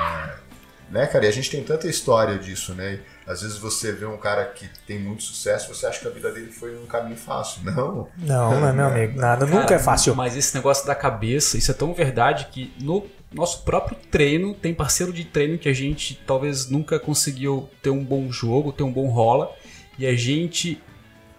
né, 0.90 1.06
cara? 1.08 1.26
E 1.26 1.28
a 1.28 1.32
gente 1.32 1.50
tem 1.50 1.64
tanta 1.64 1.88
história 1.88 2.38
disso, 2.38 2.74
né? 2.74 3.00
Às 3.26 3.42
vezes 3.42 3.58
você 3.58 3.92
vê 3.92 4.06
um 4.06 4.18
cara 4.18 4.46
que 4.46 4.70
tem 4.86 5.00
muito 5.00 5.24
sucesso, 5.24 5.74
você 5.74 5.86
acha 5.86 6.00
que 6.00 6.08
a 6.08 6.12
vida 6.12 6.32
dele 6.32 6.52
foi 6.52 6.78
um 6.78 6.86
caminho 6.86 7.18
fácil. 7.18 7.62
Não. 7.64 8.08
Não, 8.18 8.60
não 8.60 8.68
é 8.68 8.74
meu 8.74 8.86
amigo, 8.86 9.20
nada, 9.20 9.46
nunca 9.46 9.64
Cara, 9.64 9.76
é 9.76 9.80
fácil. 9.80 10.16
Mas 10.16 10.36
esse 10.36 10.56
negócio 10.56 10.88
da 10.88 10.96
cabeça, 10.96 11.58
isso 11.58 11.72
é 11.72 11.74
tão 11.74 11.94
verdade 11.94 12.48
que 12.52 12.74
no 12.80 13.06
nosso 13.34 13.64
próprio 13.64 13.98
treino, 14.10 14.54
tem 14.54 14.74
parceiro 14.74 15.12
de 15.12 15.26
treino 15.26 15.58
que 15.58 15.68
a 15.68 15.74
gente 15.74 16.22
talvez 16.26 16.70
nunca 16.70 17.00
conseguiu 17.00 17.70
ter 17.82 17.90
um 17.90 18.04
bom 18.04 18.32
jogo, 18.32 18.72
ter 18.72 18.84
um 18.84 18.92
bom 18.92 19.08
rola, 19.10 19.52
e 20.00 20.06
a 20.06 20.16
gente 20.16 20.82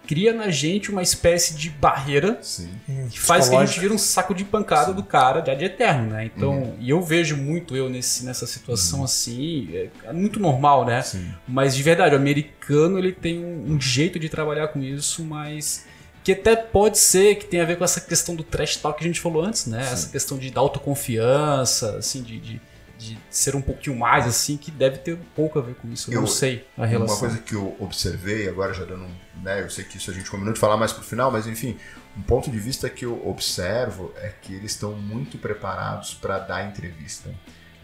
cria 0.09 0.33
na 0.33 0.49
gente 0.49 0.91
uma 0.91 1.03
espécie 1.03 1.55
de 1.55 1.69
barreira 1.69 2.39
Sim. 2.41 2.71
que 3.11 3.21
faz 3.21 3.51
que 3.51 3.55
a 3.55 3.65
gente 3.67 3.79
vira 3.79 3.93
um 3.93 3.99
saco 3.99 4.35
de 4.35 4.43
pancada 4.43 4.95
do 4.95 5.03
cara 5.03 5.41
de 5.41 5.51
ad 5.51 5.63
eterno, 5.63 6.13
né? 6.13 6.25
Então, 6.25 6.63
Uhum. 6.63 6.77
e 6.81 6.89
eu 6.89 7.03
vejo 7.03 7.37
muito 7.37 7.77
eu 7.77 7.91
nesse, 7.91 8.25
nessa 8.25 8.47
situação 8.47 9.05
assim, 9.05 9.69
é, 9.71 9.89
é 10.05 10.13
muito 10.15 10.41
normal, 10.41 10.87
né? 10.87 11.03
Sim. 11.03 11.29
Mas 11.47 11.77
de 11.77 11.83
verdade, 11.83 12.15
o 12.15 12.19
americano 12.19 12.99
ele 12.99 13.13
tem 13.13 13.45
um, 13.45 13.75
um 13.75 13.81
jeito 13.81 14.19
de 14.19 14.31
trabalhar 14.31 14.69
com 14.69 14.81
isso, 14.83 15.23
mas 15.23 15.85
que 16.25 16.33
até 16.33 16.57
pode 16.57 16.97
ser 16.99 17.35
que 17.35 17.45
tenha 17.45 17.63
a 17.63 17.67
ver 17.67 17.77
com 17.77 17.85
essa 17.85 18.01
questão 18.01 18.35
do 18.35 18.43
trash 18.43 18.77
talk 18.77 18.99
que 18.99 19.05
a 19.05 19.07
gente 19.07 19.21
falou 19.21 19.45
antes, 19.45 19.67
né? 19.67 19.81
Essa 19.81 20.09
questão 20.09 20.39
de 20.39 20.51
da 20.51 20.61
autoconfiança, 20.61 21.99
assim, 21.99 22.23
de, 22.23 22.39
de, 22.39 22.61
de 22.99 23.17
ser 23.31 23.55
um 23.55 23.63
pouquinho 23.63 23.97
mais 23.97 24.27
assim, 24.27 24.57
que 24.57 24.71
deve 24.73 24.99
ter 24.99 25.17
pouco 25.35 25.59
a 25.59 25.63
ver 25.63 25.75
com 25.77 25.89
isso. 25.89 26.11
Eu, 26.11 26.17
Eu- 26.17 26.21
não 26.23 26.27
sei 26.29 26.67
a 26.77 26.85
relação. 26.85 27.15
Uma 27.17 27.21
coisa 27.29 27.39
que 27.39 27.55
eu 27.55 27.77
observei, 27.79 28.49
agora 28.49 28.75
já 28.75 28.85
dando, 28.85 29.05
um- 29.05 29.43
né, 29.43 29.63
eu 29.63 29.71
sei 29.71 29.85
que 29.85 29.97
isso 29.99 30.11
a 30.11 30.15
gente 30.15 30.29
combinou 30.29 30.53
de 30.53 30.59
falar 30.59 30.77
mais 30.77 30.93
pro 30.93 31.05
final, 31.05 31.31
mas 31.31 31.47
enfim, 31.47 31.79
um 32.17 32.23
ponto 32.23 32.51
de 32.51 32.59
vista 32.59 32.91
que 32.91 33.05
eu 33.05 33.27
observo 33.27 34.13
é 34.17 34.33
que 34.43 34.53
eles 34.53 34.73
estão 34.73 34.93
muito 34.93 35.39
preparados 35.39 36.13
para 36.15 36.41
dar 36.41 36.67
entrevista. 36.69 37.31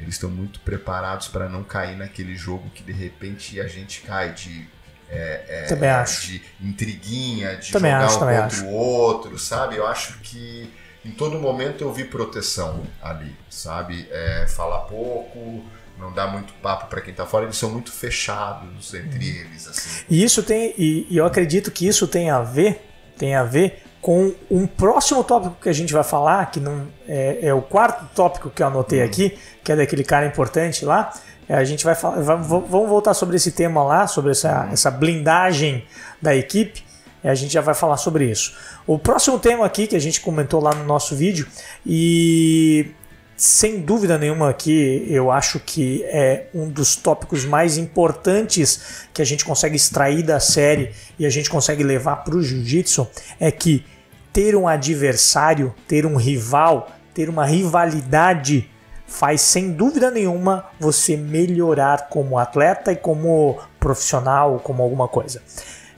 Eles 0.01 0.17
estão 0.17 0.29
muito 0.29 0.59
preparados 0.61 1.29
para 1.29 1.49
não 1.49 1.63
cair 1.63 1.97
naquele 1.97 2.35
jogo 2.35 2.69
que 2.71 2.83
de 2.83 2.93
repente 2.93 3.61
a 3.61 3.69
gente 3.69 4.01
cai 4.03 4.33
de 4.33 4.69
é, 5.09 5.45
é, 5.49 5.63
Também 5.67 5.91
acho. 5.91 6.27
de 6.27 6.43
intriguinha, 6.61 7.57
de 7.57 7.71
Também 7.71 7.93
jogar 7.93 8.07
acho, 8.07 8.17
um 8.17 8.19
também 8.21 8.41
contra 8.41 8.57
acho. 8.57 8.65
o 8.67 8.73
outro, 8.73 9.39
sabe? 9.39 9.77
Eu 9.77 9.87
acho 9.87 10.19
que 10.21 10.69
em 11.05 11.11
todo 11.11 11.39
momento 11.39 11.83
eu 11.85 11.93
vi 11.93 12.05
proteção 12.05 12.83
ali, 13.03 13.35
sabe? 13.51 14.09
É, 14.11 14.47
falar 14.49 14.81
pouco, 14.81 15.63
não 15.99 16.13
dar 16.13 16.27
muito 16.29 16.53
papo 16.55 16.87
para 16.89 17.01
quem 17.01 17.13
tá 17.15 17.27
fora, 17.27 17.45
eles 17.45 17.57
são 17.57 17.71
muito 17.71 17.93
fechados 17.93 18.95
entre 18.95 19.31
Uhum. 19.31 19.37
eles, 19.37 19.69
assim. 19.69 20.05
E 20.09 20.25
isso 20.25 20.43
tem, 20.43 20.75
e, 20.79 21.07
eu 21.11 21.25
acredito 21.25 21.71
que 21.71 21.87
isso 21.87 22.07
tem 22.09 22.31
a 22.31 22.41
ver, 22.41 22.85
tem 23.17 23.35
a 23.35 23.45
ver 23.45 23.83
com 24.01 24.35
um 24.51 24.67
próximo 24.67 25.23
tópico 25.25 25.57
que 25.63 25.69
a 25.69 25.73
gente 25.73 25.93
vai 25.93 26.05
falar, 26.05 26.51
que 26.51 26.61
não 26.61 26.89
é, 27.09 27.39
é 27.43 27.55
o 27.55 27.63
quarto 27.63 28.05
tópico 28.15 28.51
que 28.51 28.63
eu 28.63 28.67
anotei 28.67 29.03
aqui, 29.03 29.39
que 29.63 29.73
é 29.73 29.77
daquele 29.77 30.05
cara 30.05 30.27
importante 30.27 30.85
lá. 30.85 31.13
É, 31.49 31.55
a 31.55 31.65
gente 31.65 31.85
vai 31.85 31.95
falar, 31.95 32.21
vamos 32.21 32.89
voltar 32.89 33.15
sobre 33.15 33.37
esse 33.37 33.53
tema 33.53 33.83
lá, 33.83 34.07
sobre 34.07 34.31
essa, 34.33 34.69
essa 34.73 34.91
blindagem 34.91 35.87
da 36.21 36.35
equipe. 36.35 36.85
E 37.25 37.29
a 37.29 37.35
gente 37.35 37.55
já 37.55 37.63
vai 37.63 37.75
falar 37.75 37.97
sobre 37.97 38.31
isso. 38.31 38.55
O 38.87 38.99
próximo 38.99 39.39
tema 39.39 39.65
aqui 39.65 39.87
que 39.87 39.97
a 39.97 40.01
gente 40.01 40.21
comentou 40.21 40.61
lá 40.61 40.75
no 40.75 40.85
nosso 40.85 41.17
vídeo 41.17 41.49
e 41.87 42.93
sem 43.37 43.81
dúvida 43.81 44.17
nenhuma 44.17 44.51
aqui, 44.51 45.07
eu 45.09 45.31
acho 45.31 45.59
que 45.59 46.05
é 46.05 46.47
um 46.55 46.69
dos 46.69 46.95
tópicos 46.95 47.45
mais 47.45 47.79
importantes 47.79 49.09
que 49.13 49.21
a 49.23 49.25
gente 49.25 49.45
consegue 49.45 49.75
extrair 49.75 50.23
da 50.23 50.39
série 50.39 50.93
e 51.19 51.27
a 51.27 51.31
gente 51.31 51.51
consegue 51.51 51.83
levar 51.83 52.17
para 52.17 52.37
o 52.37 52.43
jiu-jitsu 52.43 53.09
é 53.41 53.51
que 53.51 53.85
ter 54.33 54.55
um 54.55 54.69
adversário, 54.69 55.75
ter 55.89 56.07
um 56.07 56.17
rival, 56.17 56.91
ter 57.15 57.29
uma 57.29 57.47
rivalidade 57.47 58.71
faz 59.07 59.41
sem 59.41 59.73
dúvida 59.73 60.11
nenhuma 60.11 60.67
você 60.79 61.17
melhorar 61.17 62.09
como 62.09 62.39
atleta 62.39 62.93
e 62.93 62.97
como 62.97 63.59
profissional, 63.79 64.61
como 64.61 64.83
alguma 64.83 65.09
coisa. 65.09 65.43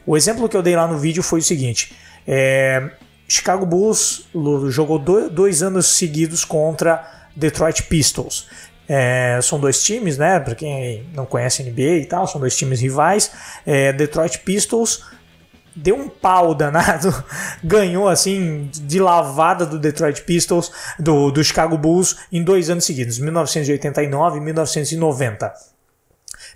O 0.07 0.17
exemplo 0.17 0.49
que 0.49 0.57
eu 0.57 0.63
dei 0.63 0.77
lá 0.77 0.87
no 0.87 0.99
vídeo 0.99 1.23
foi 1.23 1.41
o 1.41 1.43
seguinte: 1.43 1.95
é, 2.27 2.91
Chicago 3.29 3.67
Bulls 3.67 4.29
jogou 4.69 4.99
dois 4.99 5.63
anos 5.63 5.87
seguidos 5.87 6.45
contra 6.45 7.29
Detroit 7.35 7.83
Pistols. 7.85 8.49
É, 8.89 9.41
são 9.43 9.59
dois 9.59 9.83
times, 9.83 10.17
né? 10.17 10.39
Para 10.39 10.55
quem 10.55 11.05
não 11.13 11.27
conhece 11.27 11.63
NBA 11.63 11.99
e 11.99 12.07
tal, 12.07 12.27
são 12.29 12.41
dois 12.41 12.57
times 12.57 12.81
rivais. 12.81 13.33
É, 13.67 13.93
Detroit 13.93 14.39
Pistols 14.39 15.03
deu 15.75 15.97
um 15.97 16.09
pau 16.09 16.55
danado, 16.55 17.13
ganhou 17.63 18.09
assim 18.09 18.71
de 18.73 19.01
lavada 19.01 19.67
do 19.67 19.79
Detroit 19.79 20.23
Pistols, 20.23 20.71
do, 21.01 21.33
do 21.33 21.43
Chicago 21.43 21.77
Bulls, 21.77 22.17
em 22.33 22.43
dois 22.43 22.71
anos 22.71 22.85
seguidos, 22.85 23.19
1989 23.19 24.39
e 24.39 24.41
1990 24.41 25.76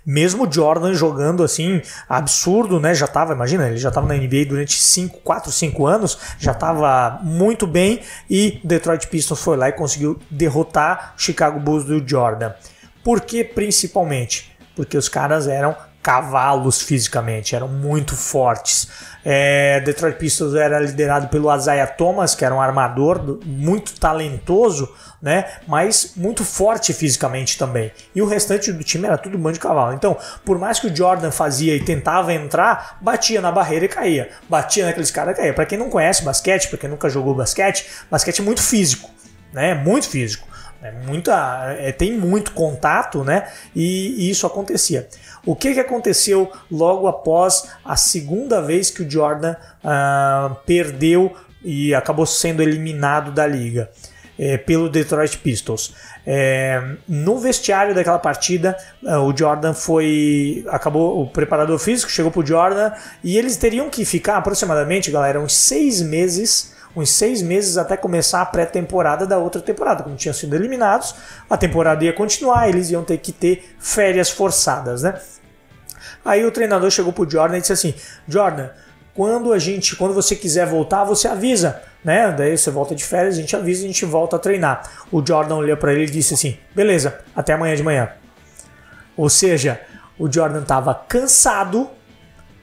mesmo 0.05 0.51
Jordan 0.51 0.93
jogando 0.93 1.43
assim, 1.43 1.81
absurdo, 2.07 2.79
né? 2.79 2.93
Já 2.93 3.07
tava, 3.07 3.33
imagina, 3.33 3.67
ele 3.67 3.77
já 3.77 3.91
tava 3.91 4.07
na 4.07 4.15
NBA 4.15 4.45
durante 4.47 4.79
5, 4.79 5.19
4, 5.19 5.51
5 5.51 5.85
anos, 5.85 6.17
já 6.39 6.53
tava 6.53 7.19
muito 7.23 7.67
bem 7.67 8.01
e 8.29 8.59
Detroit 8.63 9.07
Pistons 9.07 9.41
foi 9.41 9.57
lá 9.57 9.69
e 9.69 9.73
conseguiu 9.73 10.19
derrotar 10.29 11.13
o 11.17 11.21
Chicago 11.21 11.59
Bulls 11.59 11.85
do 11.85 12.07
Jordan. 12.07 12.51
Por 13.03 13.21
que 13.21 13.43
principalmente? 13.43 14.55
Porque 14.75 14.97
os 14.97 15.09
caras 15.09 15.47
eram 15.47 15.75
cavalos 16.01 16.81
fisicamente, 16.81 17.55
eram 17.55 17.67
muito 17.67 18.15
fortes. 18.15 18.87
É, 19.23 19.79
Detroit 19.81 20.17
Pistons 20.17 20.55
era 20.55 20.79
liderado 20.79 21.27
pelo 21.27 21.55
Isaiah 21.55 21.85
Thomas, 21.85 22.33
que 22.33 22.43
era 22.43 22.53
um 22.53 22.61
armador 22.61 23.39
muito 23.45 23.99
talentoso, 23.99 24.91
né? 25.21 25.45
Mas 25.67 26.13
muito 26.15 26.43
forte 26.43 26.91
fisicamente 26.91 27.57
também. 27.57 27.91
E 28.15 28.21
o 28.21 28.25
restante 28.25 28.71
do 28.71 28.83
time 28.83 29.05
era 29.05 29.17
tudo 29.17 29.37
bando 29.37 29.53
de 29.53 29.59
cavalo. 29.59 29.93
Então, 29.93 30.17
por 30.43 30.57
mais 30.57 30.79
que 30.79 30.87
o 30.87 30.95
Jordan 30.95 31.29
fazia 31.29 31.75
e 31.75 31.83
tentava 31.83 32.33
entrar, 32.33 32.97
batia 32.99 33.39
na 33.39 33.51
barreira 33.51 33.85
e 33.85 33.89
caía. 33.89 34.31
Batia 34.49 34.85
naqueles 34.85 35.11
caras 35.11 35.35
e 35.35 35.37
caía. 35.37 35.53
Para 35.53 35.67
quem 35.67 35.77
não 35.77 35.89
conhece 35.89 36.23
basquete, 36.23 36.67
para 36.67 36.79
quem 36.79 36.89
nunca 36.89 37.07
jogou 37.07 37.35
basquete, 37.35 37.85
basquete 38.09 38.41
é 38.41 38.43
muito 38.43 38.63
físico, 38.63 39.09
né? 39.53 39.75
Muito 39.75 40.09
físico. 40.09 40.50
É 40.81 40.91
muita, 40.91 41.75
é, 41.77 41.91
tem 41.91 42.17
muito 42.17 42.53
contato, 42.53 43.23
né? 43.23 43.47
E, 43.75 44.25
e, 44.25 44.29
isso 44.31 44.47
acontecia. 44.47 45.07
O 45.45 45.55
que, 45.55 45.75
que 45.75 45.79
aconteceu 45.79 46.51
logo 46.71 47.07
após 47.07 47.69
a 47.85 47.95
segunda 47.95 48.61
vez 48.61 48.89
que 48.89 49.03
o 49.03 49.09
Jordan 49.09 49.55
uh, 49.83 50.55
perdeu 50.65 51.35
e 51.63 51.93
acabou 51.93 52.25
sendo 52.25 52.63
eliminado 52.63 53.31
da 53.31 53.45
liga? 53.45 53.91
É, 54.39 54.57
pelo 54.57 54.89
Detroit 54.89 55.37
Pistons. 55.37 55.93
É, 56.25 56.81
no 57.07 57.37
vestiário 57.37 57.93
daquela 57.93 58.17
partida, 58.17 58.75
uh, 59.03 59.17
o 59.17 59.37
Jordan 59.37 59.73
foi. 59.73 60.65
acabou. 60.69 61.21
O 61.21 61.27
preparador 61.27 61.77
físico 61.77 62.09
chegou 62.09 62.31
pro 62.31 62.43
Jordan 62.43 62.91
e 63.23 63.37
eles 63.37 63.55
teriam 63.55 63.87
que 63.87 64.03
ficar 64.03 64.37
aproximadamente, 64.37 65.11
galera, 65.11 65.39
uns 65.39 65.53
seis 65.53 66.01
meses 66.01 66.73
uns 66.95 67.09
seis 67.09 67.41
meses 67.41 67.77
até 67.77 67.95
começar 67.95 68.41
a 68.41 68.45
pré-temporada 68.45 69.25
da 69.25 69.37
outra 69.37 69.61
temporada. 69.61 70.03
Como 70.03 70.15
tinham 70.15 70.33
sido 70.33 70.55
eliminados, 70.55 71.15
a 71.49 71.57
temporada 71.57 72.03
ia 72.03 72.13
continuar, 72.13 72.69
eles 72.69 72.89
iam 72.89 73.03
ter 73.03 73.17
que 73.17 73.31
ter 73.31 73.75
férias 73.79 74.29
forçadas, 74.29 75.03
né? 75.03 75.19
Aí 76.23 76.45
o 76.45 76.51
treinador 76.51 76.89
chegou 76.91 77.11
pro 77.11 77.29
Jordan 77.29 77.57
e 77.57 77.61
disse 77.61 77.73
assim: 77.73 77.93
Jordan, 78.27 78.69
quando 79.13 79.51
a 79.51 79.59
gente, 79.59 79.95
quando 79.95 80.13
você 80.13 80.35
quiser 80.35 80.65
voltar, 80.65 81.03
você 81.03 81.27
avisa, 81.27 81.81
né? 82.03 82.31
Daí 82.31 82.57
você 82.57 82.69
volta 82.69 82.93
de 82.93 83.03
férias, 83.03 83.35
a 83.37 83.41
gente 83.41 83.55
avisa 83.55 83.83
a 83.83 83.87
gente 83.87 84.05
volta 84.05 84.35
a 84.35 84.39
treinar. 84.39 84.89
O 85.11 85.25
Jordan 85.25 85.55
olhou 85.55 85.77
para 85.77 85.93
ele 85.93 86.03
e 86.03 86.09
disse 86.09 86.33
assim: 86.33 86.57
beleza, 86.75 87.19
até 87.35 87.53
amanhã 87.53 87.75
de 87.75 87.83
manhã. 87.83 88.09
Ou 89.17 89.29
seja, 89.29 89.81
o 90.17 90.31
Jordan 90.31 90.61
estava 90.61 90.93
cansado 90.93 91.89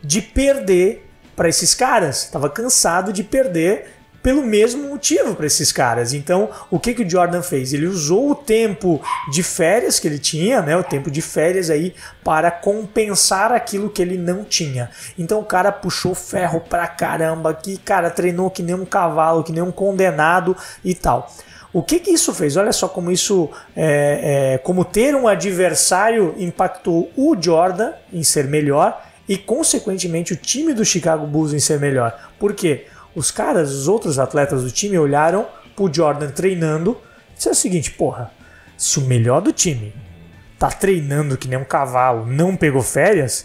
de 0.03 0.23
perder 0.23 1.09
para 1.35 1.49
esses 1.49 1.75
caras, 1.75 2.25
estava 2.25 2.49
cansado 2.49 3.13
de 3.13 3.23
perder 3.23 3.98
pelo 4.23 4.43
mesmo 4.43 4.89
motivo 4.89 5.35
para 5.35 5.47
esses 5.47 5.73
caras. 5.73 6.13
Então, 6.13 6.51
o 6.71 6.79
que, 6.79 6.95
que 6.95 7.03
o 7.03 7.11
Jordan 7.11 7.43
fez? 7.43 7.73
Ele 7.73 7.87
usou 7.87 8.31
o 8.31 8.35
tempo 8.35 9.01
de 9.31 9.43
férias 9.43 9.99
que 9.99 10.09
ele 10.09 10.19
tinha, 10.19 10.61
né, 10.61 10.77
o 10.77 10.83
tempo 10.83 11.11
de 11.11 11.23
férias 11.23 11.71
aí, 11.71 11.95
para 12.25 12.51
compensar 12.51 13.53
aquilo 13.53 13.91
que 13.91 14.03
ele 14.03 14.19
não 14.19 14.45
tinha. 14.45 14.91
Então, 15.19 15.41
o 15.41 15.45
cara 15.45 15.71
puxou 15.71 16.15
ferro 16.15 16.61
pra 16.61 16.87
caramba, 16.87 17.55
que 17.55 17.79
cara 17.79 18.11
treinou 18.11 18.51
que 18.51 18.63
nem 18.63 18.75
um 18.75 18.85
cavalo, 18.85 19.45
que 19.45 19.53
nem 19.53 19.63
um 19.63 19.73
condenado 19.73 20.57
e 20.85 20.95
tal. 20.95 21.33
O 21.73 21.83
que, 21.83 22.01
que 22.01 22.11
isso 22.11 22.33
fez? 22.33 22.57
Olha 22.57 22.73
só 22.73 22.89
como 22.89 23.11
isso, 23.11 23.51
é, 23.77 24.55
é, 24.55 24.59
como 24.59 24.85
ter 24.85 25.15
um 25.15 25.29
adversário 25.29 26.35
impactou 26.39 27.11
o 27.15 27.37
Jordan 27.39 27.93
em 28.13 28.23
ser 28.23 28.47
melhor 28.47 29.05
e, 29.29 29.37
consequentemente, 29.37 30.33
o 30.33 30.37
time 30.37 30.73
do 30.73 30.85
Chicago 30.85 31.27
Bulls 31.27 31.53
em 31.53 31.61
ser 31.61 31.79
melhor. 31.79 32.19
Por 32.39 32.55
quê? 32.55 32.87
Os 33.19 33.33
caras, 33.33 33.73
os 33.73 33.89
outros 33.89 34.17
atletas 34.17 34.63
do 34.63 34.71
time 34.71 34.97
olharam 34.97 35.45
pro 35.75 35.93
Jordan 35.93 36.31
treinando 36.31 36.97
e 37.33 37.35
disseram 37.35 37.53
o 37.53 37.57
seguinte: 37.57 37.91
porra, 37.91 38.31
se 38.77 39.01
o 39.01 39.03
melhor 39.03 39.41
do 39.41 39.53
time 39.53 39.93
tá 40.57 40.69
treinando 40.69 41.37
que 41.37 41.49
nem 41.49 41.59
um 41.59 41.65
cavalo, 41.65 42.25
não 42.25 42.57
pegou 42.57 42.81
férias, 42.81 43.45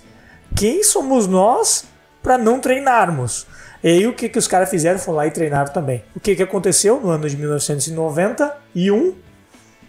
quem 0.56 0.84
somos 0.84 1.26
nós 1.26 1.86
para 2.22 2.38
não 2.38 2.60
treinarmos? 2.60 3.48
E 3.84 3.88
aí 3.88 4.06
o 4.06 4.14
que, 4.14 4.30
que 4.30 4.38
os 4.38 4.48
caras 4.48 4.70
fizeram? 4.70 5.00
Foram 5.00 5.18
lá 5.18 5.28
e 5.28 5.32
treinaram 5.32 5.74
também. 5.74 6.04
O 6.16 6.20
que, 6.20 6.36
que 6.36 6.44
aconteceu 6.44 7.02
no 7.02 7.10
ano 7.10 7.28
de 7.28 7.36
1991? 7.36 9.16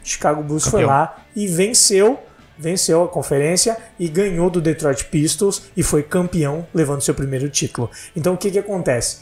Chicago 0.03 0.43
Bulls 0.43 0.65
Campeão. 0.65 0.81
foi 0.81 0.87
lá 0.87 1.25
e 1.37 1.47
venceu 1.47 2.19
venceu 2.57 3.03
a 3.03 3.09
conferência 3.09 3.77
e 3.99 4.09
ganhou 4.09 4.49
do 4.49 4.61
Detroit 4.61 5.07
Pistons 5.07 5.65
e 5.77 5.83
foi 5.83 6.05
campeão, 6.05 6.67
levando 6.73 7.03
seu 7.03 7.15
primeiro 7.15 7.51
título. 7.51 7.91
Então 8.15 8.35
o 8.35 8.37
que, 8.37 8.51
que 8.51 8.59
acontece? 8.59 9.19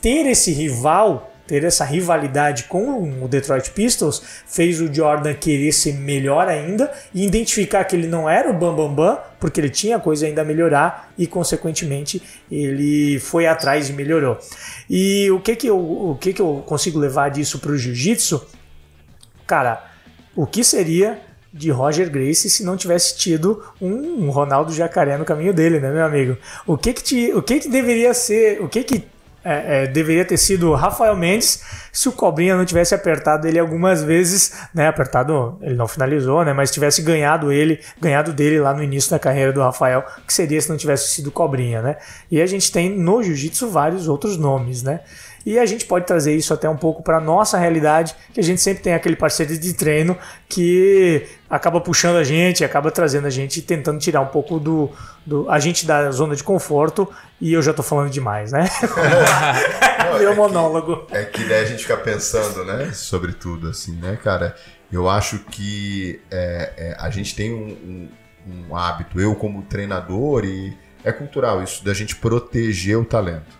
Ter 0.00 0.26
esse 0.26 0.52
rival, 0.52 1.32
ter 1.46 1.64
essa 1.64 1.84
rivalidade 1.84 2.64
com 2.64 3.22
o 3.22 3.28
Detroit 3.28 3.70
Pistons, 3.72 4.22
fez 4.46 4.80
o 4.80 4.92
Jordan 4.92 5.34
querer 5.34 5.72
ser 5.72 5.94
melhor 5.94 6.48
ainda 6.48 6.92
e 7.12 7.26
identificar 7.26 7.84
que 7.84 7.96
ele 7.96 8.06
não 8.06 8.28
era 8.28 8.50
o 8.50 8.54
Bam 8.54 8.74
Bam 8.74 8.94
Bam, 8.94 9.18
porque 9.38 9.60
ele 9.60 9.70
tinha 9.70 9.98
coisa 9.98 10.26
ainda 10.26 10.42
a 10.42 10.44
melhorar 10.44 11.12
e, 11.18 11.26
consequentemente, 11.26 12.22
ele 12.50 13.18
foi 13.18 13.46
atrás 13.46 13.88
e 13.90 13.92
melhorou. 13.92 14.38
E 14.88 15.30
o 15.30 15.40
que, 15.40 15.56
que, 15.56 15.66
eu, 15.66 15.78
o 15.78 16.16
que, 16.20 16.32
que 16.32 16.40
eu 16.40 16.62
consigo 16.66 16.98
levar 16.98 17.30
disso 17.30 17.58
para 17.58 17.72
o 17.72 17.76
jiu-jitsu? 17.76 18.46
Cara, 19.46 19.84
o 20.36 20.46
que 20.46 20.62
seria 20.62 21.20
de 21.52 21.70
Roger 21.70 22.08
Grace 22.08 22.48
se 22.48 22.62
não 22.62 22.76
tivesse 22.76 23.16
tido 23.16 23.60
um 23.80 24.30
Ronaldo 24.30 24.72
Jacaré 24.72 25.18
no 25.18 25.24
caminho 25.24 25.52
dele, 25.52 25.80
né, 25.80 25.90
meu 25.90 26.04
amigo? 26.04 26.36
O 26.64 26.78
que 26.78 26.92
que, 26.92 27.02
te, 27.02 27.32
o 27.32 27.42
que, 27.42 27.58
que 27.58 27.68
deveria 27.68 28.14
ser, 28.14 28.62
o 28.62 28.68
que 28.68 28.84
que 28.84 29.04
é, 29.44 29.84
é, 29.84 29.86
deveria 29.86 30.24
ter 30.24 30.36
sido 30.36 30.74
Rafael 30.74 31.16
Mendes 31.16 31.62
se 31.92 32.08
o 32.08 32.12
Cobrinha 32.12 32.56
não 32.56 32.64
tivesse 32.64 32.94
apertado 32.94 33.48
ele 33.48 33.58
algumas 33.58 34.02
vezes, 34.02 34.52
né? 34.74 34.88
Apertado, 34.88 35.58
ele 35.62 35.74
não 35.74 35.88
finalizou, 35.88 36.44
né? 36.44 36.52
Mas 36.52 36.70
tivesse 36.70 37.02
ganhado 37.02 37.50
ele, 37.50 37.80
ganhado 38.00 38.32
dele 38.32 38.60
lá 38.60 38.74
no 38.74 38.82
início 38.82 39.10
da 39.10 39.18
carreira 39.18 39.52
do 39.52 39.60
Rafael, 39.60 40.04
que 40.26 40.32
seria 40.32 40.60
se 40.60 40.68
não 40.68 40.76
tivesse 40.76 41.10
sido 41.10 41.30
Cobrinha, 41.30 41.80
né? 41.80 41.96
E 42.30 42.40
a 42.40 42.46
gente 42.46 42.70
tem 42.70 42.90
no 42.90 43.22
Jiu-Jitsu 43.22 43.70
vários 43.70 44.08
outros 44.08 44.36
nomes, 44.36 44.82
né? 44.82 45.00
E 45.44 45.58
a 45.58 45.64
gente 45.64 45.86
pode 45.86 46.06
trazer 46.06 46.34
isso 46.34 46.52
até 46.52 46.68
um 46.68 46.76
pouco 46.76 47.02
para 47.02 47.20
nossa 47.20 47.56
realidade, 47.56 48.14
que 48.32 48.40
a 48.40 48.42
gente 48.42 48.60
sempre 48.60 48.82
tem 48.82 48.94
aquele 48.94 49.16
parceiro 49.16 49.56
de 49.56 49.72
treino 49.72 50.16
que 50.48 51.26
acaba 51.48 51.80
puxando 51.80 52.16
a 52.16 52.24
gente, 52.24 52.64
acaba 52.64 52.90
trazendo 52.90 53.26
a 53.26 53.30
gente, 53.30 53.62
tentando 53.62 53.98
tirar 53.98 54.20
um 54.20 54.26
pouco 54.26 54.58
do, 54.58 54.90
do 55.24 55.50
a 55.50 55.58
gente 55.58 55.86
da 55.86 56.10
zona 56.10 56.36
de 56.36 56.44
conforto. 56.44 57.08
E 57.40 57.52
eu 57.52 57.62
já 57.62 57.72
tô 57.72 57.82
falando 57.82 58.10
demais, 58.10 58.52
né? 58.52 58.68
Meu 60.18 60.32
é 60.32 60.34
monólogo. 60.34 61.06
Que, 61.06 61.16
é 61.16 61.24
que 61.24 61.44
daí 61.44 61.64
a 61.64 61.64
gente 61.64 61.82
fica 61.82 61.96
pensando, 61.96 62.64
né, 62.64 62.92
sobre 62.92 63.32
tudo, 63.32 63.68
assim, 63.68 63.92
né, 63.92 64.18
cara? 64.22 64.54
Eu 64.92 65.08
acho 65.08 65.38
que 65.38 66.20
é, 66.30 66.72
é, 66.76 66.96
a 66.98 67.08
gente 67.08 67.34
tem 67.34 67.54
um, 67.54 68.08
um, 68.46 68.68
um 68.68 68.76
hábito, 68.76 69.20
eu 69.20 69.34
como 69.34 69.62
treinador, 69.62 70.44
e 70.44 70.76
é 71.02 71.12
cultural 71.12 71.62
isso, 71.62 71.82
da 71.82 71.94
gente 71.94 72.16
proteger 72.16 72.98
o 72.98 73.04
talento 73.04 73.59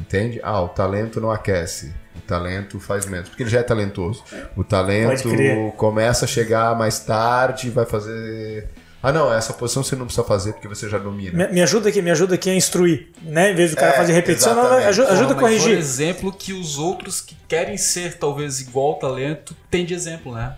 Entende? 0.00 0.40
Ah, 0.42 0.60
o 0.60 0.68
talento 0.68 1.20
não 1.20 1.30
aquece. 1.30 1.92
O 2.16 2.20
talento 2.20 2.78
faz 2.80 3.06
menos. 3.06 3.28
Porque 3.28 3.42
ele 3.42 3.50
já 3.50 3.60
é 3.60 3.62
talentoso. 3.62 4.22
O 4.56 4.62
talento 4.64 5.28
começa 5.76 6.24
a 6.24 6.28
chegar 6.28 6.76
mais 6.76 7.00
tarde 7.00 7.68
e 7.68 7.70
vai 7.70 7.86
fazer. 7.86 8.68
Ah, 9.02 9.12
não, 9.12 9.32
essa 9.32 9.52
posição 9.52 9.84
você 9.84 9.94
não 9.94 10.06
precisa 10.06 10.26
fazer 10.26 10.54
porque 10.54 10.66
você 10.66 10.88
já 10.88 10.98
domina. 10.98 11.46
Me, 11.46 11.54
me 11.54 11.62
ajuda 11.62 11.88
aqui, 11.90 12.02
me 12.02 12.10
ajuda 12.10 12.34
aqui 12.34 12.50
a 12.50 12.54
instruir, 12.54 13.10
né? 13.22 13.52
Em 13.52 13.54
vez 13.54 13.70
do 13.70 13.76
cara 13.76 13.92
É, 13.92 13.96
fazer 13.98 14.12
repetição, 14.14 14.54
não, 14.54 14.62
ajuda, 14.72 15.12
ajuda 15.12 15.12
a 15.12 15.26
Mas, 15.28 15.28
Por 15.36 15.40
corrigir. 15.40 15.78
exemplo, 15.78 16.32
que 16.32 16.52
os 16.52 16.76
outros 16.78 17.20
que 17.20 17.36
querem 17.46 17.76
ser 17.76 18.18
talvez 18.18 18.60
igual 18.60 18.92
ao 18.94 18.98
talento 18.98 19.54
têm 19.70 19.84
de 19.84 19.94
exemplo, 19.94 20.34
né? 20.34 20.56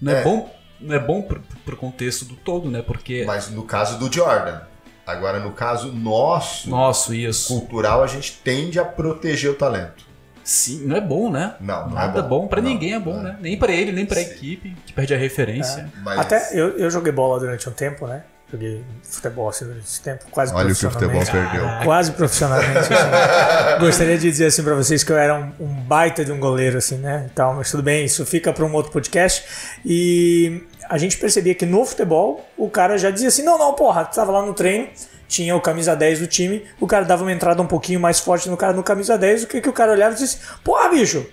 Não 0.00 0.12
é, 0.12 0.20
É. 0.20 0.24
bom, 0.24 0.52
não 0.80 0.94
é 0.96 0.98
bom 0.98 1.22
pro, 1.22 1.40
pro 1.64 1.76
contexto 1.76 2.24
do 2.24 2.34
todo, 2.34 2.68
né? 2.68 2.82
Porque 2.82 3.22
Mas 3.24 3.48
no 3.50 3.62
caso 3.62 3.98
do 3.98 4.12
Jordan. 4.12 4.60
Agora, 5.06 5.38
no 5.40 5.52
caso 5.52 5.92
nosso, 5.92 6.68
nosso 6.70 7.14
isso. 7.14 7.48
cultural, 7.48 8.02
a 8.02 8.06
gente 8.06 8.40
tende 8.42 8.78
a 8.78 8.84
proteger 8.84 9.50
o 9.50 9.54
talento. 9.54 10.04
Sim, 10.42 10.82
não 10.86 10.96
é 10.96 11.00
bom, 11.00 11.30
né? 11.30 11.54
Não, 11.60 11.86
não 11.88 11.94
Nada 11.94 12.18
é 12.18 12.22
bom. 12.22 12.28
bom, 12.42 12.46
pra 12.48 12.60
Não, 12.60 12.68
ninguém 12.68 12.92
é 12.94 12.98
bom, 13.00 13.14
não. 13.14 13.22
né? 13.22 13.36
Nem 13.40 13.58
pra 13.58 13.72
ele, 13.72 13.92
nem 13.92 14.04
pra 14.04 14.16
Sim. 14.16 14.22
equipe 14.30 14.76
que 14.86 14.92
perde 14.92 15.14
a 15.14 15.16
referência. 15.16 15.90
Mas 16.02 16.18
Até 16.18 16.50
eu, 16.52 16.76
eu 16.78 16.90
joguei 16.90 17.12
bola 17.12 17.38
durante 17.40 17.66
um 17.68 17.72
tempo, 17.72 18.06
né? 18.06 18.22
Joguei 18.52 18.84
futebol 19.02 19.48
assim 19.48 19.64
durante 19.64 19.84
esse 19.86 20.02
tempo, 20.02 20.26
quase 20.30 20.54
olha 20.54 20.70
o 20.72 20.76
que 20.76 20.86
o 20.86 20.90
futebol 20.90 21.22
perdeu. 21.24 21.64
Quase 21.82 22.12
profissionalmente. 22.12 22.78
assim. 22.78 22.94
Gostaria 23.80 24.16
de 24.18 24.30
dizer 24.30 24.46
assim 24.46 24.62
pra 24.62 24.74
vocês 24.74 25.02
que 25.02 25.10
eu 25.10 25.16
era 25.16 25.34
um, 25.34 25.50
um 25.58 25.66
baita 25.74 26.24
de 26.24 26.30
um 26.30 26.38
goleiro, 26.38 26.76
assim, 26.78 26.96
né? 26.98 27.26
e 27.26 27.30
tal, 27.34 27.54
mas 27.54 27.70
tudo 27.70 27.82
bem, 27.82 28.04
isso 28.04 28.24
fica 28.26 28.52
pra 28.52 28.64
um 28.66 28.72
outro 28.74 28.92
podcast. 28.92 29.44
E 29.84 30.62
a 30.88 30.98
gente 30.98 31.16
percebia 31.16 31.54
que 31.54 31.66
no 31.66 31.84
futebol 31.84 32.44
o 32.56 32.68
cara 32.68 32.96
já 32.98 33.10
dizia 33.10 33.28
assim: 33.28 33.42
não, 33.42 33.58
não, 33.58 33.74
porra, 33.74 34.04
tu 34.04 34.14
tava 34.14 34.32
lá 34.32 34.42
no 34.44 34.54
treino, 34.54 34.88
tinha 35.28 35.54
o 35.56 35.60
camisa 35.60 35.94
10 35.94 36.20
do 36.20 36.26
time, 36.26 36.64
o 36.80 36.86
cara 36.86 37.04
dava 37.04 37.22
uma 37.22 37.32
entrada 37.32 37.60
um 37.60 37.66
pouquinho 37.66 38.00
mais 38.00 38.20
forte 38.20 38.48
no 38.48 38.56
cara 38.56 38.72
no 38.72 38.82
camisa 38.82 39.18
10, 39.18 39.44
o 39.44 39.46
que, 39.46 39.60
que 39.60 39.68
o 39.68 39.72
cara 39.72 39.92
olhava 39.92 40.14
e 40.14 40.18
disse: 40.18 40.38
porra, 40.62 40.88
bicho, 40.88 41.26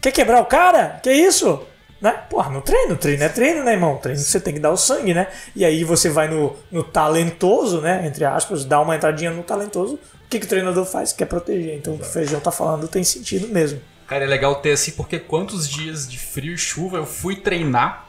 quer 0.00 0.12
quebrar 0.12 0.40
o 0.40 0.46
cara? 0.46 1.00
Que 1.02 1.12
isso? 1.12 1.66
Né? 2.00 2.12
Porra, 2.28 2.50
no 2.50 2.60
treino, 2.60 2.94
treino 2.96 3.24
é 3.24 3.28
treino, 3.28 3.64
né, 3.64 3.72
irmão? 3.72 3.96
Treino 3.96 4.20
você 4.20 4.38
tem 4.38 4.52
que 4.52 4.60
dar 4.60 4.70
o 4.70 4.76
sangue, 4.76 5.14
né? 5.14 5.28
E 5.54 5.64
aí 5.64 5.82
você 5.82 6.10
vai 6.10 6.28
no, 6.28 6.54
no 6.70 6.84
talentoso, 6.84 7.80
né? 7.80 8.06
Entre 8.06 8.24
aspas, 8.24 8.66
dá 8.66 8.80
uma 8.80 8.94
entradinha 8.94 9.30
no 9.30 9.42
talentoso. 9.42 9.94
O 9.94 10.28
que, 10.28 10.38
que 10.38 10.44
o 10.44 10.48
treinador 10.48 10.84
faz? 10.84 11.12
Quer 11.12 11.24
proteger. 11.24 11.74
Então 11.74 11.94
o 11.94 11.98
que 11.98 12.04
o 12.04 12.08
feijão 12.08 12.38
tá 12.38 12.50
falando 12.50 12.86
tem 12.86 13.02
sentido 13.02 13.48
mesmo. 13.48 13.80
Cara, 14.06 14.24
é 14.24 14.26
legal 14.26 14.54
ter 14.56 14.72
assim, 14.72 14.92
porque 14.92 15.18
quantos 15.18 15.68
dias 15.68 16.08
de 16.08 16.18
frio 16.18 16.54
e 16.54 16.58
chuva 16.58 16.98
eu 16.98 17.06
fui 17.06 17.36
treinar, 17.36 18.05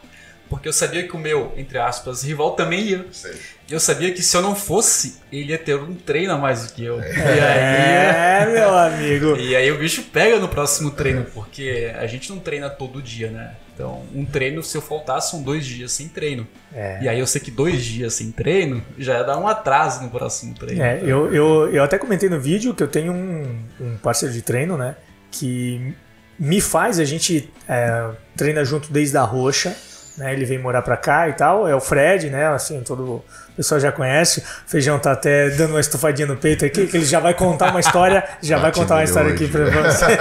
porque 0.50 0.68
eu 0.68 0.74
sabia 0.74 1.04
que 1.08 1.16
o 1.16 1.20
meu, 1.20 1.54
entre 1.58 1.78
aspas, 1.78 2.24
rival 2.24 2.52
também 2.52 2.82
ia. 2.82 3.06
Sei. 3.12 3.34
E 3.70 3.74
eu 3.74 3.80
sabia 3.80 4.12
que 4.14 4.22
se 4.24 4.36
eu 4.36 4.42
não 4.42 4.56
fosse, 4.56 5.18
ele 5.32 5.52
ia 5.52 5.58
ter 5.58 5.76
um 5.76 5.94
treino 5.94 6.32
a 6.34 6.38
mais 6.38 6.66
do 6.68 6.74
que 6.74 6.84
eu. 6.86 7.00
E 7.02 7.04
aí, 7.04 7.60
É, 7.60 8.50
meu 8.52 8.78
amigo. 8.78 9.36
e 9.38 9.56
aí 9.56 9.72
o 9.72 9.78
bicho 9.78 10.04
pega 10.04 10.40
no 10.40 10.48
próximo 10.48 10.92
treino, 10.92 11.26
porque 11.34 11.94
a 12.00 12.08
gente 12.08 12.30
não 12.30 12.40
treina 12.40 12.70
todo 12.70 13.02
dia, 13.02 13.30
né? 13.30 13.56
Então, 13.74 14.04
um 14.16 14.26
treino, 14.26 14.64
se 14.64 14.76
eu 14.76 14.82
faltar, 14.82 15.22
são 15.22 15.44
dois 15.44 15.64
dias 15.66 15.92
sem 15.92 16.08
treino. 16.08 16.48
É. 16.74 17.00
E 17.04 17.08
aí 17.10 17.20
eu 17.20 17.28
sei 17.28 17.40
que 17.40 17.52
dois 17.52 17.84
dias 17.84 18.14
sem 18.16 18.32
treino 18.32 18.82
já 18.98 19.18
ia 19.20 19.24
dar 19.24 19.38
um 19.38 19.48
atraso 19.48 20.02
no 20.02 20.10
próximo 20.10 20.56
treino. 20.56 20.82
É, 20.82 21.00
eu, 21.04 21.32
eu, 21.32 21.70
eu 21.72 21.84
até 21.84 21.98
comentei 22.00 22.28
no 22.30 22.40
vídeo 22.40 22.74
que 22.74 22.82
eu 22.82 22.88
tenho 22.88 23.14
um, 23.14 23.60
um 23.80 23.98
parceiro 23.98 24.34
de 24.34 24.42
treino, 24.42 24.78
né? 24.78 24.96
Que 25.30 25.94
me 26.40 26.60
faz, 26.62 27.00
a 27.00 27.06
gente 27.06 27.52
é, 27.68 28.10
treina 28.36 28.64
junto 28.66 28.92
desde 28.92 29.16
a 29.18 29.22
roxa, 29.24 29.76
né? 30.18 30.34
Ele 30.34 30.46
vem 30.46 30.58
morar 30.58 30.82
pra 30.82 30.98
cá 30.98 31.30
e 31.30 31.34
tal. 31.34 31.68
É 31.68 31.76
o 31.76 31.80
Fred, 31.80 32.30
né? 32.30 32.48
Assim, 32.48 32.82
todo 32.82 33.04
o 33.04 33.24
pessoal 33.56 33.80
já 33.80 33.92
conhece. 33.92 34.40
O 34.40 34.70
Feijão 34.70 34.98
tá 34.98 35.12
até 35.12 35.50
dando 35.52 35.72
uma 35.72 35.80
estufadinha 35.80 36.28
no 36.28 36.36
peito 36.36 36.66
aqui, 36.66 36.88
que 36.88 36.98
ele 36.98 37.06
já 37.06 37.20
vai 37.20 37.34
contar 37.34 37.70
uma 37.70 37.80
história. 37.80 38.24
Já 38.42 38.58
vai 38.58 38.72
contar 38.72 38.96
uma 38.96 39.04
história 39.04 39.32
aqui 39.32 39.48
pra 39.48 39.66
você. 39.66 40.16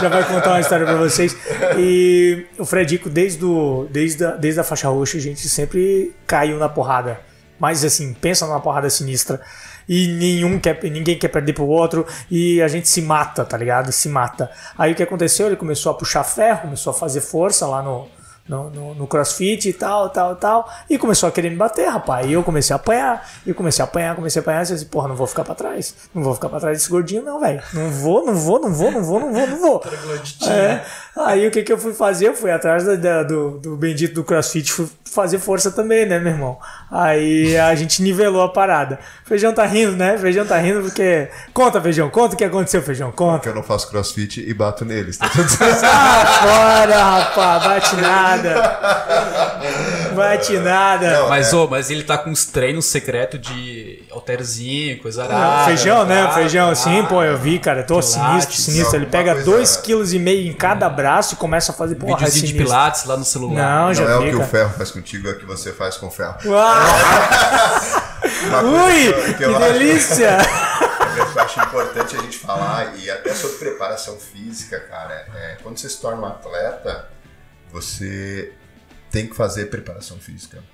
já 0.00 0.08
vai 0.08 0.24
contar 0.24 0.50
uma 0.50 0.60
história 0.60 0.86
pra 0.86 0.96
vocês. 0.96 1.36
E 1.76 2.46
o 2.56 2.64
Fredico, 2.64 3.10
desde, 3.10 3.44
o, 3.44 3.88
desde, 3.90 4.24
a, 4.24 4.30
desde 4.30 4.60
a 4.60 4.64
faixa 4.64 4.88
roxa, 4.88 5.18
a 5.18 5.20
gente 5.20 5.48
sempre 5.48 6.14
caiu 6.26 6.58
na 6.58 6.68
porrada. 6.68 7.18
Mas 7.58 7.84
assim, 7.84 8.14
pensa 8.14 8.46
numa 8.46 8.60
porrada 8.60 8.88
sinistra. 8.88 9.40
E 9.88 10.06
nenhum 10.08 10.60
quer, 10.60 10.78
ninguém 10.84 11.18
quer 11.18 11.28
perder 11.28 11.52
pro 11.52 11.66
outro. 11.66 12.06
E 12.30 12.62
a 12.62 12.68
gente 12.68 12.88
se 12.88 13.02
mata, 13.02 13.44
tá 13.44 13.56
ligado? 13.56 13.90
Se 13.90 14.08
mata. 14.08 14.50
Aí 14.78 14.92
o 14.92 14.94
que 14.94 15.02
aconteceu? 15.02 15.46
Ele 15.46 15.56
começou 15.56 15.90
a 15.90 15.94
puxar 15.94 16.22
ferro, 16.22 16.62
começou 16.62 16.92
a 16.92 16.94
fazer 16.94 17.20
força 17.20 17.66
lá 17.66 17.82
no, 17.82 18.08
no, 18.48 18.68
no, 18.70 18.94
no 18.94 19.06
crossfit 19.06 19.68
e 19.68 19.72
tal, 19.72 20.10
tal, 20.10 20.34
tal. 20.36 20.68
E 20.90 20.98
começou 20.98 21.28
a 21.28 21.32
querer 21.32 21.50
me 21.50 21.56
bater, 21.56 21.88
rapaz. 21.88 22.26
E 22.28 22.32
eu 22.32 22.42
comecei 22.42 22.74
a 22.74 22.76
apanhar. 22.76 23.28
E 23.46 23.50
eu 23.50 23.54
comecei 23.54 23.82
a 23.82 23.86
apanhar, 23.86 24.14
comecei 24.16 24.40
a 24.40 24.42
apanhar. 24.42 24.58
E 24.66 24.70
eu 24.70 24.74
disse, 24.74 24.86
porra, 24.86 25.08
não 25.08 25.14
vou 25.16 25.26
ficar 25.26 25.44
pra 25.44 25.54
trás. 25.54 25.94
Não 26.14 26.22
vou 26.22 26.34
ficar 26.34 26.48
pra 26.48 26.60
trás 26.60 26.78
desse 26.78 26.90
gordinho, 26.90 27.22
não, 27.22 27.40
velho. 27.40 27.62
Não 27.72 27.90
vou, 27.90 28.26
não 28.26 28.34
vou, 28.34 28.60
não 28.60 28.72
vou, 28.72 28.90
não 28.90 29.02
vou, 29.04 29.20
não 29.20 29.32
vou, 29.32 29.46
não 29.46 29.58
vou. 29.60 29.80
É. 30.50 30.84
Aí 31.24 31.46
o 31.46 31.50
que, 31.50 31.62
que 31.62 31.72
eu 31.72 31.78
fui 31.78 31.92
fazer? 31.92 32.28
Eu 32.28 32.34
fui 32.34 32.50
atrás 32.50 32.84
da- 32.84 32.96
da- 32.96 33.22
do, 33.22 33.58
do 33.58 33.76
bendito 33.76 34.14
do 34.14 34.24
crossfit, 34.24 34.72
fui 34.72 34.88
fazer 35.14 35.38
força 35.38 35.70
também, 35.70 36.06
né, 36.06 36.18
meu 36.18 36.32
irmão? 36.32 36.58
Aí 36.90 37.56
a 37.58 37.74
gente 37.74 38.02
nivelou 38.02 38.42
a 38.42 38.48
parada. 38.48 38.98
Feijão 39.24 39.52
tá 39.52 39.64
rindo, 39.66 39.96
né? 39.96 40.16
Feijão 40.18 40.44
tá 40.46 40.58
rindo 40.58 40.82
porque. 40.82 41.28
Conta, 41.54 41.80
feijão, 41.80 42.08
conta 42.10 42.34
o 42.34 42.38
que 42.38 42.44
aconteceu, 42.44 42.82
feijão, 42.82 43.10
conta. 43.12 43.38
Porque 43.38 43.48
eu 43.48 43.54
não 43.54 43.62
faço 43.62 43.88
crossfit 43.88 44.40
e 44.46 44.52
bato 44.54 44.84
neles. 44.84 45.16
Tá 45.18 45.28
tudo 45.28 45.48
certo. 45.48 45.84
Ah, 45.84 46.26
fora, 46.42 47.04
rapaz, 47.04 47.64
bate 47.64 47.96
nada. 47.96 48.80
Bate 50.14 50.58
nada. 50.58 51.20
Não, 51.20 51.28
Mas, 51.28 51.52
ô, 51.52 51.66
mas 51.68 51.90
ele 51.90 52.02
tá 52.04 52.18
com 52.18 52.30
uns 52.30 52.44
treinos 52.44 52.86
secretos 52.86 53.40
de 53.40 54.02
alterzinho, 54.10 55.00
coisa 55.00 55.24
arada. 55.24 55.64
feijão, 55.64 56.04
né? 56.04 56.30
Feijão 56.34 56.70
assim, 56.70 57.04
pô, 57.06 57.22
eu 57.22 57.38
vi, 57.38 57.58
cara. 57.58 57.80
Eu 57.80 57.86
tô 57.86 57.98
Pilates. 58.00 58.10
sinistro, 58.12 58.56
sinistro. 58.56 58.96
Ele 58.96 59.06
pega 59.06 59.34
uma 59.34 59.42
coisa- 59.42 59.80
2,5 59.80 59.82
kg 59.82 60.48
em 60.48 60.52
cada 60.52 60.88
braço 60.88 61.34
e 61.34 61.36
começa 61.36 61.72
a 61.72 61.74
fazer 61.74 61.94
porra, 61.94 62.12
é 62.12 62.16
Videozinho 62.16 62.42
de 62.42 62.48
sinistro. 62.52 62.66
pilates 62.66 63.04
lá 63.04 63.16
no 63.16 63.24
celular. 63.24 63.54
Não, 63.86 63.94
já 63.94 64.04
Não 64.04 64.10
é 64.10 64.16
o 64.16 64.20
vi, 64.22 64.30
que 64.30 64.36
o 64.36 64.44
ferro 64.44 64.70
faz 64.76 64.90
contigo, 65.02 65.28
é 65.28 65.34
que 65.34 65.44
você 65.44 65.72
faz 65.72 65.96
com 65.96 66.10
ferro. 66.10 66.36
Uau! 66.46 66.86
Ui, 68.86 69.12
que 69.26 69.34
que 69.34 69.42
eu 69.44 69.56
acho- 69.56 69.72
delícia! 69.72 70.38
Eu 71.14 71.42
acho 71.42 71.60
importante 71.60 72.16
a 72.16 72.22
gente 72.22 72.38
falar, 72.38 72.96
e 72.96 73.10
até 73.10 73.34
sobre 73.34 73.58
preparação 73.58 74.18
física, 74.18 74.80
cara. 74.80 75.26
é, 75.34 75.58
quando 75.62 75.76
você 75.76 75.90
se 75.90 76.00
torna 76.00 76.22
um 76.22 76.24
atleta, 76.24 77.10
você 77.70 78.54
tem 79.10 79.26
que 79.26 79.36
fazer 79.36 79.66
preparação 79.66 80.18
física. 80.18 80.64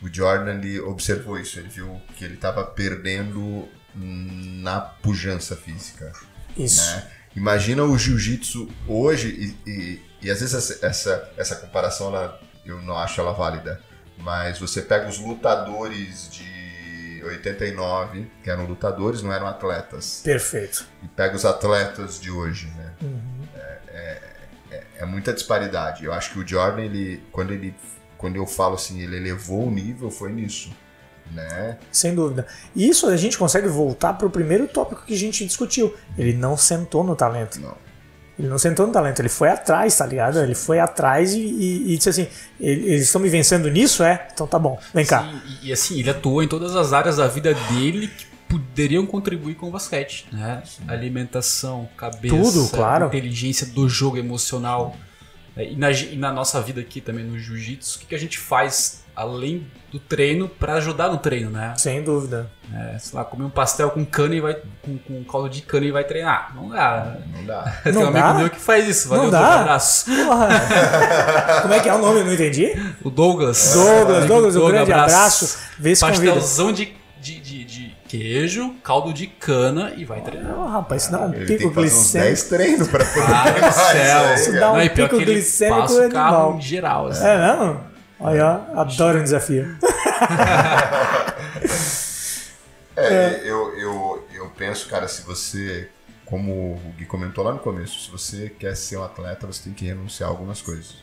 O 0.00 0.06
Jordan 0.12 0.52
ele 0.58 0.78
observou 0.78 1.40
isso, 1.40 1.58
ele 1.58 1.68
viu 1.68 2.00
que 2.16 2.24
ele 2.24 2.34
estava 2.34 2.62
perdendo 2.64 3.68
na 3.96 4.80
pujança 4.80 5.56
física. 5.56 6.12
Isso. 6.56 6.88
né? 6.94 7.10
Imagina 7.34 7.82
o 7.82 7.98
jiu-jitsu 7.98 8.68
hoje, 8.86 9.56
e, 9.66 9.70
e, 9.70 10.02
e 10.22 10.30
às 10.30 10.38
vezes 10.40 10.54
essa, 10.54 10.86
essa, 10.86 11.32
essa 11.36 11.56
comparação 11.56 12.14
ela- 12.14 12.40
eu 12.70 12.80
não 12.82 12.96
acho 12.96 13.20
ela 13.20 13.32
válida, 13.32 13.80
mas 14.18 14.58
você 14.58 14.82
pega 14.82 15.08
os 15.08 15.18
lutadores 15.18 16.28
de 16.30 17.22
89, 17.24 18.30
que 18.42 18.50
eram 18.50 18.64
lutadores, 18.66 19.22
não 19.22 19.32
eram 19.32 19.46
atletas, 19.46 20.20
Perfeito. 20.24 20.86
e 21.02 21.08
pega 21.08 21.36
os 21.36 21.44
atletas 21.44 22.18
de 22.20 22.30
hoje, 22.30 22.66
né? 22.76 22.92
Uhum. 23.02 23.42
É, 23.54 24.18
é- 24.70 24.84
é 25.00 25.04
muita 25.04 25.32
disparidade. 25.32 26.04
Eu 26.04 26.12
acho 26.12 26.32
que 26.32 26.38
o 26.38 26.46
Jordan, 26.46 26.82
ele, 26.82 27.22
quando 27.32 27.52
ele, 27.52 27.74
quando 28.18 28.36
eu 28.36 28.46
falo 28.46 28.74
assim, 28.74 29.00
ele 29.00 29.16
elevou 29.16 29.66
o 29.66 29.70
nível, 29.70 30.10
foi 30.10 30.30
nisso, 30.32 30.70
né? 31.32 31.78
Sem 31.90 32.14
dúvida. 32.14 32.46
E 32.76 32.88
isso 32.88 33.06
a 33.06 33.16
gente 33.16 33.36
consegue 33.38 33.66
voltar 33.68 34.14
pro 34.14 34.28
primeiro 34.30 34.66
tópico 34.68 35.02
que 35.04 35.14
a 35.14 35.16
gente 35.16 35.44
discutiu. 35.46 35.96
Ele 36.18 36.32
não 36.34 36.56
sentou 36.56 37.02
no 37.02 37.16
talento. 37.16 37.60
Não. 37.60 37.76
Ele 38.38 38.48
não 38.48 38.56
sentou 38.58 38.86
no 38.86 38.92
talento, 38.92 39.20
ele 39.20 39.28
foi 39.28 39.48
atrás, 39.50 39.96
tá 39.98 40.06
ligado? 40.06 40.38
Ele 40.40 40.54
foi 40.54 40.78
atrás 40.78 41.34
e, 41.34 41.40
e- 41.40 41.92
e 41.92 41.96
disse 41.96 42.08
assim: 42.08 42.26
"E- 42.58 42.68
eles 42.70 43.02
estão 43.02 43.20
me 43.20 43.28
vencendo 43.28 43.68
nisso? 43.70 44.02
É? 44.02 44.28
Então 44.32 44.46
tá 44.46 44.58
bom, 44.58 44.78
vem 44.94 45.04
cá. 45.04 45.22
Sim, 45.24 45.40
e, 45.62 45.68
e 45.68 45.72
assim, 45.72 45.98
ele 45.98 46.08
atuou 46.10 46.42
em 46.42 46.48
todas 46.48 46.74
as 46.74 46.92
áreas 46.92 47.16
da 47.18 47.26
vida 47.28 47.52
dele 47.70 48.08
que 48.08 48.26
poderiam 48.48 49.04
contribuir 49.06 49.54
com 49.56 49.68
o 49.68 49.70
basquete, 49.70 50.26
né? 50.32 50.62
Alimentação, 50.88 51.88
cabeça, 51.96 52.34
Tudo, 52.34 52.68
claro. 52.70 53.06
inteligência 53.06 53.66
do 53.66 53.88
jogo 53.88 54.16
emocional. 54.16 54.96
É, 55.56 55.64
E 55.72 55.76
na, 55.76 55.90
e 55.90 56.16
na 56.16 56.32
nossa 56.32 56.60
vida 56.62 56.80
aqui 56.80 57.00
também 57.00 57.24
no 57.24 57.38
jiu-jitsu, 57.38 57.96
o 57.96 58.00
que, 58.00 58.06
que 58.06 58.14
a 58.14 58.18
gente 58.18 58.38
faz 58.38 59.02
além 59.14 59.66
do 59.90 59.98
treino 59.98 60.48
pra 60.48 60.74
ajudar 60.74 61.08
no 61.08 61.18
treino, 61.18 61.50
né? 61.50 61.74
Sem 61.76 62.02
dúvida. 62.02 62.48
É, 62.72 62.96
sei 62.98 63.18
lá, 63.18 63.24
comer 63.24 63.44
um 63.44 63.50
pastel 63.50 63.90
com 63.90 64.04
cana 64.04 64.34
e 64.36 64.40
vai 64.40 64.56
com, 64.82 64.96
com 64.98 65.24
caldo 65.24 65.48
de 65.48 65.62
cana 65.62 65.84
e 65.86 65.90
vai 65.90 66.04
treinar. 66.04 66.52
Não 66.54 66.68
dá. 66.68 67.16
Não 67.34 67.44
dá. 67.44 67.62
Tem 67.82 67.92
Não 67.92 68.02
um 68.02 68.06
amigo 68.06 68.26
dá? 68.28 68.34
meu 68.34 68.50
que 68.50 68.60
faz 68.60 68.86
isso. 68.86 69.08
Valeu, 69.08 69.24
Não 69.24 69.30
dá? 69.30 69.38
Douglas, 69.40 69.60
abraço. 70.06 70.10
Como 71.62 71.74
é 71.74 71.80
que 71.80 71.88
é 71.88 71.94
o 71.94 71.98
nome? 71.98 72.20
Eu 72.20 72.24
não 72.26 72.32
entendi. 72.32 72.72
O 73.02 73.10
Douglas. 73.10 73.72
Douglas, 73.74 74.16
Amigo 74.18 74.28
Douglas, 74.28 74.56
um 74.56 74.66
grande 74.68 74.92
abraço. 74.92 75.58
Vê 75.78 75.94
se 75.96 76.04
convida. 76.04 76.32
Pastelzão 76.34 76.72
de, 76.72 76.92
de, 77.20 77.40
de, 77.40 77.64
de 77.64 77.96
queijo, 78.06 78.74
caldo 78.84 79.12
de 79.12 79.26
cana 79.26 79.92
e 79.96 80.04
vai 80.04 80.20
treinar. 80.20 80.52
Não, 80.52 80.66
rapaz, 80.68 81.02
isso 81.02 81.12
dá 81.12 81.20
um 81.22 81.34
Ele 81.34 81.46
pico 81.46 81.70
glicêmico. 81.70 82.28
10 82.28 82.42
treinos 82.44 82.88
pra 82.88 83.04
poder 83.06 83.24
treinar 83.26 83.54
do 83.54 83.72
céu. 83.72 84.34
isso 84.34 84.50
aí, 84.50 84.54
Dá 84.54 84.60
cara. 84.60 84.72
um 84.72 84.76
Não, 84.76 84.88
pico 84.88 85.18
glicêmico 85.18 85.80
passa 85.80 85.94
o 86.06 86.10
carro 86.10 86.36
animal. 86.36 86.56
em 86.56 86.60
geral. 86.60 87.06
assim. 87.08 87.24
É 87.26 87.36
mesmo? 87.38 87.89
Olha, 88.20 88.66
ó, 88.74 88.80
adoro 88.80 89.18
um 89.18 89.22
desafio. 89.24 89.76
É, 92.96 93.40
Eu, 93.44 93.74
eu, 93.78 94.28
eu 94.34 94.50
penso, 94.50 94.88
cara, 94.88 95.08
se 95.08 95.22
você 95.22 95.88
como 96.30 96.74
o 96.74 96.94
Gui 96.96 97.06
comentou 97.06 97.42
lá 97.42 97.52
no 97.52 97.58
começo, 97.58 97.98
se 97.98 98.10
você 98.10 98.48
quer 98.48 98.76
ser 98.76 98.96
um 98.96 99.02
atleta, 99.02 99.48
você 99.48 99.64
tem 99.64 99.72
que 99.72 99.84
renunciar 99.84 100.28
a 100.28 100.32
algumas 100.32 100.62
coisas. 100.62 100.96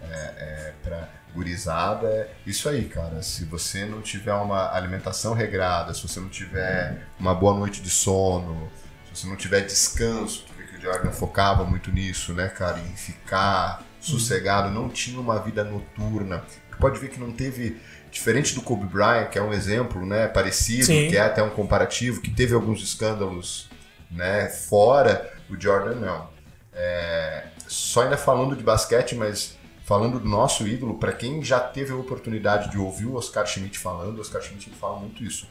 É, 0.00 0.14
é, 0.14 0.74
pra 0.82 1.08
gurizada, 1.34 2.06
é 2.06 2.30
isso 2.46 2.68
aí, 2.68 2.84
cara. 2.84 3.22
Se 3.22 3.44
você 3.44 3.84
não 3.84 4.00
tiver 4.00 4.34
uma 4.34 4.72
alimentação 4.72 5.34
regrada, 5.34 5.92
se 5.92 6.06
você 6.06 6.20
não 6.20 6.28
tiver 6.28 7.06
uma 7.18 7.34
boa 7.34 7.58
noite 7.58 7.82
de 7.82 7.90
sono, 7.90 8.70
se 9.12 9.20
você 9.20 9.26
não 9.26 9.36
tiver 9.36 9.62
descanso, 9.62 10.44
tu 10.46 10.52
vê 10.54 10.64
que 10.64 10.76
o 10.76 10.80
Jordan 10.80 11.10
focava 11.10 11.64
muito 11.64 11.90
nisso, 11.90 12.32
né, 12.32 12.48
cara, 12.48 12.78
em 12.78 12.94
ficar 12.94 13.82
sossegado, 14.02 14.70
não 14.70 14.88
tinha 14.88 15.20
uma 15.20 15.38
vida 15.38 15.64
noturna. 15.64 16.44
Tu 16.70 16.76
pode 16.78 16.98
ver 16.98 17.08
que 17.08 17.20
não 17.20 17.32
teve 17.32 17.80
diferente 18.10 18.54
do 18.54 18.60
Kobe 18.60 18.86
Bryant, 18.86 19.30
que 19.30 19.38
é 19.38 19.42
um 19.42 19.52
exemplo, 19.52 20.04
né, 20.04 20.28
parecido, 20.28 20.84
Sim. 20.84 21.08
que 21.08 21.16
é 21.16 21.20
até 21.20 21.42
um 21.42 21.50
comparativo, 21.50 22.20
que 22.20 22.30
teve 22.30 22.54
alguns 22.54 22.82
escândalos, 22.82 23.70
né, 24.10 24.48
fora 24.48 25.32
o 25.48 25.60
Jordan 25.60 25.94
não. 25.94 26.28
É, 26.74 27.46
só 27.66 28.02
ainda 28.02 28.16
falando 28.16 28.56
de 28.56 28.62
basquete, 28.62 29.14
mas 29.14 29.56
falando 29.84 30.18
do 30.18 30.28
nosso 30.28 30.66
ídolo, 30.66 30.98
para 30.98 31.12
quem 31.12 31.42
já 31.42 31.60
teve 31.60 31.92
a 31.92 31.96
oportunidade 31.96 32.70
de 32.70 32.78
ouvir 32.78 33.06
o 33.06 33.14
Oscar 33.14 33.46
Schmidt 33.46 33.78
falando, 33.78 34.18
o 34.18 34.20
Oscar 34.20 34.42
Schmidt 34.42 34.70
fala 34.70 34.98
muito 34.98 35.22
isso. 35.22 35.48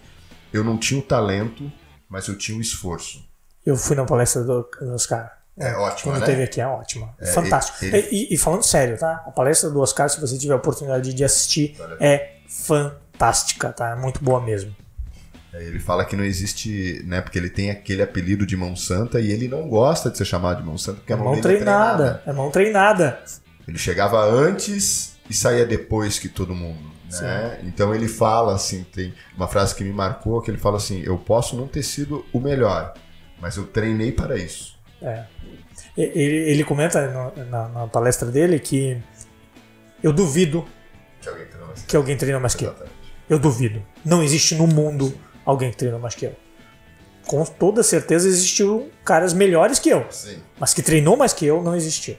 Eu 0.52 0.64
não 0.64 0.78
tinha 0.78 1.00
o 1.00 1.04
talento, 1.04 1.72
mas 2.10 2.28
eu 2.28 2.38
tinha 2.38 2.58
o 2.58 2.62
esforço. 2.62 3.24
Eu 3.66 3.78
fui 3.78 3.96
na 3.96 4.06
palestra 4.06 4.44
do 4.44 4.68
Oscar. 4.94 5.41
É 5.58 5.74
ótima, 5.76 6.14
Quando 6.14 6.22
né? 6.22 6.26
teve 6.26 6.44
aqui, 6.44 6.62
é 6.62 6.68
ótima. 6.68 7.14
É, 7.20 7.26
Fantástico. 7.28 7.84
ele- 7.84 8.08
E, 8.12 8.34
e 8.34 8.38
falando 8.38 8.64
sério, 8.64 8.98
tá? 8.98 9.24
A 9.28 9.32
palestra 9.32 9.70
do 9.70 9.80
Oscar, 9.82 10.10
se 10.10 10.20
você 10.20 10.38
tiver 10.38 10.54
a 10.54 10.58
oportunidade 10.58 11.14
de 11.14 11.24
assistir, 11.24 11.76
é 12.00 12.36
fantástica, 12.48 13.72
tá? 13.72 13.90
É 13.92 13.96
muito 13.96 14.24
boa 14.24 14.42
mesmo. 14.42 14.76
É, 15.54 15.62
Ele 15.64 15.80
fala 15.80 16.06
que 16.06 16.16
não 16.16 16.24
existe, 16.24 17.04
né? 17.06 17.20
Porque 17.22 17.38
ele 17.38 17.50
tem 17.50 17.70
aquele 17.70 18.02
apelido 18.02 18.46
de 18.46 18.56
mão 18.56 18.76
santa 18.76 19.20
e 19.20 19.32
ele 19.32 19.48
não 19.50 19.68
gosta 19.68 20.10
de 20.10 20.18
ser 20.18 20.26
chamado 20.26 20.62
de 20.62 20.64
mão 20.68 20.78
santa 20.78 21.00
porque 21.00 21.12
a 21.14 21.18
mão, 21.18 21.26
mão 21.28 21.36
é 21.36 21.42
treinada. 21.42 22.24
É 22.26 22.32
mão 22.34 22.50
treinada. 22.50 23.20
Ele 23.68 23.78
chegava 23.78 24.24
antes 24.24 25.18
e 25.30 25.34
saía 25.34 25.66
depois 25.66 26.18
que 26.18 26.30
todo 26.30 26.56
mundo. 26.56 26.90
Né? 27.22 27.60
Então 27.64 27.94
ele 27.94 28.08
fala 28.08 28.56
assim, 28.56 28.84
tem 28.86 29.14
uma 29.36 29.46
frase 29.48 29.76
que 29.76 29.84
me 29.84 29.92
marcou 29.92 30.42
que 30.42 30.50
ele 30.50 30.58
fala 30.58 30.78
assim: 30.78 31.02
eu 31.04 31.18
posso 31.18 31.58
não 31.58 31.68
ter 31.68 31.84
sido 31.84 32.26
o 32.32 32.40
melhor, 32.40 32.94
mas 33.40 33.58
eu 33.58 33.66
treinei 33.68 34.14
para 34.14 34.38
isso. 34.38 34.71
É. 35.02 35.24
Ele, 35.98 36.36
ele 36.52 36.64
comenta 36.64 37.08
no- 37.10 37.46
na, 37.46 37.68
na 37.70 37.88
palestra 37.88 38.30
dele 38.30 38.60
que 38.60 39.02
eu 40.04 40.14
duvido 40.14 40.66
Que 41.22 41.28
alguém 41.30 41.46
treinou 41.48 41.68
mais 41.68 41.84
que 41.84 41.96
alguém 41.96 42.18
treina 42.18 42.40
mais 42.40 42.56
que 42.56 42.64
eu. 42.66 42.70
Exatamente. 42.70 42.96
Eu 43.30 43.40
duvido. 43.40 43.82
Não 44.06 44.22
existe 44.24 44.56
no 44.56 44.68
mundo 44.68 45.14
alguém 45.46 45.72
que 45.72 45.78
treina 45.78 45.98
mais 45.98 46.16
que 46.16 46.26
eu. 46.26 46.36
Com 47.26 47.44
toda 47.46 47.84
certeza 47.84 48.28
existiu 48.28 48.92
caras 49.06 49.34
melhores 49.34 49.80
que 49.80 49.90
eu, 49.90 50.06
Sim. 50.12 50.40
mas 50.60 50.74
que 50.74 50.82
treinou 50.82 51.16
mais 51.16 51.34
que 51.34 51.46
eu 51.46 51.62
não 51.64 51.76
existiu. 51.76 52.18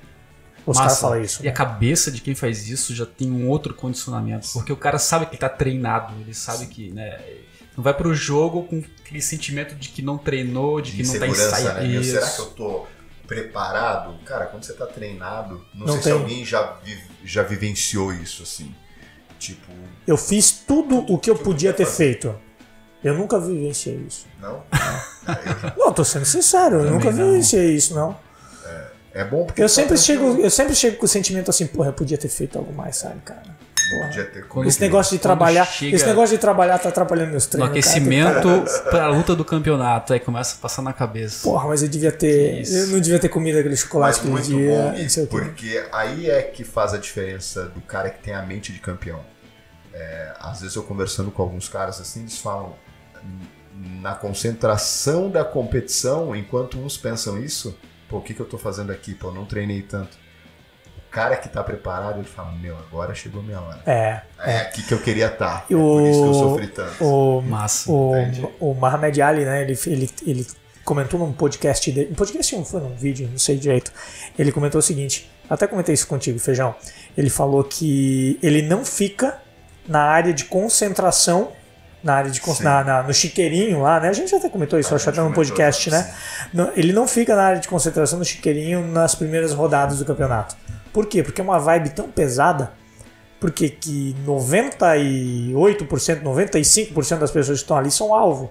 Os 0.65 0.79
caras 0.79 1.01
falam 1.01 1.21
isso. 1.21 1.43
E 1.43 1.49
a 1.49 1.51
né? 1.51 1.57
cabeça 1.57 2.11
de 2.11 2.21
quem 2.21 2.35
faz 2.37 2.69
isso 2.69 2.95
já 2.95 3.05
tem 3.05 3.31
um 3.31 3.49
outro 3.49 3.75
condicionamento. 3.75 4.49
Porque 4.53 4.73
o 4.73 4.77
cara 4.77 4.97
sabe 4.99 5.27
que 5.27 5.33
ele 5.33 5.39
tá 5.41 5.49
treinado, 5.49 6.15
ele 6.21 6.33
sabe 6.33 6.67
que, 6.67 6.93
né? 6.93 7.21
Não 7.77 7.83
vai 7.83 7.95
pro 7.95 8.15
jogo 8.15 8.65
com 8.65 8.83
aquele 9.05 9.23
sentimento 9.23 9.75
de 9.75 9.89
que 9.89 10.03
não 10.03 10.19
treinou, 10.19 10.81
de 10.81 10.91
que 10.93 10.99
De 10.99 11.03
não 11.05 11.13
tá 11.15 11.19
segurança, 11.21 11.47
ensaiando. 11.61 11.81
né? 11.81 11.89
Meu, 11.89 12.05
será 12.05 12.29
que 12.31 12.39
eu 12.41 12.47
tô 12.47 12.87
preparado? 13.27 14.19
Cara, 14.25 14.47
quando 14.47 14.65
você 14.65 14.75
tá 14.75 14.87
treinado, 14.87 15.65
não, 15.75 15.87
Não 15.87 15.95
sei 15.95 16.03
tem. 16.03 16.13
se 16.13 16.19
alguém 16.19 16.45
já, 16.45 16.73
vi- 16.85 17.03
já 17.25 17.43
vivenciou 17.43 18.13
isso, 18.13 18.43
assim. 18.43 18.75
Tipo, 19.39 19.73
Eu 20.07 20.17
fiz 20.17 20.53
tudo 20.53 20.99
o 21.13 21.19
que 21.19 21.31
eu 21.31 21.35
Tudo 21.35 21.45
podia 21.45 21.71
que 21.73 21.79
ter 21.79 21.83
eu 21.85 21.91
feito. 21.91 22.35
Eu 23.03 23.15
nunca 23.15 23.41
vivenciei 23.41 23.97
isso. 24.07 24.27
não? 24.41 24.63
Não, 25.77 25.93
tô 25.93 26.05
sendo 26.05 26.25
sincero, 26.25 26.77
eu 26.77 26.81
Também 26.85 26.93
nunca 26.95 27.11
não. 27.11 27.27
vivenciei 27.31 27.75
isso, 27.75 27.95
não. 27.95 28.17
É 29.15 29.25
bom 29.25 29.45
porque. 29.45 29.61
Eu 29.63 29.67
tá 29.67 29.73
sempre 29.75 29.97
chego, 29.99 30.39
eu 30.41 30.51
sempre 30.51 30.75
chego 30.75 30.97
com 30.97 31.05
o 31.05 31.09
sentimento 31.09 31.51
assim, 31.51 31.67
porra, 31.67 31.89
eu 31.91 31.93
podia 31.93 32.17
ter 32.17 32.29
feito 32.29 32.57
algo 32.59 32.73
mais, 32.73 32.97
sabe, 32.97 33.21
cara? 33.21 33.43
Podia 33.91 34.25
ter 34.25 34.45
Esse 34.67 34.81
negócio 34.81 35.17
de 35.17 35.23
trabalhar, 35.23 35.65
chega- 35.67 35.97
esse 35.97 36.07
negócio 36.07 36.35
de 36.37 36.41
trabalhar 36.41 36.79
tá 36.79 36.89
atrapalhando 36.89 37.31
meus 37.33 37.45
No 37.45 37.51
treinos. 37.51 37.69
cara. 37.69 37.81
aquecimento 37.81 38.65
pra 38.91 39.09
luta 39.09 39.35
do 39.37 39.45
campeonato, 39.45 40.13
aí 40.13 40.21
começa 40.21 40.57
a 40.57 40.59
passar 40.61 40.83
na 40.83 40.93
cabeça. 40.93 41.43
Porra, 41.43 41.69
mas 41.69 41.83
eu 41.83 41.89
devia 41.89 42.13
ter. 42.13 42.63
Que. 42.63 42.75
Eu 42.75 42.87
não 42.89 43.01
devia 43.01 43.19
ter 43.19 43.29
comido 43.29 43.59
aquele 43.59 43.77
chocolate 43.77 44.21
Mas 44.25 44.47
aquele 44.47 44.57
muito 44.65 44.97
dia. 44.97 45.17
bom, 45.21 45.27
porque 45.27 45.85
aí 45.93 46.31
é 46.31 46.43
que 46.43 46.65
faz 46.65 46.95
a 46.95 46.99
diferença 46.99 47.65
do 47.65 47.81
cara 47.81 48.09
que 48.11 48.23
tem 48.23 48.35
a 48.35 48.43
mente 48.43 48.73
de 48.73 48.79
campeão. 48.79 49.21
É, 49.93 50.33
às 50.41 50.61
vezes 50.63 50.75
eu 50.77 50.83
conversando 50.83 51.31
com 51.31 51.43
alguns 51.43 51.69
caras 51.69 52.01
assim, 52.01 52.21
eles 52.21 52.39
falam 52.39 52.75
"N- 53.23 54.01
na 54.01 54.15
concentração 54.15 55.29
da 55.31 55.45
competição, 55.45 56.35
enquanto 56.35 56.79
uns 56.79 56.97
pensam 56.97 57.39
isso, 57.43 57.77
pô, 58.09 58.19
o 58.19 58.23
que, 58.23 58.33
que 58.35 58.41
eu 58.41 58.47
tô 58.47 58.57
fazendo 58.57 58.91
aqui? 58.93 59.15
Pô, 59.15 59.29
eu 59.29 59.35
não 59.35 59.45
treinei 59.45 59.83
tanto. 59.83 60.17
O 61.13 61.15
cara 61.15 61.37
que 61.37 61.47
tá 61.47 61.63
preparado, 61.63 62.21
ele 62.21 62.27
fala, 62.27 62.53
meu, 62.53 62.75
agora 62.75 63.15
chegou 63.15 63.43
a 63.43 63.45
minha 63.45 63.61
hora. 63.61 63.81
É. 63.85 64.23
É, 64.39 64.57
aqui 64.63 64.83
que 64.83 64.95
eu 64.95 64.99
queria 64.99 65.27
estar. 65.27 65.67
E 65.69 65.75
É 65.75 65.77
por 65.77 66.01
isso 66.09 66.19
que 66.21 66.25
eu 66.27 66.31
o- 66.31 66.35
sofri 66.35 66.67
tanto. 66.69 67.05
O, 67.05 67.43
Massa. 67.43 67.93
o, 67.93 68.17
Entendi. 68.17 68.49
o 68.59 68.73
Mohamed 68.73 69.21
Ali, 69.21 69.45
né? 69.45 69.61
Ele, 69.61 69.79
ele, 69.87 70.11
ele 70.27 70.47
comentou 70.87 71.21
num 71.21 71.31
podcast 71.31 71.93
dele. 71.93 72.09
Um 72.13 72.15
podcast 72.15 72.57
não 72.57 72.65
foi 72.65 72.81
num 72.81 72.97
vídeo, 72.97 73.29
não 73.31 73.39
sei 73.39 73.59
direito. 73.59 73.93
Ele 74.39 74.51
comentou 74.51 74.79
o 74.79 74.83
seguinte: 74.83 75.31
até 75.51 75.67
comentei 75.67 75.93
isso 75.95 76.07
contigo, 76.07 76.39
Feijão. 76.39 76.75
Ele 77.15 77.29
falou 77.29 77.63
que 77.63 78.39
ele 78.43 78.63
não 78.63 78.83
fica 78.83 79.37
na 79.87 80.01
área 80.01 80.33
de 80.33 80.47
concentração. 80.47 81.53
Na 82.03 82.15
área 82.15 82.31
de 82.33 82.41
na, 82.65 82.83
na- 82.83 83.03
no 83.05 83.15
chiqueirinho 83.15 83.81
lá, 83.83 84.01
né? 84.01 84.09
A 84.09 84.13
gente 84.13 84.35
até 84.35 84.49
comentou 84.49 84.77
isso, 84.77 84.93
acho 84.93 85.09
até 85.09 85.19
no 85.21 85.27
comentou, 85.27 85.45
podcast, 85.45 85.89
né? 85.89 86.13
Não- 86.53 86.73
ele 86.75 86.93
não 86.93 87.07
fica 87.07 87.37
na 87.37 87.43
área 87.45 87.61
de 87.61 87.69
concentração 87.69 88.19
no 88.19 88.25
chiqueirinho 88.25 88.85
nas 88.89 89.15
primeiras 89.15 89.53
rodadas 89.53 89.99
do 90.01 90.05
campeonato. 90.05 90.57
Por 90.93 91.07
quê? 91.07 91.23
Porque 91.23 91.41
é 91.41 91.45
uma 91.45 91.59
vibe 91.59 91.91
tão 91.91 92.09
pesada 92.11 92.73
porque 93.41 93.69
que 93.69 94.15
98%, 94.25 96.23
95% 96.23 97.19
das 97.19 97.31
pessoas 97.31 97.59
que 97.59 97.65
estão 97.65 97.77
ali 97.77 97.91
são 97.91 98.15
alvo 98.15 98.51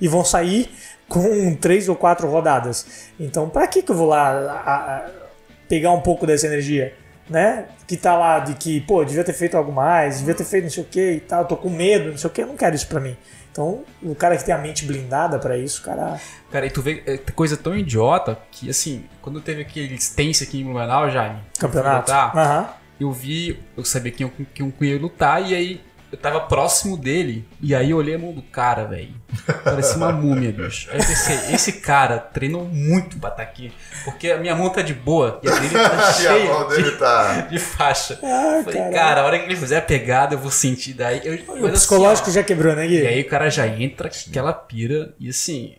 e 0.00 0.08
vão 0.08 0.24
sair 0.24 0.68
com 1.08 1.54
três 1.54 1.88
ou 1.88 1.94
quatro 1.94 2.28
rodadas. 2.28 3.08
Então, 3.20 3.48
para 3.48 3.66
que 3.68 3.82
que 3.82 3.92
eu 3.92 3.96
vou 3.96 4.08
lá 4.08 4.30
a- 4.30 4.96
a- 4.96 5.06
pegar 5.68 5.92
um 5.92 6.00
pouco 6.00 6.26
dessa 6.26 6.46
energia, 6.46 6.92
né? 7.30 7.66
Que 7.86 7.96
tá 7.96 8.16
lá 8.16 8.40
de 8.40 8.54
que, 8.54 8.80
pô, 8.80 9.04
devia 9.04 9.22
ter 9.22 9.32
feito 9.32 9.56
algo 9.56 9.70
mais, 9.72 10.18
devia 10.18 10.34
ter 10.34 10.44
feito 10.44 10.64
não 10.64 10.70
sei 10.70 10.82
o 10.82 10.86
que 10.86 11.10
e 11.12 11.20
tal, 11.20 11.44
tô 11.44 11.56
com 11.56 11.70
medo, 11.70 12.10
não 12.10 12.18
sei 12.18 12.28
o 12.28 12.32
que, 12.32 12.42
eu 12.42 12.46
não 12.46 12.56
quero 12.56 12.74
isso 12.74 12.88
pra 12.88 12.98
mim. 13.00 13.16
Então, 13.52 13.84
o 14.02 14.14
cara 14.14 14.34
que 14.36 14.44
tem 14.44 14.54
a 14.54 14.58
mente 14.58 14.86
blindada 14.86 15.38
pra 15.38 15.58
isso, 15.58 15.82
cara 15.82 16.18
Cara, 16.50 16.64
e 16.64 16.70
tu 16.70 16.80
vê 16.80 17.02
é, 17.06 17.18
coisa 17.18 17.54
tão 17.54 17.76
idiota 17.76 18.38
que, 18.50 18.68
assim, 18.70 19.04
quando 19.20 19.42
teve 19.42 19.60
aquele 19.60 19.94
Stance 19.96 20.42
aqui 20.42 20.60
em 20.60 20.64
Blumenau, 20.64 21.10
Jaime, 21.10 21.38
campeonato. 21.58 22.10
lutar, 22.10 22.36
Aham. 22.36 22.68
eu 22.98 23.12
vi, 23.12 23.60
eu 23.76 23.84
sabia 23.84 24.10
que 24.10 24.24
eu, 24.24 24.32
que 24.54 24.62
eu 24.62 24.72
ia 24.80 24.98
lutar, 24.98 25.42
e 25.42 25.54
aí 25.54 25.80
eu 26.12 26.18
tava 26.18 26.40
próximo 26.42 26.96
dele, 26.96 27.48
e 27.60 27.74
aí 27.74 27.90
eu 27.90 27.96
olhei 27.96 28.14
a 28.14 28.18
mão 28.18 28.32
do 28.32 28.42
cara, 28.42 28.84
velho. 28.84 29.14
Parecia 29.64 29.96
uma 29.96 30.12
múmia, 30.12 30.52
bicho. 30.52 30.88
Aí 30.92 31.00
eu 31.00 31.04
pensei, 31.06 31.54
esse 31.54 31.72
cara 31.80 32.18
treinou 32.18 32.66
muito 32.66 33.16
pra 33.18 33.30
estar 33.30 33.42
aqui, 33.42 33.72
porque 34.04 34.30
a 34.30 34.36
minha 34.36 34.54
mão 34.54 34.68
tá 34.68 34.82
de 34.82 34.92
boa, 34.94 35.40
e 35.42 35.48
a 35.48 35.54
dele 35.54 35.70
tá 35.70 35.80
E 36.22 36.26
a 36.26 36.32
mão 36.32 36.42
cheia 36.58 36.64
dele 36.76 36.90
de, 36.90 36.96
tá. 36.98 37.40
de 37.50 37.58
faixa. 37.58 38.18
Ah, 38.22 38.56
Eu 38.58 38.64
Falei, 38.64 38.78
cara. 38.80 38.92
cara, 38.92 39.20
a 39.22 39.24
hora 39.24 39.38
que 39.38 39.46
ele 39.46 39.56
fizer 39.56 39.78
a 39.78 39.82
pegada, 39.82 40.34
eu 40.34 40.38
vou 40.38 40.50
sentir 40.50 40.92
daí. 40.92 41.20
Eu, 41.24 41.34
O 41.34 41.54
mas 41.54 41.64
assim, 41.64 41.72
psicológico 41.72 42.28
ó, 42.28 42.32
já 42.32 42.42
quebrou, 42.44 42.76
né, 42.76 42.86
Gui? 42.86 43.00
E 43.02 43.06
aí 43.06 43.20
o 43.22 43.28
cara 43.28 43.48
já 43.50 43.66
entra 43.66 44.08
com 44.10 44.16
aquela 44.30 44.52
pira, 44.52 45.14
e 45.18 45.28
assim. 45.30 45.74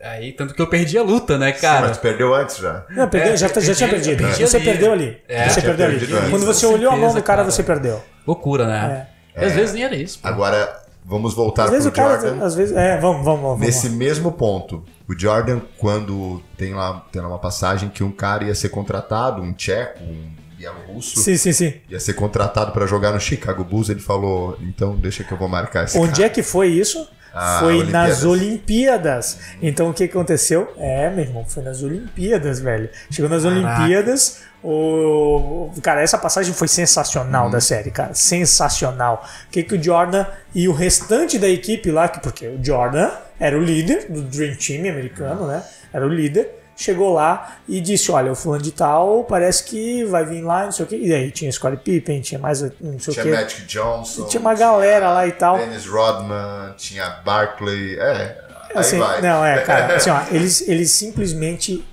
Aí, 0.00 0.32
tanto 0.32 0.52
que 0.54 0.60
eu 0.60 0.66
perdi 0.66 0.98
a 0.98 1.02
luta, 1.02 1.38
né, 1.38 1.52
Sim, 1.54 1.62
cara? 1.62 1.88
mas 1.88 1.96
tu 1.96 2.00
perdeu 2.02 2.34
antes 2.34 2.58
já. 2.58 2.84
Não, 2.90 3.08
perdeu, 3.08 3.32
É, 3.32 3.36
já, 3.38 3.48
tá- 3.48 3.58
já 3.58 3.68
perdi- 3.68 3.78
tinha 3.78 3.88
perdido. 3.88 4.22
perdi 4.22 4.46
Você 4.46 4.56
ali. 4.58 4.64
perdeu 4.66 4.92
ali. 4.92 5.18
É, 5.26 5.48
você 5.48 5.62
perdeu 5.62 5.86
ali. 5.86 6.06
Quando 6.30 6.44
você 6.44 6.66
olhou 6.66 6.92
a 6.92 6.96
mão 6.96 7.08
do 7.14 7.22
cara, 7.22 7.38
cara. 7.38 7.50
você 7.50 7.62
perdeu. 7.62 8.02
Loucura, 8.26 8.66
né? 8.66 9.06
E 9.36 9.44
às 9.44 9.52
vezes 9.52 9.74
nem 9.74 9.84
era 9.84 9.96
isso. 9.96 10.18
pô. 10.20 10.28
Agora, 10.28 10.82
vamos 11.04 11.34
voltar 11.34 11.64
Às 11.64 11.70
vezes 11.70 11.90
pro 11.90 11.92
o 11.92 12.06
cara, 12.06 12.20
Jordan. 12.20 12.44
às 12.44 12.54
vezes, 12.54 12.76
é, 12.76 12.98
vamos, 13.00 13.24
vamos, 13.24 13.42
vamos. 13.42 13.60
Nesse 13.60 13.82
vamos. 13.88 13.98
mesmo 13.98 14.32
ponto, 14.32 14.84
o 15.08 15.18
Jordan, 15.18 15.60
quando 15.78 16.42
tem 16.56 16.72
lá, 16.74 17.04
tem 17.12 17.20
lá 17.20 17.28
uma 17.28 17.38
passagem 17.38 17.88
que 17.88 18.02
um 18.04 18.12
cara 18.12 18.44
ia 18.44 18.54
ser 18.54 18.68
contratado, 18.70 19.42
um 19.42 19.52
tcheco, 19.52 20.02
um 20.02 20.30
bielorrusso, 20.56 21.20
Sim, 21.20 21.36
sim, 21.36 21.52
sim. 21.52 21.74
ia 21.90 22.00
ser 22.00 22.14
contratado 22.14 22.72
para 22.72 22.86
jogar 22.86 23.12
no 23.12 23.20
Chicago 23.20 23.64
Bulls, 23.64 23.88
ele 23.90 24.00
falou, 24.00 24.56
então 24.62 24.94
deixa 24.96 25.24
que 25.24 25.32
eu 25.32 25.36
vou 25.36 25.48
marcar 25.48 25.84
esse 25.84 25.98
Onde 25.98 26.12
cara. 26.12 26.26
é 26.26 26.28
que 26.28 26.42
foi 26.42 26.68
isso? 26.68 27.06
Ah, 27.34 27.56
foi 27.60 27.78
Olimpíadas. 27.78 28.08
nas 28.10 28.24
Olimpíadas. 28.24 29.38
Então 29.60 29.90
o 29.90 29.94
que 29.94 30.04
aconteceu? 30.04 30.72
É, 30.78 31.10
meu 31.10 31.24
irmão, 31.24 31.44
foi 31.44 31.62
nas 31.62 31.82
Olimpíadas, 31.82 32.60
velho. 32.60 32.88
Chegou 33.10 33.28
nas 33.30 33.42
Caraca. 33.42 33.60
Olimpíadas, 33.80 34.42
o. 34.62 35.70
Cara, 35.82 36.00
essa 36.02 36.16
passagem 36.18 36.54
foi 36.54 36.68
sensacional 36.68 37.46
Uhum. 37.46 37.50
da 37.50 37.60
série, 37.60 37.90
cara. 37.90 38.14
Sensacional. 38.14 39.24
O 39.48 39.50
que, 39.50 39.62
que 39.62 39.74
o 39.74 39.82
Jordan 39.82 40.24
e 40.54 40.68
o 40.68 40.72
restante 40.72 41.38
da 41.38 41.48
equipe 41.48 41.90
lá, 41.90 42.08
que- 42.08 42.20
porque 42.20 42.46
o 42.46 42.64
Jordan 42.64 43.10
era 43.40 43.58
o 43.58 43.60
líder 43.62 44.06
do 44.08 44.22
Dream 44.22 44.54
Team 44.56 44.88
americano, 44.90 45.46
né? 45.46 45.62
Era 45.92 46.06
o 46.06 46.08
líder. 46.08 46.60
Chegou 46.76 47.12
lá 47.14 47.56
e 47.68 47.80
disse: 47.80 48.10
Olha, 48.10 48.32
o 48.32 48.34
fulano 48.34 48.62
de 48.62 48.72
tal 48.72 49.24
parece 49.24 49.62
que 49.64 50.04
vai 50.04 50.24
vir 50.24 50.42
lá, 50.42 50.64
não 50.64 50.72
sei 50.72 50.84
o 50.84 50.88
quê. 50.88 50.96
E 51.00 51.14
aí 51.14 51.30
tinha 51.30 51.50
Scottie 51.52 51.76
Pippen, 51.78 52.20
tinha 52.20 52.38
mais 52.40 52.62
não 52.80 52.98
sei 52.98 53.12
o 53.12 53.14
Tinha 53.14 53.24
quê. 53.24 53.30
Magic 53.30 53.62
Johnson, 53.62 54.26
Tinha 54.26 54.40
uma 54.40 54.54
galera 54.54 55.10
lá 55.10 55.26
e 55.26 55.32
tal. 55.32 55.56
Dennis 55.56 55.86
Rodman, 55.86 56.74
tinha 56.76 57.08
Barkley, 57.24 57.96
é, 57.98 58.38
Aí 58.70 58.80
Assim, 58.80 58.98
vai. 58.98 59.20
não, 59.22 59.44
é, 59.44 59.60
cara, 59.60 59.94
assim, 59.96 60.10
ó, 60.10 60.20
eles, 60.32 60.68
eles 60.68 60.90
simplesmente 60.90 61.84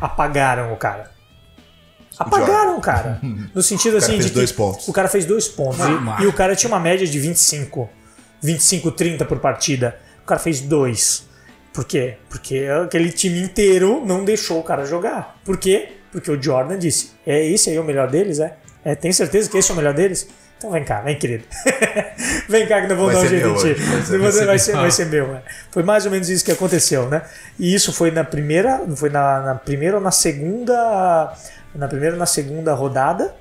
apagaram 0.00 0.72
o 0.72 0.76
cara. 0.76 1.10
Apagaram 2.18 2.76
o 2.78 2.80
cara. 2.80 3.20
No 3.54 3.62
sentido 3.62 3.92
cara 3.92 4.04
assim 4.04 4.12
fez 4.12 4.24
de 4.24 4.30
que 4.30 4.36
dois 4.36 4.52
pontos. 4.52 4.88
o 4.88 4.92
cara 4.92 5.08
fez 5.08 5.24
dois 5.26 5.48
pontos. 5.48 5.78
E, 6.20 6.22
e 6.22 6.26
o 6.26 6.32
cara 6.32 6.56
tinha 6.56 6.72
uma 6.72 6.80
média 6.80 7.06
de 7.06 7.18
25. 7.18 7.88
25, 8.40 8.90
30 8.92 9.24
por 9.24 9.38
partida. 9.40 9.98
O 10.22 10.26
cara 10.26 10.40
fez 10.40 10.60
dois. 10.60 11.26
Por 11.72 11.84
quê? 11.84 12.14
Porque 12.28 12.66
aquele 12.84 13.10
time 13.10 13.40
inteiro 13.40 14.02
não 14.04 14.24
deixou 14.24 14.60
o 14.60 14.62
cara 14.62 14.84
jogar. 14.84 15.36
Por 15.44 15.56
quê? 15.56 15.88
Porque 16.10 16.30
o 16.30 16.40
Jordan 16.40 16.78
disse: 16.78 17.12
É 17.26 17.44
esse 17.46 17.70
aí 17.70 17.78
o 17.78 17.84
melhor 17.84 18.10
deles? 18.10 18.38
É? 18.40 18.54
é 18.84 18.94
tem 18.94 19.12
certeza 19.12 19.48
que 19.50 19.56
esse 19.56 19.70
é 19.70 19.74
o 19.74 19.76
melhor 19.76 19.94
deles? 19.94 20.28
Então 20.58 20.70
vem 20.70 20.84
cá, 20.84 21.00
vem 21.00 21.18
querido. 21.18 21.44
vem 22.48 22.66
cá 22.68 22.82
que 22.82 22.86
vamos 22.94 23.06
Vai 23.12 23.14
dar 23.14 23.20
um 23.22 23.28
jeito 23.28 23.48
em 23.48 23.54
ti. 23.54 23.66
hoje, 23.66 23.74
vai 23.82 24.02
ser- 24.02 24.18
Vai 24.18 24.32
ser, 24.32 24.46
vai 24.46 24.58
ser, 24.58 24.72
meu. 24.72 24.80
vai 24.82 24.90
ser 24.92 25.06
meu. 25.06 25.34
é. 25.34 25.42
Foi 25.72 25.82
mais 25.82 26.04
ou 26.04 26.12
menos 26.12 26.28
isso 26.28 26.44
que 26.44 26.52
aconteceu, 26.52 27.08
né? 27.08 27.22
E 27.58 27.74
isso 27.74 27.92
foi 27.92 28.10
na 28.12 28.22
primeira, 28.22 28.80
foi 28.94 29.10
na, 29.10 29.40
na 29.40 29.54
primeira 29.56 29.96
ou 29.96 30.02
na 30.02 30.12
segunda, 30.12 31.32
na 31.74 31.88
primeira 31.88 32.14
ou 32.14 32.18
na 32.18 32.26
segunda 32.26 32.74
rodada. 32.74 33.34